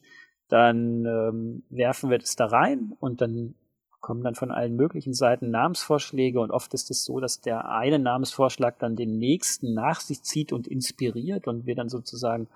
dann 0.49 1.05
ähm, 1.05 1.63
werfen 1.69 2.11
wir 2.11 2.19
das 2.19 2.35
da 2.35 2.47
rein 2.47 2.93
und 2.99 3.21
dann 3.21 3.55
kommen 4.01 4.23
dann 4.23 4.35
von 4.35 4.51
allen 4.51 4.77
möglichen 4.77 5.15
Seiten 5.15 5.51
Namensvorschläge 5.51 6.41
und 6.41 6.51
oft 6.51 6.73
ist 6.75 6.91
es 6.91 7.05
so, 7.05 7.21
dass 7.21 7.41
der 7.41 7.69
eine 7.71 7.99
Namensvorschlag 7.99 8.79
dann 8.79 8.97
den 8.97 9.19
nächsten 9.19 9.75
nach 9.75 10.01
sich 10.01 10.23
zieht 10.23 10.53
und 10.53 10.67
inspiriert 10.67 11.47
und 11.47 11.67
wir 11.67 11.75
dann 11.75 11.89
sozusagen 11.89 12.49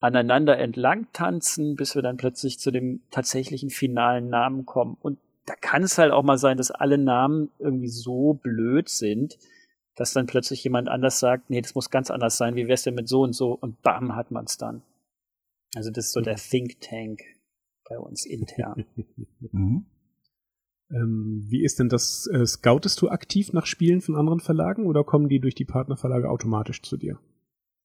aneinander 0.00 0.58
entlang 0.58 1.06
tanzen, 1.12 1.76
bis 1.76 1.94
wir 1.94 2.02
dann 2.02 2.16
plötzlich 2.16 2.58
zu 2.58 2.70
dem 2.70 3.02
tatsächlichen 3.10 3.70
finalen 3.70 4.28
Namen 4.28 4.66
kommen. 4.66 4.96
Und 5.00 5.18
da 5.46 5.54
kann 5.54 5.82
es 5.82 5.98
halt 5.98 6.12
auch 6.12 6.22
mal 6.22 6.38
sein, 6.38 6.56
dass 6.56 6.70
alle 6.70 6.98
Namen 6.98 7.50
irgendwie 7.58 7.88
so 7.88 8.34
blöd 8.34 8.88
sind, 8.88 9.38
dass 9.96 10.12
dann 10.12 10.26
plötzlich 10.26 10.64
jemand 10.64 10.88
anders 10.88 11.20
sagt, 11.20 11.50
nee, 11.50 11.60
das 11.60 11.74
muss 11.74 11.90
ganz 11.90 12.10
anders 12.10 12.36
sein, 12.38 12.56
wie 12.56 12.66
wär's 12.66 12.82
denn 12.82 12.94
mit 12.94 13.08
so 13.08 13.22
und 13.22 13.34
so 13.34 13.52
und 13.52 13.82
bam, 13.82 14.16
hat 14.16 14.30
man's 14.30 14.56
dann. 14.56 14.82
Also 15.74 15.90
das 15.90 16.06
ist 16.06 16.12
so 16.12 16.20
der 16.20 16.34
mhm. 16.34 16.50
Think 16.50 16.80
Tank 16.80 17.20
bei 17.88 17.98
uns 17.98 18.24
intern. 18.24 18.86
Ähm, 20.90 21.44
wie 21.48 21.64
ist 21.64 21.78
denn 21.78 21.88
das? 21.88 22.26
Äh, 22.32 22.44
scoutest 22.46 23.00
du 23.00 23.08
aktiv 23.08 23.52
nach 23.52 23.66
Spielen 23.66 24.00
von 24.00 24.16
anderen 24.16 24.40
Verlagen 24.40 24.86
oder 24.86 25.04
kommen 25.04 25.28
die 25.28 25.40
durch 25.40 25.54
die 25.54 25.64
Partnerverlage 25.64 26.28
automatisch 26.28 26.82
zu 26.82 26.96
dir? 26.96 27.18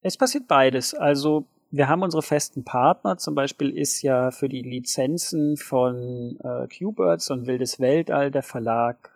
Es 0.02 0.18
passiert 0.18 0.48
beides. 0.48 0.94
Also 0.94 1.48
wir 1.72 1.88
haben 1.88 2.04
unsere 2.04 2.22
festen 2.22 2.64
Partner. 2.64 3.18
Zum 3.18 3.36
Beispiel 3.36 3.70
ist 3.70 4.02
ja 4.02 4.32
für 4.32 4.50
die 4.50 4.62
Lizenzen 4.62 5.58
von 5.58 6.38
äh, 6.44 6.68
Q-Birds 6.68 7.32
und 7.32 7.48
Wildes 7.48 7.80
Weltall 7.80 8.32
der 8.32 8.44
Verlag 8.44 9.12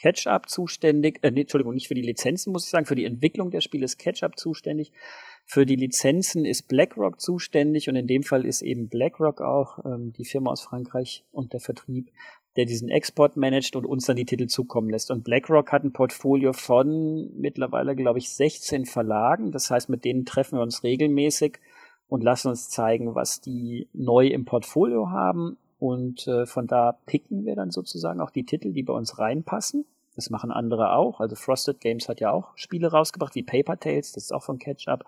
Catch-Up 0.00 0.48
zuständig. 0.48 1.18
Äh, 1.22 1.30
nee, 1.32 1.42
Entschuldigung, 1.42 1.74
nicht 1.74 1.88
für 1.88 1.94
die 1.94 2.02
Lizenzen, 2.02 2.52
muss 2.52 2.64
ich 2.64 2.70
sagen. 2.70 2.86
Für 2.86 2.94
die 2.94 3.04
Entwicklung 3.04 3.50
der 3.50 3.60
Spiele 3.60 3.84
ist 3.84 3.98
Catch-Up 3.98 4.38
zuständig. 4.38 4.92
Für 5.44 5.66
die 5.66 5.76
Lizenzen 5.76 6.44
ist 6.44 6.68
BlackRock 6.68 7.20
zuständig 7.20 7.88
und 7.88 7.96
in 7.96 8.06
dem 8.06 8.22
Fall 8.22 8.44
ist 8.44 8.62
eben 8.62 8.88
BlackRock 8.88 9.40
auch 9.40 9.84
ähm, 9.84 10.12
die 10.12 10.24
Firma 10.24 10.50
aus 10.50 10.60
Frankreich 10.60 11.24
und 11.32 11.52
der 11.52 11.60
Vertrieb 11.60 12.10
der 12.58 12.66
diesen 12.66 12.88
Export 12.88 13.36
managt 13.36 13.76
und 13.76 13.86
uns 13.86 14.06
dann 14.06 14.16
die 14.16 14.24
Titel 14.24 14.48
zukommen 14.48 14.90
lässt. 14.90 15.12
Und 15.12 15.22
BlackRock 15.22 15.70
hat 15.70 15.84
ein 15.84 15.92
Portfolio 15.92 16.52
von 16.52 17.30
mittlerweile, 17.38 17.94
glaube 17.94 18.18
ich, 18.18 18.30
16 18.30 18.84
Verlagen. 18.84 19.52
Das 19.52 19.70
heißt, 19.70 19.88
mit 19.88 20.04
denen 20.04 20.24
treffen 20.24 20.58
wir 20.58 20.62
uns 20.62 20.82
regelmäßig 20.82 21.60
und 22.08 22.24
lassen 22.24 22.48
uns 22.48 22.68
zeigen, 22.68 23.14
was 23.14 23.40
die 23.40 23.86
neu 23.92 24.26
im 24.26 24.44
Portfolio 24.44 25.08
haben. 25.08 25.56
Und 25.78 26.26
äh, 26.26 26.46
von 26.46 26.66
da 26.66 26.98
picken 27.06 27.44
wir 27.44 27.54
dann 27.54 27.70
sozusagen 27.70 28.20
auch 28.20 28.30
die 28.30 28.44
Titel, 28.44 28.72
die 28.72 28.82
bei 28.82 28.92
uns 28.92 29.20
reinpassen. 29.20 29.84
Das 30.16 30.30
machen 30.30 30.50
andere 30.50 30.94
auch. 30.94 31.20
Also 31.20 31.36
Frosted 31.36 31.80
Games 31.80 32.08
hat 32.08 32.18
ja 32.18 32.32
auch 32.32 32.50
Spiele 32.56 32.90
rausgebracht, 32.90 33.36
wie 33.36 33.44
Paper 33.44 33.78
Tales, 33.78 34.10
das 34.10 34.24
ist 34.24 34.32
auch 34.32 34.42
von 34.42 34.58
Catch-Up, 34.58 35.04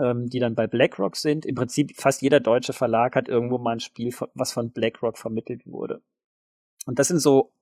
ähm, 0.00 0.28
die 0.28 0.40
dann 0.40 0.56
bei 0.56 0.66
BlackRock 0.66 1.14
sind. 1.14 1.46
Im 1.46 1.54
Prinzip 1.54 1.92
fast 1.94 2.22
jeder 2.22 2.40
deutsche 2.40 2.72
Verlag 2.72 3.14
hat 3.14 3.28
irgendwo 3.28 3.58
mal 3.58 3.74
ein 3.74 3.80
Spiel, 3.80 4.12
was 4.34 4.52
von 4.52 4.72
BlackRock 4.72 5.16
vermittelt 5.16 5.64
wurde. 5.64 6.02
Und 6.88 6.98
das 6.98 7.08
sind 7.08 7.18
so, 7.18 7.52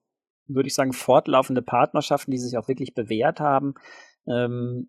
würde 0.46 0.68
ich 0.68 0.74
sagen, 0.74 0.92
fortlaufende 0.92 1.60
Partnerschaften, 1.60 2.30
die 2.30 2.38
sich 2.38 2.56
auch 2.56 2.68
wirklich 2.68 2.94
bewährt 2.94 3.40
haben, 3.40 3.74
ähm, 4.28 4.88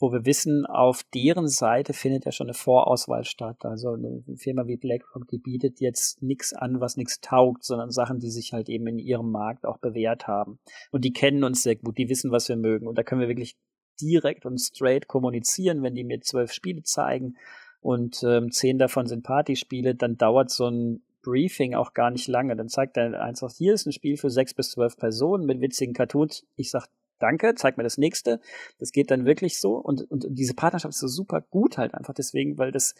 wo 0.00 0.10
wir 0.10 0.26
wissen, 0.26 0.66
auf 0.66 1.04
deren 1.14 1.46
Seite 1.46 1.92
findet 1.92 2.24
ja 2.24 2.32
schon 2.32 2.48
eine 2.48 2.54
Vorauswahl 2.54 3.22
statt. 3.22 3.64
Also 3.64 3.92
eine 3.92 4.24
Firma 4.34 4.66
wie 4.66 4.78
BlackRock, 4.78 5.28
die 5.28 5.38
bietet 5.38 5.78
jetzt 5.78 6.22
nichts 6.24 6.52
an, 6.52 6.80
was 6.80 6.96
nichts 6.96 7.20
taugt, 7.20 7.62
sondern 7.62 7.92
Sachen, 7.92 8.18
die 8.18 8.32
sich 8.32 8.52
halt 8.52 8.68
eben 8.68 8.88
in 8.88 8.98
ihrem 8.98 9.30
Markt 9.30 9.64
auch 9.64 9.78
bewährt 9.78 10.26
haben. 10.26 10.58
Und 10.90 11.04
die 11.04 11.12
kennen 11.12 11.44
uns 11.44 11.62
sehr 11.62 11.76
gut, 11.76 11.98
die 11.98 12.08
wissen, 12.08 12.32
was 12.32 12.48
wir 12.48 12.56
mögen. 12.56 12.88
Und 12.88 12.98
da 12.98 13.04
können 13.04 13.20
wir 13.20 13.28
wirklich 13.28 13.56
direkt 14.00 14.44
und 14.44 14.58
straight 14.58 15.06
kommunizieren, 15.06 15.84
wenn 15.84 15.94
die 15.94 16.04
mir 16.04 16.20
zwölf 16.20 16.52
Spiele 16.52 16.82
zeigen 16.82 17.36
und 17.80 18.24
ähm, 18.24 18.50
zehn 18.50 18.78
davon 18.78 19.06
sind 19.06 19.22
Partyspiele, 19.22 19.94
dann 19.94 20.16
dauert 20.16 20.50
so 20.50 20.66
ein 20.68 21.02
Briefing 21.28 21.74
auch 21.74 21.92
gar 21.92 22.10
nicht 22.10 22.26
lange. 22.26 22.56
Dann 22.56 22.68
zeigt 22.68 22.96
er 22.96 23.20
einfach, 23.22 23.52
hier 23.52 23.74
ist 23.74 23.86
ein 23.86 23.92
Spiel 23.92 24.16
für 24.16 24.30
sechs 24.30 24.54
bis 24.54 24.70
zwölf 24.70 24.96
Personen 24.96 25.44
mit 25.44 25.60
witzigen 25.60 25.94
Cartoons. 25.94 26.46
Ich 26.56 26.70
sag, 26.70 26.86
danke, 27.18 27.54
zeig 27.54 27.76
mir 27.76 27.82
das 27.82 27.98
nächste. 27.98 28.40
Das 28.78 28.92
geht 28.92 29.10
dann 29.10 29.26
wirklich 29.26 29.60
so. 29.60 29.74
Und, 29.74 30.10
und 30.10 30.26
diese 30.30 30.54
Partnerschaft 30.54 30.94
ist 30.94 31.00
so 31.00 31.08
super 31.08 31.42
gut 31.42 31.76
halt 31.76 31.94
einfach 31.94 32.14
deswegen, 32.14 32.56
weil 32.56 32.72
das 32.72 32.94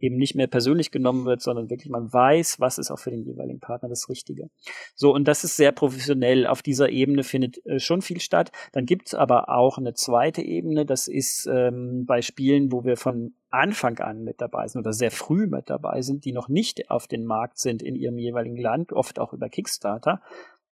eben 0.00 0.16
nicht 0.16 0.34
mehr 0.34 0.46
persönlich 0.46 0.90
genommen 0.90 1.24
wird, 1.24 1.42
sondern 1.42 1.70
wirklich 1.70 1.90
man 1.90 2.12
weiß, 2.12 2.60
was 2.60 2.78
ist 2.78 2.90
auch 2.90 2.98
für 2.98 3.10
den 3.10 3.24
jeweiligen 3.24 3.60
Partner 3.60 3.88
das 3.88 4.08
Richtige. 4.08 4.50
So, 4.94 5.12
und 5.12 5.26
das 5.28 5.44
ist 5.44 5.56
sehr 5.56 5.72
professionell. 5.72 6.46
Auf 6.46 6.62
dieser 6.62 6.88
Ebene 6.90 7.22
findet 7.22 7.64
äh, 7.66 7.78
schon 7.78 8.02
viel 8.02 8.20
statt. 8.20 8.52
Dann 8.72 8.86
gibt's 8.86 9.14
aber 9.14 9.48
auch 9.48 9.78
eine 9.78 9.94
zweite 9.94 10.42
Ebene, 10.42 10.86
das 10.86 11.08
ist 11.08 11.46
ähm, 11.46 12.04
bei 12.06 12.22
Spielen, 12.22 12.72
wo 12.72 12.84
wir 12.84 12.96
von 12.96 13.34
Anfang 13.50 13.98
an 14.00 14.24
mit 14.24 14.40
dabei 14.40 14.66
sind 14.66 14.80
oder 14.80 14.92
sehr 14.92 15.10
früh 15.10 15.46
mit 15.46 15.70
dabei 15.70 16.02
sind, 16.02 16.24
die 16.24 16.32
noch 16.32 16.48
nicht 16.48 16.90
auf 16.90 17.06
den 17.06 17.24
Markt 17.24 17.58
sind 17.58 17.82
in 17.82 17.94
ihrem 17.94 18.18
jeweiligen 18.18 18.56
Land, 18.56 18.92
oft 18.92 19.18
auch 19.18 19.32
über 19.32 19.48
Kickstarter, 19.48 20.20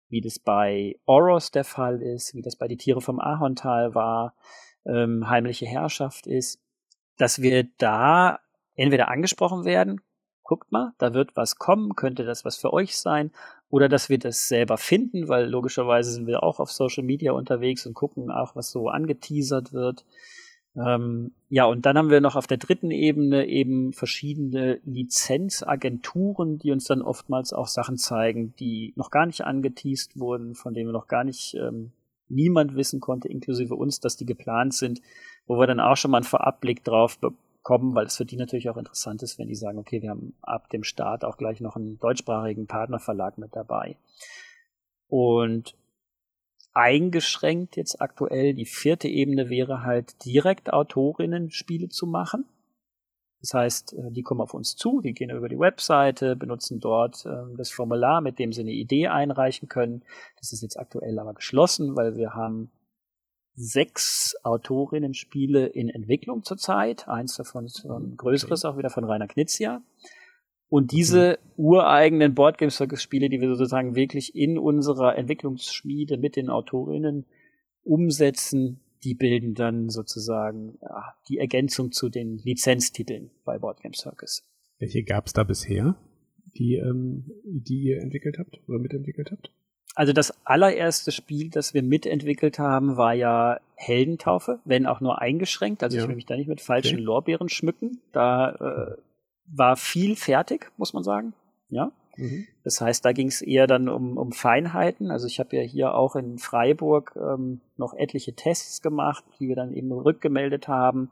wie 0.09 0.21
das 0.21 0.39
bei 0.39 0.97
Oros 1.07 1.53
der 1.53 1.65
Fall 1.65 2.03
ist, 2.03 2.35
wie 2.35 2.43
das 2.43 2.57
bei 2.57 2.67
die 2.67 2.77
Tiere 2.77 3.01
vom 3.01 3.21
Ahorntal 3.21 3.95
war, 3.95 4.35
ähm, 4.85 5.29
heimliche 5.29 5.67
Herrschaft 5.67 6.27
ist, 6.27 6.61
dass 7.19 7.41
wir 7.41 7.69
da 7.79 8.41
entweder 8.75 9.09
angesprochen 9.09 9.64
werden, 9.64 10.01
guckt 10.43 10.73
mal, 10.73 10.93
da 10.99 11.14
wird 11.14 11.37
was 11.37 11.57
kommen, 11.57 11.95
könnte 11.95 12.25
das 12.25 12.45
was 12.45 12.57
für 12.57 12.73
euch 12.73 12.97
sein, 12.97 13.31
oder 13.68 13.89
dass 13.89 14.09
wir 14.09 14.18
das 14.18 14.49
selber 14.49 14.77
finden, 14.77 15.29
weil 15.29 15.49
logischerweise 15.49 16.12
sind 16.12 16.27
wir 16.27 16.43
auch 16.43 16.61
auf 16.61 16.70
Social 16.70 17.05
Media 17.05 17.33
unterwegs 17.33 17.87
und 17.87 17.95
gucken 17.95 18.31
auch, 18.31 18.55
was 18.55 18.70
so 18.70 18.89
angeteasert 18.89 19.73
wird. 19.73 20.05
Ähm, 20.75 21.33
ja, 21.49 21.64
und 21.66 21.85
dann 21.85 21.99
haben 21.99 22.11
wir 22.11 22.20
noch 22.20 22.37
auf 22.37 22.47
der 22.47 22.57
dritten 22.57 22.91
Ebene 22.91 23.47
eben 23.47 23.93
verschiedene 23.93 24.81
Lizenzagenturen, 24.85 26.59
die 26.59 26.70
uns 26.70 26.85
dann 26.85 27.03
oftmals 27.03 27.53
auch 27.53 27.66
Sachen 27.66 27.99
zeigen, 27.99 28.55
die 28.59 28.93
noch 28.97 29.11
gar 29.11 29.27
nicht 29.27 29.43
angeteased 29.43 30.18
wurden, 30.18 30.55
von 30.55 30.75
denen 30.75 30.89
wir 30.89 30.93
noch 30.93 31.09
gar 31.09 31.25
nicht 31.25 31.55
ähm, 31.55 31.93
niemand 32.29 32.75
wissen 32.75 33.01
konnte, 33.01 33.29
inklusive 33.29 33.75
uns, 33.75 34.01
dass 34.01 34.16
die 34.16 34.27
geplant 34.27 34.75
sind, 34.75 35.03
wo 35.47 35.59
wir 35.59 35.66
dann 35.66 35.81
auch 35.81 35.97
schon 35.97 36.11
mal 36.11 36.18
einen 36.18 36.25
Vorabblick 36.25 36.85
drauf 36.85 37.18
bekommen, 37.18 37.39
weil 37.65 38.07
es 38.07 38.17
für 38.17 38.25
die 38.25 38.37
natürlich 38.37 38.69
auch 38.69 38.77
interessant 38.77 39.23
ist, 39.23 39.39
wenn 39.39 39.49
die 39.49 39.55
sagen, 39.55 39.79
okay, 39.79 40.03
wir 40.03 40.11
haben 40.11 40.35
ab 40.43 40.69
dem 40.71 40.83
Start 40.83 41.25
auch 41.25 41.37
gleich 41.37 41.61
noch 41.61 41.77
einen 41.77 41.99
deutschsprachigen 41.99 42.67
Partnerverlag 42.67 43.39
mit 43.39 43.55
dabei. 43.55 43.97
Und 45.09 45.77
eingeschränkt 46.73 47.77
jetzt 47.77 48.01
aktuell. 48.01 48.55
Die 48.55 48.65
vierte 48.65 49.09
Ebene 49.09 49.51
wäre 49.51 49.83
halt 49.83 50.25
direkt 50.25 50.73
Autorinnen 50.73 51.51
Spiele 51.51 51.89
zu 51.89 52.07
machen. 52.07 52.47
Das 53.41 53.55
heißt, 53.55 53.95
äh, 53.95 54.11
die 54.11 54.23
kommen 54.23 54.41
auf 54.41 54.55
uns 54.55 54.77
zu, 54.77 55.01
die 55.01 55.13
gehen 55.13 55.31
über 55.31 55.49
die 55.49 55.59
Webseite, 55.59 56.37
benutzen 56.37 56.79
dort 56.81 57.27
äh, 57.27 57.57
das 57.57 57.71
Formular, 57.71 58.21
mit 58.21 58.39
dem 58.39 58.53
sie 58.53 58.61
eine 58.61 58.71
Idee 58.71 59.09
einreichen 59.09 59.69
können. 59.69 60.05
Das 60.39 60.53
ist 60.53 60.63
jetzt 60.63 60.79
aktuell 60.79 61.19
aber 61.19 61.35
geschlossen, 61.35 61.97
weil 61.97 62.17
wir 62.17 62.35
haben 62.35 62.71
sechs 63.55 64.34
Autorinnen-Spiele 64.42 65.66
in 65.66 65.88
Entwicklung 65.88 66.42
zurzeit. 66.42 67.09
Eins 67.09 67.36
davon 67.36 67.66
ist 67.66 67.84
ein 67.84 68.16
größeres, 68.16 68.64
auch 68.64 68.78
wieder 68.78 68.90
von 68.90 69.05
Rainer 69.05 69.28
Knizia. 69.28 69.82
Und 70.68 70.92
diese 70.92 71.38
mhm. 71.57 71.64
ureigenen 71.64 72.34
Boardgame 72.34 72.70
Circus 72.70 73.03
Spiele, 73.03 73.28
die 73.28 73.40
wir 73.40 73.48
sozusagen 73.48 73.94
wirklich 73.94 74.34
in 74.34 74.59
unserer 74.59 75.16
Entwicklungsschmiede 75.16 76.16
mit 76.16 76.34
den 76.36 76.48
Autorinnen 76.48 77.26
umsetzen, 77.82 78.80
die 79.05 79.14
bilden 79.14 79.55
dann 79.55 79.90
sozusagen 79.90 80.78
ja, 80.80 81.14
die 81.28 81.38
Ergänzung 81.38 81.92
zu 81.92 82.09
den 82.09 82.38
Lizenztiteln 82.38 83.30
bei 83.44 83.59
Boardgame 83.59 83.94
Circus. 83.94 84.44
Welche 84.78 85.03
gab 85.03 85.26
es 85.26 85.32
da 85.32 85.44
bisher, 85.44 85.96
die, 86.57 86.76
ähm, 86.76 87.30
die 87.44 87.82
ihr 87.82 88.00
entwickelt 88.00 88.38
habt 88.38 88.61
oder 88.66 88.78
mitentwickelt 88.78 89.30
habt? 89.30 89.50
Also 89.95 90.12
das 90.12 90.32
allererste 90.47 91.12
Spiel, 91.12 91.51
das 91.51 91.74
wir 91.74 91.82
mitentwickelt 91.82 92.59
haben, 92.59 92.97
war 92.97 93.12
ja 93.12 93.61
Heldentaufe, 93.74 94.61
wenn 94.64 94.86
auch 94.86 95.01
nur 95.01 95.20
eingeschränkt. 95.20 95.82
Also 95.82 95.97
ja. 95.97 96.03
ich 96.03 96.09
will 96.09 96.16
mich 96.16 96.26
da 96.26 96.36
nicht 96.36 96.49
mit 96.49 96.61
falschen 96.61 96.97
okay. 96.97 97.05
Lorbeeren 97.05 97.49
schmücken. 97.49 98.01
Da 98.12 98.53
äh, 98.53 98.97
war 99.47 99.76
viel 99.76 100.16
fertig, 100.16 100.70
muss 100.76 100.95
man 100.95 101.03
sagen. 101.03 101.34
Ja. 101.68 101.93
Mhm. 102.16 102.47
Das 102.64 102.80
heißt, 102.80 103.05
da 103.05 103.12
ging 103.12 103.28
es 103.28 103.43
eher 103.43 103.66
dann 103.66 103.88
um, 103.88 104.16
um 104.16 104.32
Feinheiten. 104.32 105.11
Also 105.11 105.26
ich 105.26 105.38
habe 105.40 105.57
ja 105.57 105.62
hier 105.62 105.95
auch 105.95 106.16
in 106.16 106.38
Freiburg 106.38 107.14
ähm, 107.16 107.61
noch 107.76 107.95
etliche 107.95 108.34
Tests 108.34 108.80
gemacht, 108.80 109.24
die 109.38 109.49
wir 109.49 109.57
dann 109.57 109.72
eben 109.72 109.93
rückgemeldet 109.93 110.68
haben 110.68 111.11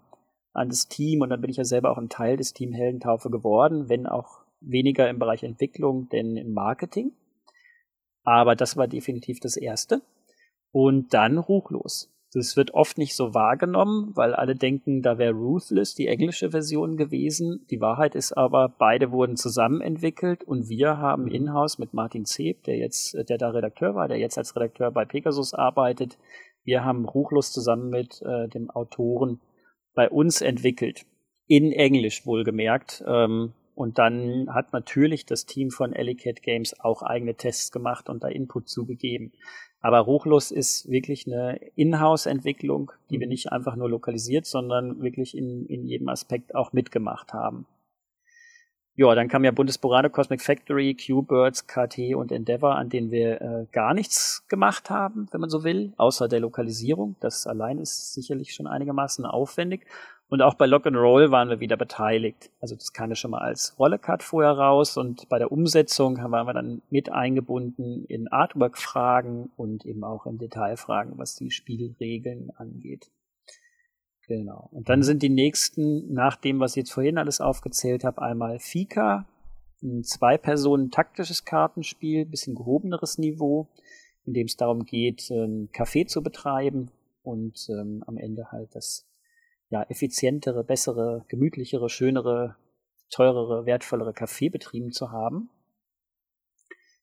an 0.53 0.69
das 0.69 0.89
Team. 0.89 1.21
Und 1.21 1.31
dann 1.31 1.41
bin 1.41 1.51
ich 1.51 1.57
ja 1.59 1.65
selber 1.65 1.91
auch 1.91 1.99
ein 1.99 2.09
Teil 2.09 2.37
des 2.37 2.55
Team 2.55 2.73
Heldentaufe 2.73 3.31
geworden, 3.31 3.89
wenn 3.89 4.07
auch 4.07 4.41
weniger 4.61 5.09
im 5.09 5.19
Bereich 5.19 5.43
Entwicklung, 5.43 6.09
denn 6.11 6.37
im 6.37 6.53
Marketing. 6.53 7.13
Aber 8.25 8.55
das 8.55 8.77
war 8.77 8.89
definitiv 8.89 9.41
das 9.41 9.57
Erste. 9.57 10.03
Und 10.73 11.15
dann 11.15 11.39
ruchlos. 11.39 12.13
Das 12.33 12.57
wird 12.57 12.75
oft 12.75 12.97
nicht 12.97 13.17
so 13.17 13.35
wahrgenommen, 13.35 14.13
weil 14.15 14.35
alle 14.35 14.55
denken, 14.55 15.03
da 15.03 15.19
wäre 15.19 15.33
Ruthless 15.33 15.97
die 15.97 16.07
englische 16.07 16.53
Version 16.53 16.97
gewesen. 16.97 17.67
Die 17.71 17.81
Wahrheit 17.81 18.15
ist 18.15 18.33
aber, 18.33 18.69
beide 18.69 19.11
wurden 19.11 19.37
zusammen 19.37 19.81
entwickelt 19.81 20.45
und 20.45 20.69
wir 20.69 20.99
haben 20.99 21.25
mhm. 21.25 21.33
in-house 21.33 21.79
mit 21.81 21.93
Martin 21.93 22.25
Zeb, 22.25 22.63
der 22.65 22.77
jetzt, 22.77 23.17
der 23.29 23.37
da 23.37 23.51
Redakteur 23.51 23.97
war, 23.97 24.07
der 24.07 24.19
jetzt 24.19 24.39
als 24.39 24.55
Redakteur 24.55 24.93
bei 24.93 25.05
Pegasus 25.05 25.55
arbeitet, 25.55 26.19
wir 26.63 26.85
haben 26.85 27.05
Ruchlos 27.05 27.53
zusammen 27.53 27.91
mit 27.91 28.23
äh, 28.23 28.49
dem 28.49 28.71
Autoren 28.71 29.41
bei 29.95 30.09
uns 30.09 30.41
entwickelt. 30.41 31.07
In 31.47 31.73
Englisch 31.73 32.27
wohlgemerkt. 32.27 33.03
Ähm, 33.09 33.55
und 33.75 33.99
dann 33.99 34.49
hat 34.53 34.73
natürlich 34.73 35.27
das 35.27 35.47
Team 35.47 35.71
von 35.71 35.93
Ellicat 35.93 36.43
Games 36.43 36.79
auch 36.81 37.03
eigene 37.03 37.35
Tests 37.35 37.73
gemacht 37.73 38.09
und 38.09 38.23
da 38.23 38.29
Input 38.29 38.69
zugegeben. 38.69 39.33
Aber 39.81 40.01
Ruchlos 40.01 40.51
ist 40.51 40.91
wirklich 40.91 41.27
eine 41.27 41.59
Inhouse-Entwicklung, 41.75 42.93
die 43.11 43.19
wir 43.19 43.27
mhm. 43.27 43.31
nicht 43.31 43.53
einfach 43.53 43.77
nur 43.77 43.89
lokalisiert, 43.89 44.47
sondern 44.47 45.01
wirklich 45.03 45.37
in, 45.37 45.67
in 45.67 45.87
jedem 45.87 46.09
Aspekt 46.09 46.55
auch 46.55 46.73
mitgemacht 46.73 47.33
haben. 47.33 47.67
Ja, 48.97 49.15
dann 49.15 49.29
kam 49.29 49.45
ja 49.45 49.51
Bundesborano 49.51 50.11
Cosmic 50.11 50.43
Factory, 50.43 50.95
Q-Birds, 50.95 51.67
KT 51.67 52.15
und 52.15 52.31
Endeavor, 52.33 52.77
an 52.77 52.91
denen 52.91 53.11
wir 53.11 53.41
äh, 53.41 53.67
gar 53.73 53.95
nichts 53.95 54.45
gemacht 54.49 54.91
haben, 54.91 55.27
wenn 55.31 55.41
man 55.41 55.49
so 55.49 55.65
will, 55.65 55.95
außer 55.97 56.29
der 56.29 56.41
Lokalisierung. 56.41 57.17
Das 57.21 57.47
allein 57.47 57.79
ist 57.79 58.13
sicherlich 58.13 58.53
schon 58.53 58.67
einigermaßen 58.67 59.25
aufwendig. 59.25 59.87
Und 60.31 60.43
auch 60.43 60.55
bei 60.55 60.67
Lock 60.67 60.87
and 60.87 60.97
Roll 60.97 61.33
waren 61.33 61.49
wir 61.49 61.59
wieder 61.59 61.77
beteiligt. 61.77 62.53
Also 62.61 62.77
das 62.77 62.93
kam 62.93 63.11
ja 63.11 63.17
schon 63.17 63.33
mal 63.33 63.41
als 63.41 63.77
Rolle-Cut 63.81 64.23
vorher 64.23 64.53
raus 64.53 64.97
und 64.97 65.29
bei 65.29 65.39
der 65.39 65.51
Umsetzung 65.51 66.19
waren 66.19 66.47
wir 66.47 66.55
dann 66.55 66.83
mit 66.89 67.11
eingebunden 67.11 68.05
in 68.05 68.29
Artwork-Fragen 68.29 69.51
und 69.57 69.85
eben 69.85 70.05
auch 70.05 70.27
in 70.27 70.39
Detailfragen, 70.39 71.19
was 71.19 71.35
die 71.35 71.51
Spielregeln 71.51 72.51
angeht. 72.55 73.11
Genau. 74.29 74.69
Und 74.71 74.89
dann 74.89 75.03
sind 75.03 75.25
die 75.25 75.31
nächsten, 75.31 76.13
nach 76.13 76.37
dem, 76.37 76.61
was 76.61 76.73
ich 76.73 76.83
jetzt 76.83 76.93
vorhin 76.93 77.19
alles 77.19 77.41
aufgezählt 77.41 78.05
habe, 78.05 78.23
einmal 78.23 78.61
Fika, 78.61 79.27
ein 79.83 80.05
Zwei-Personen-taktisches 80.05 81.45
Kartenspiel, 81.45 82.25
bisschen 82.25 82.55
gehobeneres 82.55 83.19
Niveau, 83.19 83.67
in 84.25 84.35
dem 84.35 84.47
es 84.47 84.57
darum 84.57 84.85
geht, 84.85 85.29
ein 85.31 85.71
Café 85.73 86.07
zu 86.07 86.23
betreiben 86.23 86.93
und 87.25 87.67
ähm, 87.69 88.05
am 88.07 88.17
Ende 88.17 88.53
halt 88.53 88.77
das 88.77 89.10
ja, 89.71 89.85
effizientere, 89.89 90.65
bessere, 90.65 91.25
gemütlichere, 91.29 91.89
schönere, 91.89 92.57
teurere, 93.11 93.67
wertvollere 93.67 94.11
Café 94.11 94.51
betrieben 94.51 94.93
zu 94.93 95.11
haben. 95.11 95.49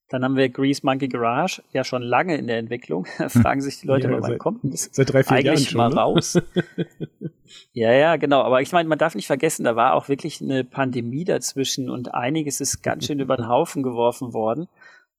Dann 0.09 0.23
haben 0.23 0.37
wir 0.37 0.47
Grease 0.47 0.81
Monkey 0.85 1.09
Garage, 1.09 1.61
ja 1.73 1.83
schon 1.83 2.01
lange 2.01 2.37
in 2.37 2.47
der 2.47 2.59
Entwicklung. 2.59 3.05
Fragen 3.27 3.61
sich 3.61 3.81
die 3.81 3.87
Leute, 3.87 4.09
ja, 4.09 4.21
wann 4.21 4.37
kommt 4.37 4.61
das 4.63 4.89
seit 4.91 5.11
drei, 5.11 5.23
vier 5.23 5.37
eigentlich 5.37 5.45
Jahren 5.45 5.57
schon, 5.65 5.77
mal 5.77 5.89
ne? 5.89 5.95
raus? 5.95 6.39
ja, 7.73 7.91
ja, 7.91 8.15
genau. 8.15 8.41
Aber 8.41 8.61
ich 8.61 8.71
meine, 8.71 8.87
man 8.87 8.97
darf 8.97 9.15
nicht 9.15 9.27
vergessen, 9.27 9.65
da 9.65 9.75
war 9.75 9.93
auch 9.93 10.07
wirklich 10.07 10.41
eine 10.41 10.63
Pandemie 10.63 11.25
dazwischen 11.25 11.89
und 11.89 12.13
einiges 12.13 12.61
ist 12.61 12.83
ganz 12.83 13.05
schön 13.05 13.19
über 13.19 13.35
den 13.35 13.49
Haufen 13.49 13.83
geworfen 13.83 14.33
worden. 14.33 14.67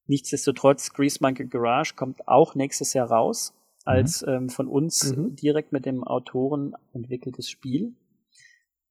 Nichtsdestotrotz, 0.07 0.95
Grease 0.95 1.19
Monkey 1.21 1.47
Garage 1.47 1.95
kommt 1.95 2.27
auch 2.27 2.55
nächstes 2.55 2.95
Jahr 2.95 3.11
raus 3.11 3.53
als 3.89 4.23
mhm. 4.23 4.33
ähm, 4.33 4.49
von 4.51 4.69
uns 4.69 5.17
mhm. 5.17 5.35
direkt 5.35 5.73
mit 5.73 5.87
dem 5.87 6.05
Autoren 6.05 6.75
entwickeltes 6.93 7.49
Spiel. 7.49 7.95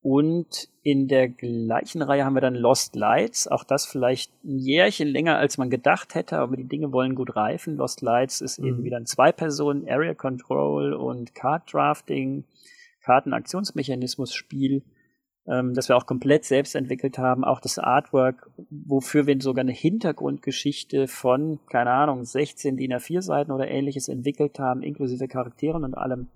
Und 0.01 0.69
in 0.83 1.07
der 1.07 1.27
gleichen 1.27 2.01
Reihe 2.01 2.23
haben 2.23 2.35
wir 2.35 2.41
dann 2.41 2.55
Lost 2.55 2.95
Lights. 2.95 3.47
Auch 3.47 3.63
das 3.63 3.85
vielleicht 3.85 4.31
ein 4.43 4.57
Jährchen 4.57 5.07
länger, 5.07 5.37
als 5.37 5.57
man 5.57 5.69
gedacht 5.69 6.15
hätte, 6.15 6.37
aber 6.37 6.55
die 6.55 6.67
Dinge 6.67 6.91
wollen 6.93 7.13
gut 7.13 7.35
reifen. 7.35 7.75
Lost 7.75 8.01
Lights 8.01 8.41
ist 8.41 8.59
mhm. 8.59 8.67
eben 8.67 8.83
wieder 8.83 8.97
ein 8.97 9.05
Zwei-Personen 9.05 9.87
Area 9.87 10.13
Control 10.13 10.93
und 10.93 11.35
Card 11.35 11.71
Drafting, 11.71 12.45
Kartenaktionsmechanismus-Spiel 13.01 14.81
ähm, 15.47 15.73
das 15.73 15.89
wir 15.89 15.95
auch 15.95 16.05
komplett 16.05 16.45
selbst 16.45 16.75
entwickelt 16.75 17.17
haben. 17.17 17.43
Auch 17.43 17.59
das 17.59 17.79
Artwork, 17.79 18.49
wofür 18.69 19.27
wir 19.27 19.39
sogar 19.39 19.61
eine 19.61 19.71
Hintergrundgeschichte 19.71 21.07
von, 21.07 21.59
keine 21.69 21.91
Ahnung, 21.91 22.25
16 22.25 22.77
DIN 22.77 22.93
A4 22.93 23.21
Seiten 23.21 23.51
oder 23.51 23.67
ähnliches 23.67 24.09
entwickelt 24.09 24.59
haben, 24.59 24.83
inklusive 24.83 25.27
Charakteren 25.27 25.83
und 25.83 25.95
allem, 25.95 26.27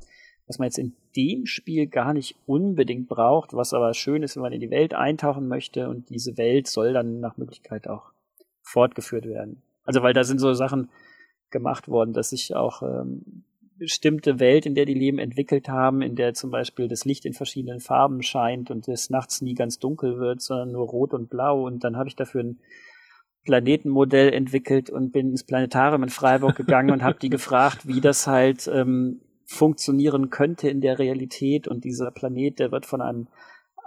was 0.47 0.59
man 0.59 0.67
jetzt 0.67 0.79
in 0.79 0.93
dem 1.15 1.45
Spiel 1.45 1.87
gar 1.87 2.13
nicht 2.13 2.35
unbedingt 2.45 3.09
braucht, 3.09 3.53
was 3.53 3.73
aber 3.73 3.93
schön 3.93 4.23
ist, 4.23 4.35
wenn 4.35 4.43
man 4.43 4.53
in 4.53 4.61
die 4.61 4.71
Welt 4.71 4.93
eintauchen 4.93 5.47
möchte 5.47 5.89
und 5.89 6.09
diese 6.09 6.37
Welt 6.37 6.67
soll 6.67 6.93
dann 6.93 7.19
nach 7.19 7.37
Möglichkeit 7.37 7.87
auch 7.87 8.11
fortgeführt 8.61 9.25
werden. 9.25 9.61
Also 9.83 10.03
weil 10.03 10.13
da 10.13 10.23
sind 10.23 10.39
so 10.39 10.53
Sachen 10.53 10.89
gemacht 11.49 11.89
worden, 11.89 12.13
dass 12.13 12.31
ich 12.31 12.55
auch 12.55 12.81
ähm, 12.81 13.43
bestimmte 13.81 14.39
Welt, 14.39 14.67
in 14.67 14.75
der 14.75 14.85
die 14.85 14.93
Leben 14.93 15.17
entwickelt 15.17 15.67
haben, 15.67 16.03
in 16.03 16.15
der 16.15 16.35
zum 16.35 16.51
Beispiel 16.51 16.87
das 16.87 17.03
Licht 17.03 17.25
in 17.25 17.33
verschiedenen 17.33 17.79
Farben 17.79 18.21
scheint 18.21 18.69
und 18.69 18.87
es 18.87 19.09
nachts 19.09 19.41
nie 19.41 19.55
ganz 19.55 19.79
dunkel 19.79 20.19
wird, 20.19 20.39
sondern 20.39 20.71
nur 20.71 20.87
rot 20.87 21.15
und 21.15 21.31
blau. 21.31 21.65
Und 21.65 21.83
dann 21.83 21.97
habe 21.97 22.07
ich 22.07 22.15
dafür 22.15 22.43
ein 22.43 22.59
Planetenmodell 23.43 24.33
entwickelt 24.33 24.91
und 24.91 25.11
bin 25.11 25.31
ins 25.31 25.43
Planetarium 25.43 26.03
in 26.03 26.09
Freiburg 26.09 26.55
gegangen 26.55 26.91
und 26.91 27.01
habe 27.01 27.17
die 27.19 27.29
gefragt, 27.29 27.87
wie 27.87 28.01
das 28.01 28.27
halt 28.27 28.69
ähm, 28.71 29.21
funktionieren 29.45 30.29
könnte 30.29 30.69
in 30.69 30.79
der 30.79 30.99
Realität. 30.99 31.67
Und 31.67 31.83
dieser 31.83 32.11
Planet, 32.11 32.59
der 32.59 32.71
wird 32.71 32.85
von 32.85 33.01
einem 33.01 33.29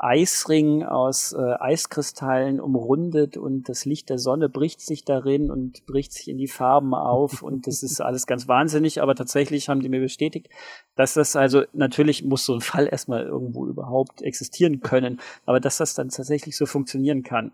Eisring 0.05 0.83
aus 0.83 1.33
äh, 1.33 1.55
Eiskristallen 1.59 2.61
umrundet 2.61 3.39
und 3.39 3.71
das 3.71 3.87
Licht 3.87 4.11
der 4.11 4.19
Sonne 4.19 4.51
bricht 4.51 4.83
sich 4.83 5.07
darin 5.07 5.51
und 5.51 5.87
bricht 5.87 6.13
sich 6.13 6.29
in 6.29 6.37
die 6.37 6.47
Farben 6.47 6.93
auf 6.93 7.41
und 7.41 7.67
das 7.67 7.83
ist 7.83 8.01
alles 8.03 8.27
ganz 8.27 8.47
wahnsinnig, 8.47 9.01
aber 9.01 9.15
tatsächlich 9.15 9.71
haben 9.71 9.81
die 9.81 9.89
mir 9.89 10.01
bestätigt, 10.01 10.51
dass 10.95 11.15
das 11.15 11.37
also 11.37 11.63
natürlich 11.73 12.23
muss 12.23 12.45
so 12.45 12.53
ein 12.53 12.61
Fall 12.61 12.87
erstmal 12.87 13.25
irgendwo 13.25 13.67
überhaupt 13.67 14.21
existieren 14.21 14.81
können, 14.81 15.21
aber 15.47 15.59
dass 15.59 15.79
das 15.79 15.95
dann 15.95 16.11
tatsächlich 16.11 16.55
so 16.57 16.67
funktionieren 16.67 17.23
kann. 17.23 17.53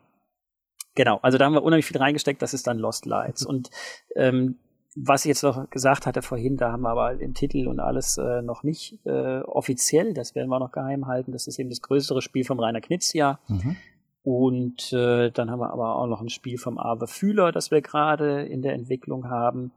Genau, 0.97 1.21
also 1.23 1.39
da 1.39 1.45
haben 1.45 1.55
wir 1.55 1.63
unheimlich 1.63 1.87
viel 1.87 1.99
reingesteckt, 1.99 2.43
das 2.43 2.53
ist 2.53 2.67
dann 2.67 2.79
Lost 2.79 3.07
Lights 3.07 3.47
und 3.47 3.71
ähm, 4.17 4.59
was 4.97 5.25
ich 5.25 5.29
jetzt 5.29 5.43
noch 5.43 5.71
gesagt 5.71 6.07
hatte 6.07 6.23
vorhin, 6.23 6.57
da 6.57 6.73
haben 6.73 6.83
wir 6.83 6.91
aber 6.91 7.15
den 7.15 7.35
Titel 7.35 7.69
und 7.69 7.79
alles 7.79 8.19
äh, 8.19 8.43
noch 8.43 8.63
nicht 8.63 8.99
äh, 9.07 9.41
offiziell, 9.41 10.15
das 10.15 10.35
werden 10.35 10.49
wir 10.49 10.59
noch 10.59 10.73
geheim 10.73 11.07
halten. 11.07 11.33
Das 11.33 11.47
ist 11.47 11.59
eben 11.59 11.71
das 11.71 11.81
größere 11.81 12.23
Spiel 12.23 12.45
vom 12.45 12.59
Rainer 12.59 12.81
Knizia. 12.81 13.39
Mhm. 13.49 13.77
Und 14.23 14.93
äh, 14.93 15.31
dann 15.31 15.51
haben 15.51 15.61
wir 15.61 15.73
aber 15.73 15.97
auch 15.97 16.07
noch 16.07 16.21
ein 16.21 16.29
Spiel 16.29 16.59
vom 16.59 16.77
Arve 16.79 17.07
Fühler, 17.07 17.53
das 17.53 17.71
wir 17.71 17.81
gerade 17.81 18.43
in 18.43 18.63
der 18.63 18.75
Entwicklung 18.75 19.29
haben. 19.29 19.73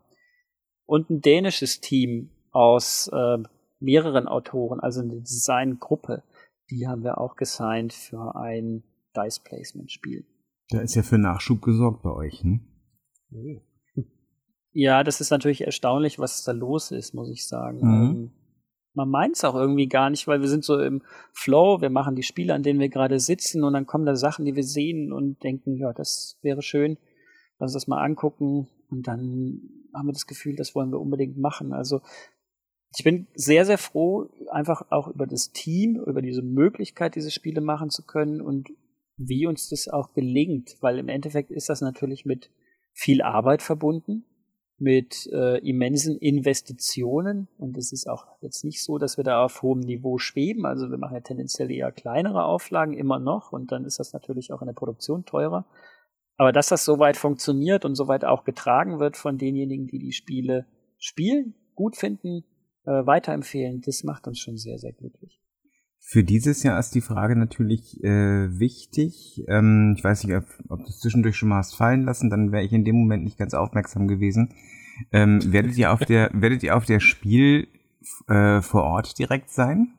Und 0.86 1.10
ein 1.10 1.22
dänisches 1.22 1.80
Team 1.80 2.30
aus 2.52 3.10
äh, 3.14 3.38
mehreren 3.80 4.28
Autoren, 4.28 4.80
also 4.80 5.02
eine 5.02 5.22
Designgruppe, 5.22 6.24
die 6.70 6.88
haben 6.88 7.04
wir 7.04 7.20
auch 7.20 7.36
gesigned 7.36 7.94
für 7.94 8.36
ein 8.36 8.84
Dice 9.16 9.40
Placement 9.40 9.92
Spiel. 9.92 10.26
Da 10.70 10.82
ist 10.82 10.96
ja 10.96 11.04
für 11.04 11.18
Nachschub 11.18 11.62
gesorgt 11.62 12.02
bei 12.04 12.12
euch, 12.12 12.44
ne? 12.44 12.60
Oh. 13.32 13.62
Ja, 14.74 15.04
das 15.04 15.22
ist 15.22 15.30
natürlich 15.30 15.62
erstaunlich, 15.62 16.20
was 16.20 16.44
da 16.44 16.52
los 16.52 16.92
ist, 16.92 17.14
muss 17.14 17.30
ich 17.30 17.48
sagen. 17.48 17.78
Mhm. 17.78 18.10
Ähm, 18.10 18.32
man 18.96 19.10
meint 19.10 19.36
es 19.36 19.44
auch 19.44 19.56
irgendwie 19.56 19.88
gar 19.88 20.10
nicht, 20.10 20.28
weil 20.28 20.42
wir 20.42 20.48
sind 20.48 20.64
so 20.64 20.80
im 20.80 21.02
Flow, 21.32 21.82
wir 21.82 21.90
machen 21.90 22.16
die 22.16 22.24
Spiele, 22.24 22.54
an 22.54 22.64
denen 22.64 22.80
wir 22.80 22.90
gerade 22.90 23.20
sitzen 23.20 23.64
und 23.64 23.74
dann 23.74 23.86
kommen 23.86 24.06
da 24.06 24.16
Sachen, 24.16 24.46
die 24.46 24.56
wir 24.56 24.64
sehen 24.64 25.12
und 25.12 25.44
denken, 25.44 25.78
ja, 25.78 25.94
das 25.94 26.38
wäre 26.42 26.62
schön, 26.62 26.98
lass 27.60 27.70
uns 27.70 27.84
das 27.84 27.88
mal 27.88 28.04
angucken 28.04 28.68
und 28.90 29.08
dann 29.08 29.62
haben 29.94 30.08
wir 30.08 30.14
das 30.14 30.28
Gefühl, 30.28 30.56
das 30.56 30.76
wollen 30.76 30.92
wir 30.92 31.00
unbedingt 31.00 31.38
machen. 31.38 31.74
Also 31.74 32.02
ich 32.96 33.04
bin 33.04 33.28
sehr, 33.34 33.66
sehr 33.66 33.80
froh, 33.80 34.30
einfach 34.52 34.92
auch 34.92 35.08
über 35.08 35.26
das 35.26 35.52
Team, 35.52 36.00
über 36.06 36.22
diese 36.22 36.44
Möglichkeit, 36.44 37.16
diese 37.16 37.32
Spiele 37.32 37.62
machen 37.62 37.90
zu 37.90 38.06
können 38.06 38.42
und 38.42 38.70
wie 39.18 39.48
uns 39.48 39.70
das 39.70 39.88
auch 39.88 40.14
gelingt, 40.14 40.78
weil 40.82 41.00
im 41.00 41.10
Endeffekt 41.10 41.52
ist 41.52 41.70
das 41.70 41.82
natürlich 41.82 42.26
mit 42.26 42.52
viel 42.94 43.24
Arbeit 43.24 43.64
verbunden 43.64 44.26
mit 44.78 45.30
äh, 45.32 45.60
immensen 45.60 46.18
Investitionen. 46.18 47.48
Und 47.58 47.78
es 47.78 47.92
ist 47.92 48.08
auch 48.10 48.28
jetzt 48.42 48.64
nicht 48.64 48.84
so, 48.84 48.98
dass 48.98 49.18
wir 49.18 49.24
da 49.24 49.44
auf 49.44 49.62
hohem 49.62 49.80
Niveau 49.80 50.18
schweben. 50.18 50.66
Also 50.66 50.90
wir 50.90 50.98
machen 50.98 51.16
ja 51.16 51.22
tendenziell 51.22 51.72
eher 51.72 51.92
kleinere 51.92 52.46
Auflagen 52.46 52.94
immer 52.94 53.20
noch 53.20 53.52
und 53.52 53.72
dann 53.72 53.86
ist 53.86 54.00
das 54.00 54.14
natürlich 54.14 54.52
auch 54.52 54.62
in 54.62 54.68
der 54.68 54.74
Produktion 54.74 55.26
teurer. 55.26 55.66
Aber 56.38 56.52
dass 56.52 56.70
das 56.70 56.84
soweit 56.84 57.18
funktioniert 57.18 57.86
und 57.86 57.96
soweit 57.96 58.26
auch 58.26 58.44
getragen 58.44 59.00
wird 59.00 59.18
von 59.18 59.38
denjenigen, 59.38 59.88
die 59.88 60.00
die 60.00 60.14
Spiele 60.14 60.66
spielen, 60.98 61.54
gut 61.76 61.96
finden, 61.96 62.44
äh, 62.86 63.06
weiterempfehlen, 63.06 63.82
das 63.82 64.04
macht 64.04 64.28
uns 64.28 64.40
schon 64.40 64.58
sehr, 64.58 64.80
sehr 64.80 64.94
glücklich. 64.94 65.43
Für 66.06 66.24
dieses 66.24 66.64
Jahr 66.64 66.78
ist 66.78 66.94
die 66.96 67.02
Frage 67.02 67.38
natürlich 67.38 68.04
äh, 68.04 68.60
wichtig. 68.60 69.42
Ähm, 69.48 69.96
ich 69.98 70.04
weiß 70.04 70.26
nicht, 70.26 70.36
ob, 70.36 70.44
ob 70.68 70.80
du 70.80 70.90
es 70.90 71.00
zwischendurch 71.00 71.38
schon 71.38 71.48
mal 71.48 71.58
hast 71.58 71.76
fallen 71.76 72.04
lassen, 72.04 72.30
dann 72.30 72.52
wäre 72.52 72.64
ich 72.64 72.74
in 72.74 72.84
dem 72.84 72.98
Moment 72.98 73.24
nicht 73.24 73.38
ganz 73.38 73.54
aufmerksam 73.54 74.10
gewesen. 74.10 74.54
Ähm, 75.14 75.42
werdet 75.54 75.78
ihr 75.78 75.94
auf 75.94 76.02
der 76.02 76.30
werdet 76.34 76.62
ihr 76.62 76.76
auf 76.76 76.86
der 76.86 77.00
Spiel 77.00 77.70
äh, 78.28 78.62
vor 78.62 78.84
Ort 78.84 79.18
direkt 79.18 79.50
sein? 79.50 79.94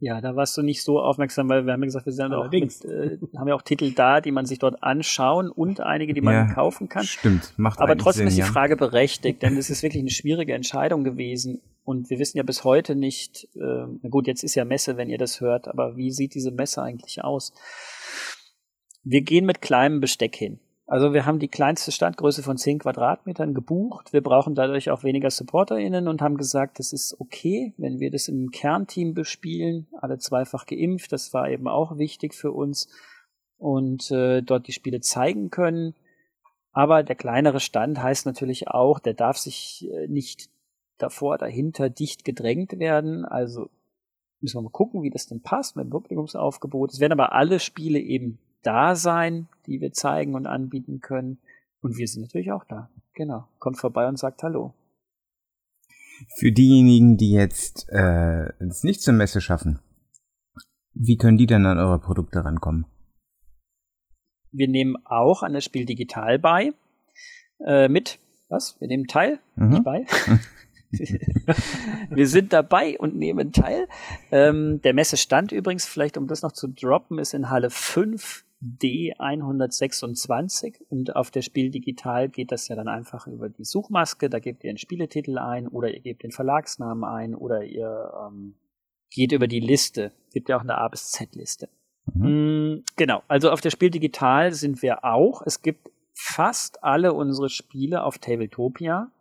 Ja, 0.00 0.20
da 0.20 0.36
warst 0.36 0.56
du 0.56 0.62
nicht 0.62 0.82
so 0.82 1.00
aufmerksam, 1.00 1.48
weil 1.48 1.66
wir 1.66 1.72
haben 1.72 1.82
ja 1.82 1.86
gesagt, 1.86 2.06
wir 2.06 2.12
sind 2.12 2.32
auch 2.32 2.50
mit, 2.50 2.84
äh, 2.84 3.18
haben 3.36 3.48
ja 3.48 3.54
auch 3.54 3.62
Titel 3.62 3.92
da, 3.92 4.20
die 4.20 4.30
man 4.30 4.46
sich 4.46 4.58
dort 4.58 4.82
anschauen 4.82 5.50
und 5.50 5.80
einige, 5.80 6.14
die 6.14 6.20
man 6.20 6.34
ja, 6.34 6.54
kaufen 6.54 6.88
kann. 6.88 7.04
Stimmt, 7.04 7.52
macht 7.56 7.80
Aber 7.80 7.96
trotzdem 7.96 8.28
Sinn, 8.28 8.38
ist 8.38 8.48
die. 8.48 8.52
Frage 8.52 8.76
berechtigt, 8.76 9.42
denn 9.42 9.56
es 9.56 9.70
ist 9.70 9.82
wirklich 9.82 10.02
eine 10.02 10.10
schwierige 10.10 10.54
Entscheidung 10.54 11.02
gewesen. 11.04 11.60
Und 11.88 12.10
wir 12.10 12.18
wissen 12.18 12.36
ja 12.36 12.42
bis 12.42 12.64
heute 12.64 12.94
nicht, 12.94 13.48
äh, 13.54 14.08
gut, 14.10 14.26
jetzt 14.26 14.44
ist 14.44 14.54
ja 14.54 14.66
Messe, 14.66 14.98
wenn 14.98 15.08
ihr 15.08 15.16
das 15.16 15.40
hört, 15.40 15.68
aber 15.68 15.96
wie 15.96 16.10
sieht 16.10 16.34
diese 16.34 16.50
Messe 16.50 16.82
eigentlich 16.82 17.24
aus? 17.24 17.54
Wir 19.04 19.22
gehen 19.22 19.46
mit 19.46 19.62
kleinem 19.62 19.98
Besteck 19.98 20.36
hin. 20.36 20.60
Also 20.86 21.14
wir 21.14 21.24
haben 21.24 21.38
die 21.38 21.48
kleinste 21.48 21.90
Standgröße 21.90 22.42
von 22.42 22.58
10 22.58 22.80
Quadratmetern 22.80 23.54
gebucht. 23.54 24.12
Wir 24.12 24.20
brauchen 24.20 24.54
dadurch 24.54 24.90
auch 24.90 25.02
weniger 25.02 25.30
SupporterInnen 25.30 26.08
und 26.08 26.20
haben 26.20 26.36
gesagt, 26.36 26.78
das 26.78 26.92
ist 26.92 27.18
okay, 27.20 27.72
wenn 27.78 28.00
wir 28.00 28.10
das 28.10 28.28
im 28.28 28.50
Kernteam 28.50 29.14
bespielen, 29.14 29.86
alle 29.98 30.18
zweifach 30.18 30.66
geimpft. 30.66 31.10
Das 31.10 31.32
war 31.32 31.48
eben 31.48 31.68
auch 31.68 31.96
wichtig 31.96 32.34
für 32.34 32.52
uns 32.52 32.90
und 33.56 34.10
äh, 34.10 34.42
dort 34.42 34.66
die 34.66 34.72
Spiele 34.72 35.00
zeigen 35.00 35.48
können. 35.48 35.94
Aber 36.70 37.02
der 37.02 37.16
kleinere 37.16 37.60
Stand 37.60 38.02
heißt 38.02 38.26
natürlich 38.26 38.68
auch, 38.68 38.98
der 38.98 39.14
darf 39.14 39.38
sich 39.38 39.88
äh, 39.90 40.06
nicht 40.06 40.50
davor, 40.98 41.38
dahinter 41.38 41.90
dicht 41.90 42.24
gedrängt 42.24 42.78
werden. 42.78 43.24
Also 43.24 43.70
müssen 44.40 44.58
wir 44.58 44.62
mal 44.62 44.70
gucken, 44.70 45.02
wie 45.02 45.10
das 45.10 45.26
denn 45.26 45.42
passt 45.42 45.76
mit 45.76 45.86
dem 45.86 45.90
Publikumsaufgebot. 45.90 46.92
Es 46.92 47.00
werden 47.00 47.12
aber 47.12 47.32
alle 47.32 47.60
Spiele 47.60 47.98
eben 47.98 48.38
da 48.62 48.94
sein, 48.94 49.48
die 49.66 49.80
wir 49.80 49.92
zeigen 49.92 50.34
und 50.34 50.46
anbieten 50.46 51.00
können. 51.00 51.38
Und 51.80 51.96
wir 51.96 52.08
sind 52.08 52.22
natürlich 52.22 52.52
auch 52.52 52.64
da. 52.64 52.90
Genau. 53.14 53.48
Kommt 53.58 53.78
vorbei 53.78 54.08
und 54.08 54.18
sagt 54.18 54.42
Hallo. 54.42 54.74
Für 56.36 56.50
diejenigen, 56.50 57.16
die 57.16 57.30
jetzt 57.30 57.88
äh, 57.90 58.48
es 58.58 58.82
nicht 58.82 59.02
zur 59.02 59.14
Messe 59.14 59.40
schaffen, 59.40 59.78
wie 60.92 61.16
können 61.16 61.38
die 61.38 61.46
denn 61.46 61.64
an 61.64 61.78
eure 61.78 62.00
Produkte 62.00 62.44
rankommen? 62.44 62.86
Wir 64.50 64.66
nehmen 64.66 64.96
auch 65.04 65.42
an 65.42 65.52
das 65.52 65.64
Spiel 65.64 65.84
digital 65.84 66.38
bei. 66.38 66.72
Äh, 67.64 67.88
mit, 67.88 68.18
was? 68.48 68.80
Wir 68.80 68.88
nehmen 68.88 69.06
teil, 69.06 69.38
mhm. 69.54 69.68
nicht 69.68 69.84
bei. 69.84 70.06
wir 72.10 72.26
sind 72.26 72.52
dabei 72.52 72.98
und 72.98 73.16
nehmen 73.16 73.52
teil. 73.52 73.88
Ähm, 74.30 74.80
der 74.82 74.94
Messestand 74.94 75.52
übrigens, 75.52 75.86
vielleicht 75.86 76.16
um 76.16 76.26
das 76.26 76.42
noch 76.42 76.52
zu 76.52 76.68
droppen, 76.68 77.18
ist 77.18 77.34
in 77.34 77.50
Halle 77.50 77.70
5 77.70 78.44
D126 78.60 80.82
und 80.88 81.14
auf 81.14 81.30
der 81.30 81.42
Spiel 81.42 81.70
Digital 81.70 82.28
geht 82.28 82.50
das 82.50 82.66
ja 82.68 82.74
dann 82.74 82.88
einfach 82.88 83.28
über 83.28 83.48
die 83.48 83.64
Suchmaske. 83.64 84.28
Da 84.28 84.40
gebt 84.40 84.64
ihr 84.64 84.70
einen 84.70 84.78
Spieletitel 84.78 85.38
ein 85.38 85.68
oder 85.68 85.92
ihr 85.92 86.00
gebt 86.00 86.24
den 86.24 86.32
Verlagsnamen 86.32 87.04
ein 87.04 87.36
oder 87.36 87.62
ihr 87.62 88.12
ähm, 88.26 88.56
geht 89.10 89.30
über 89.32 89.46
die 89.46 89.60
Liste. 89.60 90.12
Gibt 90.32 90.48
ja 90.48 90.56
auch 90.56 90.62
eine 90.62 90.78
A 90.78 90.88
bis 90.88 91.10
Z 91.10 91.36
Liste. 91.36 91.68
Mhm. 92.14 92.72
Mm, 92.72 92.84
genau. 92.96 93.22
Also 93.28 93.50
auf 93.50 93.60
der 93.60 93.70
Spiel 93.70 93.90
Digital 93.90 94.52
sind 94.52 94.82
wir 94.82 95.04
auch. 95.04 95.42
Es 95.46 95.62
gibt 95.62 95.92
fast 96.14 96.82
alle 96.82 97.12
unsere 97.12 97.48
Spiele 97.48 98.02
auf 98.02 98.18
Tabletopia. 98.18 99.12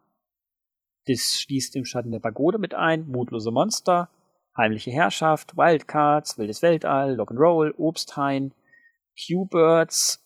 Das 1.07 1.39
schließt 1.39 1.75
im 1.75 1.85
Schatten 1.85 2.11
der 2.11 2.19
Pagode 2.19 2.57
mit 2.57 2.73
ein, 2.73 3.07
Mutlose 3.07 3.51
Monster, 3.51 4.09
Heimliche 4.57 4.91
Herrschaft, 4.91 5.55
Wildcards, 5.55 6.37
Wildes 6.37 6.61
Weltall, 6.61 7.19
Rock'n'Roll, 7.19 7.75
Obsthain, 7.77 8.53
Q-Birds. 9.15 10.23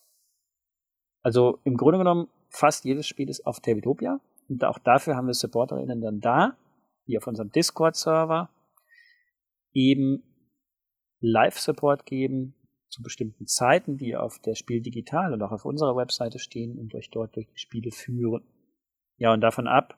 Also 1.22 1.60
im 1.66 1.78
Grunde 1.78 2.00
genommen 2.00 2.30
fast 2.50 2.86
jedes 2.86 3.08
Spiel 3.08 3.30
ist 3.30 3.46
auf 3.46 3.60
Tabletopia. 3.60 4.20
Und 4.48 4.64
auch 4.64 4.80
dafür 4.80 5.16
haben 5.16 5.28
wir 5.28 5.34
SupporterInnen 5.34 6.02
dann 6.02 6.20
da, 6.20 6.58
die 7.08 7.18
auf 7.18 7.28
unserem 7.28 7.52
Discord-Server 7.52 8.50
eben 9.74 10.24
Live-Support 11.20 12.06
geben 12.06 12.56
zu 12.90 13.04
bestimmten 13.04 13.48
Zeiten, 13.48 13.98
die 13.98 14.16
auf 14.16 14.40
der 14.40 14.56
Spiel 14.56 14.82
digital 14.82 15.34
und 15.34 15.42
auch 15.44 15.52
auf 15.52 15.66
unserer 15.66 15.96
Webseite 15.96 16.40
stehen 16.40 16.78
und 16.80 16.96
euch 16.96 17.10
dort 17.10 17.36
durch 17.36 17.48
die 17.48 17.60
Spiele 17.60 17.92
führen. 17.92 18.44
Ja, 19.18 19.32
und 19.34 19.42
davon 19.42 19.68
ab 19.68 19.98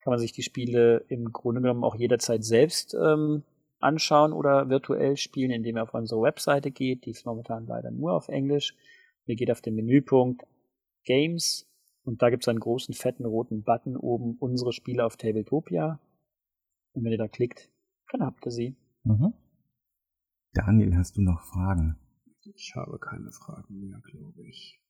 kann 0.00 0.12
man 0.12 0.18
sich 0.18 0.32
die 0.32 0.42
Spiele 0.42 1.04
im 1.08 1.32
Grunde 1.32 1.60
genommen 1.60 1.84
auch 1.84 1.94
jederzeit 1.94 2.44
selbst 2.44 2.94
ähm, 2.94 3.42
anschauen 3.80 4.32
oder 4.32 4.68
virtuell 4.68 5.16
spielen, 5.16 5.50
indem 5.50 5.76
ihr 5.76 5.82
auf 5.82 5.94
unsere 5.94 6.22
Webseite 6.22 6.70
geht. 6.70 7.04
Die 7.06 7.10
ist 7.10 7.26
momentan 7.26 7.66
leider 7.66 7.90
nur 7.90 8.12
auf 8.12 8.28
Englisch. 8.28 8.74
Ihr 9.26 9.36
geht 9.36 9.50
auf 9.50 9.60
den 9.60 9.74
Menüpunkt 9.74 10.46
Games 11.04 11.70
und 12.02 12.22
da 12.22 12.30
gibt 12.30 12.44
es 12.44 12.48
einen 12.48 12.60
großen, 12.60 12.94
fetten, 12.94 13.24
roten 13.24 13.62
Button 13.62 13.96
oben, 13.96 14.36
unsere 14.38 14.72
Spiele 14.72 15.04
auf 15.04 15.16
Tabletopia. 15.16 16.00
Und 16.92 17.04
wenn 17.04 17.12
ihr 17.12 17.18
da 17.18 17.28
klickt, 17.28 17.70
dann 18.10 18.22
habt 18.22 18.44
ihr 18.46 18.50
sie. 18.50 18.76
Mhm. 19.04 19.34
Daniel, 20.52 20.96
hast 20.96 21.16
du 21.16 21.22
noch 21.22 21.40
Fragen? 21.42 21.96
Ich 22.54 22.72
habe 22.74 22.98
keine 22.98 23.30
Fragen 23.30 23.80
mehr, 23.80 24.00
glaube 24.02 24.42
ich. 24.46 24.80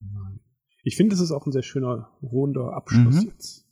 Nein. 0.00 0.40
Ich 0.82 0.96
finde, 0.96 1.14
es 1.14 1.20
ist 1.20 1.32
auch 1.32 1.46
ein 1.46 1.52
sehr 1.52 1.62
schöner, 1.62 2.10
runder 2.22 2.72
Abschluss 2.74 3.22
mhm. 3.22 3.30
jetzt. 3.30 3.69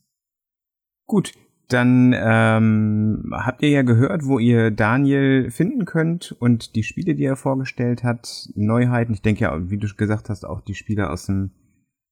Gut, 1.08 1.32
dann 1.68 2.14
ähm, 2.16 3.32
habt 3.32 3.62
ihr 3.62 3.70
ja 3.70 3.82
gehört, 3.82 4.26
wo 4.26 4.38
ihr 4.38 4.70
Daniel 4.70 5.50
finden 5.50 5.86
könnt 5.86 6.32
und 6.32 6.76
die 6.76 6.82
Spiele, 6.82 7.14
die 7.14 7.24
er 7.24 7.36
vorgestellt 7.36 8.04
hat, 8.04 8.48
Neuheiten. 8.54 9.14
Ich 9.14 9.22
denke 9.22 9.44
ja, 9.44 9.70
wie 9.70 9.78
du 9.78 9.88
gesagt 9.96 10.28
hast, 10.28 10.44
auch 10.44 10.60
die 10.60 10.74
Spiele 10.74 11.08
aus 11.08 11.26
dem 11.26 11.50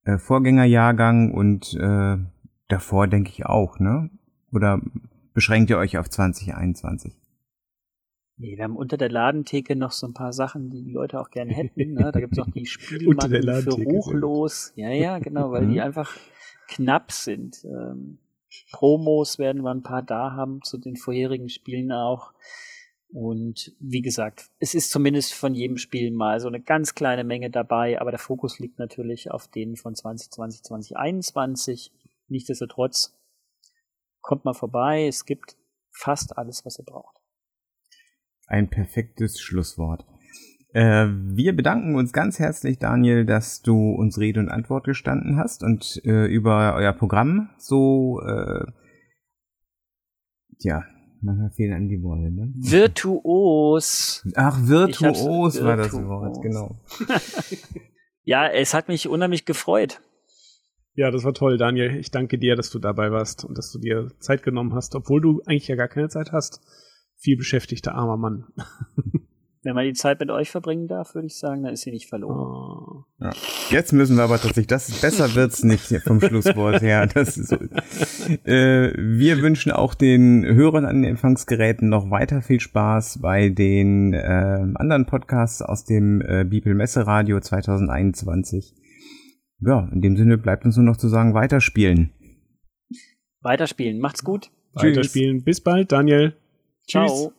äh, 0.04 0.16
Vorgängerjahrgang 0.16 1.30
und 1.30 1.74
äh, 1.74 2.16
davor 2.68 3.06
denke 3.06 3.30
ich 3.30 3.44
auch, 3.44 3.78
ne? 3.78 4.10
Oder 4.50 4.80
beschränkt 5.34 5.68
ihr 5.68 5.76
euch 5.76 5.98
auf 5.98 6.08
2021? 6.08 7.14
Nee, 8.38 8.56
wir 8.56 8.64
haben 8.64 8.76
unter 8.76 8.96
der 8.96 9.10
Ladentheke 9.10 9.76
noch 9.76 9.92
so 9.92 10.06
ein 10.06 10.14
paar 10.14 10.32
Sachen, 10.32 10.70
die 10.70 10.84
die 10.84 10.92
Leute 10.92 11.20
auch 11.20 11.30
gerne 11.30 11.52
hätten. 11.52 11.94
Ne? 11.94 12.10
Da 12.12 12.20
gibt 12.20 12.32
es 12.32 12.38
noch 12.38 12.50
die 12.50 12.66
Spielmatten 12.66 13.42
für 13.42 13.70
Ruchlos. 13.70 14.72
Ja, 14.76 14.90
ja, 14.90 15.18
genau, 15.18 15.50
weil 15.50 15.66
die 15.66 15.76
mhm. 15.76 15.80
einfach 15.80 16.16
knapp 16.68 17.12
sind. 17.12 17.64
Ähm, 17.64 18.18
Promos 18.72 19.38
werden 19.38 19.62
wir 19.62 19.70
ein 19.70 19.82
paar 19.82 20.02
da 20.02 20.32
haben 20.32 20.62
zu 20.62 20.78
den 20.78 20.96
vorherigen 20.96 21.48
Spielen 21.48 21.92
auch. 21.92 22.32
Und 23.08 23.74
wie 23.78 24.02
gesagt, 24.02 24.50
es 24.58 24.74
ist 24.74 24.90
zumindest 24.90 25.32
von 25.32 25.54
jedem 25.54 25.76
Spiel 25.76 26.10
mal 26.10 26.40
so 26.40 26.48
eine 26.48 26.60
ganz 26.60 26.94
kleine 26.94 27.24
Menge 27.24 27.50
dabei, 27.50 28.00
aber 28.00 28.10
der 28.10 28.18
Fokus 28.18 28.58
liegt 28.58 28.78
natürlich 28.78 29.30
auf 29.30 29.48
denen 29.48 29.76
von 29.76 29.94
2020, 29.94 30.62
2021. 30.64 31.92
Nichtsdestotrotz 32.28 33.16
kommt 34.20 34.44
mal 34.44 34.54
vorbei, 34.54 35.06
es 35.06 35.24
gibt 35.24 35.56
fast 35.90 36.36
alles, 36.36 36.64
was 36.64 36.78
ihr 36.78 36.84
braucht. 36.84 37.16
Ein 38.48 38.68
perfektes 38.68 39.40
Schlusswort. 39.40 40.04
Äh, 40.76 41.08
wir 41.08 41.56
bedanken 41.56 41.94
uns 41.94 42.12
ganz 42.12 42.38
herzlich, 42.38 42.78
Daniel, 42.78 43.24
dass 43.24 43.62
du 43.62 43.92
uns 43.92 44.18
Rede 44.18 44.40
und 44.40 44.50
Antwort 44.50 44.84
gestanden 44.84 45.38
hast 45.38 45.62
und 45.62 46.02
äh, 46.04 46.26
über 46.26 46.74
euer 46.76 46.92
Programm 46.92 47.48
so, 47.56 48.20
äh, 48.20 48.66
ja, 50.58 50.84
manchmal 51.22 51.50
fehlen 51.52 51.72
an 51.72 51.88
die 51.88 52.02
Worte, 52.02 52.30
ne? 52.30 52.52
Virtuos. 52.56 54.22
Ach, 54.34 54.58
virtuos 54.68 55.64
war 55.64 55.78
das 55.78 55.94
Wort, 55.94 56.42
genau. 56.42 56.76
ja, 58.24 58.46
es 58.46 58.74
hat 58.74 58.88
mich 58.88 59.08
unheimlich 59.08 59.46
gefreut. 59.46 60.02
Ja, 60.92 61.10
das 61.10 61.24
war 61.24 61.32
toll, 61.32 61.56
Daniel. 61.56 61.96
Ich 61.96 62.10
danke 62.10 62.36
dir, 62.36 62.54
dass 62.54 62.68
du 62.68 62.78
dabei 62.78 63.10
warst 63.10 63.46
und 63.46 63.56
dass 63.56 63.72
du 63.72 63.78
dir 63.78 64.12
Zeit 64.18 64.42
genommen 64.42 64.74
hast, 64.74 64.94
obwohl 64.94 65.22
du 65.22 65.40
eigentlich 65.46 65.68
ja 65.68 65.76
gar 65.76 65.88
keine 65.88 66.10
Zeit 66.10 66.32
hast. 66.32 66.60
Viel 67.16 67.38
beschäftigter 67.38 67.94
armer 67.94 68.18
Mann. 68.18 68.48
wenn 69.66 69.74
man 69.74 69.84
die 69.84 69.92
Zeit 69.92 70.20
mit 70.20 70.30
euch 70.30 70.50
verbringen 70.50 70.88
darf, 70.88 71.14
würde 71.14 71.26
ich 71.26 71.36
sagen, 71.38 71.62
dann 71.62 71.72
ist 71.72 71.82
sie 71.82 71.90
nicht 71.90 72.08
verloren. 72.08 72.36
Oh. 72.38 73.04
Ja. 73.22 73.32
Jetzt 73.70 73.92
müssen 73.92 74.16
wir 74.16 74.24
aber 74.24 74.36
tatsächlich, 74.36 74.68
das 74.68 75.00
besser 75.00 75.34
wird's 75.34 75.64
nicht 75.64 75.92
vom 76.04 76.20
Schlusswort 76.20 76.80
her. 76.82 77.06
Das 77.16 77.36
ist 77.36 77.48
so. 77.48 77.56
äh, 78.44 78.92
wir 78.96 79.40
wünschen 79.42 79.72
auch 79.72 79.94
den 79.94 80.44
Hörern 80.44 80.84
an 80.84 81.02
den 81.02 81.10
Empfangsgeräten 81.10 81.88
noch 81.88 82.10
weiter 82.10 82.42
viel 82.42 82.60
Spaß 82.60 83.20
bei 83.20 83.48
den 83.48 84.12
äh, 84.12 84.18
anderen 84.74 85.06
Podcasts 85.06 85.62
aus 85.62 85.84
dem 85.84 86.20
äh, 86.20 86.44
Bibel 86.44 86.74
Messeradio 86.74 87.40
2021. 87.40 88.74
Ja, 89.60 89.88
in 89.92 90.02
dem 90.02 90.16
Sinne 90.16 90.38
bleibt 90.38 90.64
uns 90.64 90.76
nur 90.76 90.84
noch 90.84 90.96
zu 90.96 91.08
sagen, 91.08 91.34
weiterspielen. 91.34 92.12
Weiterspielen. 93.40 93.98
Macht's 93.98 94.22
gut. 94.22 94.50
Weiterspielen. 94.74 95.42
Bis 95.42 95.60
bald, 95.60 95.92
Daniel. 95.92 96.36
Ciao. 96.86 97.06
Tschüss. 97.06 97.35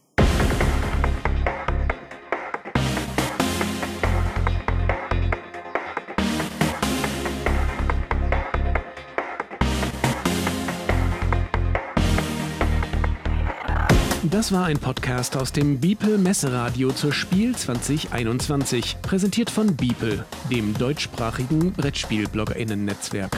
Das 14.38 14.52
war 14.52 14.66
ein 14.66 14.78
Podcast 14.78 15.36
aus 15.36 15.52
dem 15.52 15.80
Beeple 15.80 16.20
Messeradio 16.20 16.92
zur 16.92 17.12
Spiel 17.12 17.56
2021, 17.56 18.98
präsentiert 19.02 19.50
von 19.50 19.76
Beeple, 19.76 20.26
dem 20.52 20.78
deutschsprachigen 20.78 21.74
Brettspiel-BloggerInnen-Netzwerk. 21.74 23.36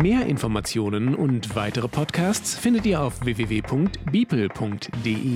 Mehr 0.00 0.24
Informationen 0.24 1.14
und 1.14 1.54
weitere 1.54 1.88
Podcasts 1.88 2.54
findet 2.54 2.86
ihr 2.86 3.02
auf 3.02 3.22
www.beeple.de. 3.22 5.34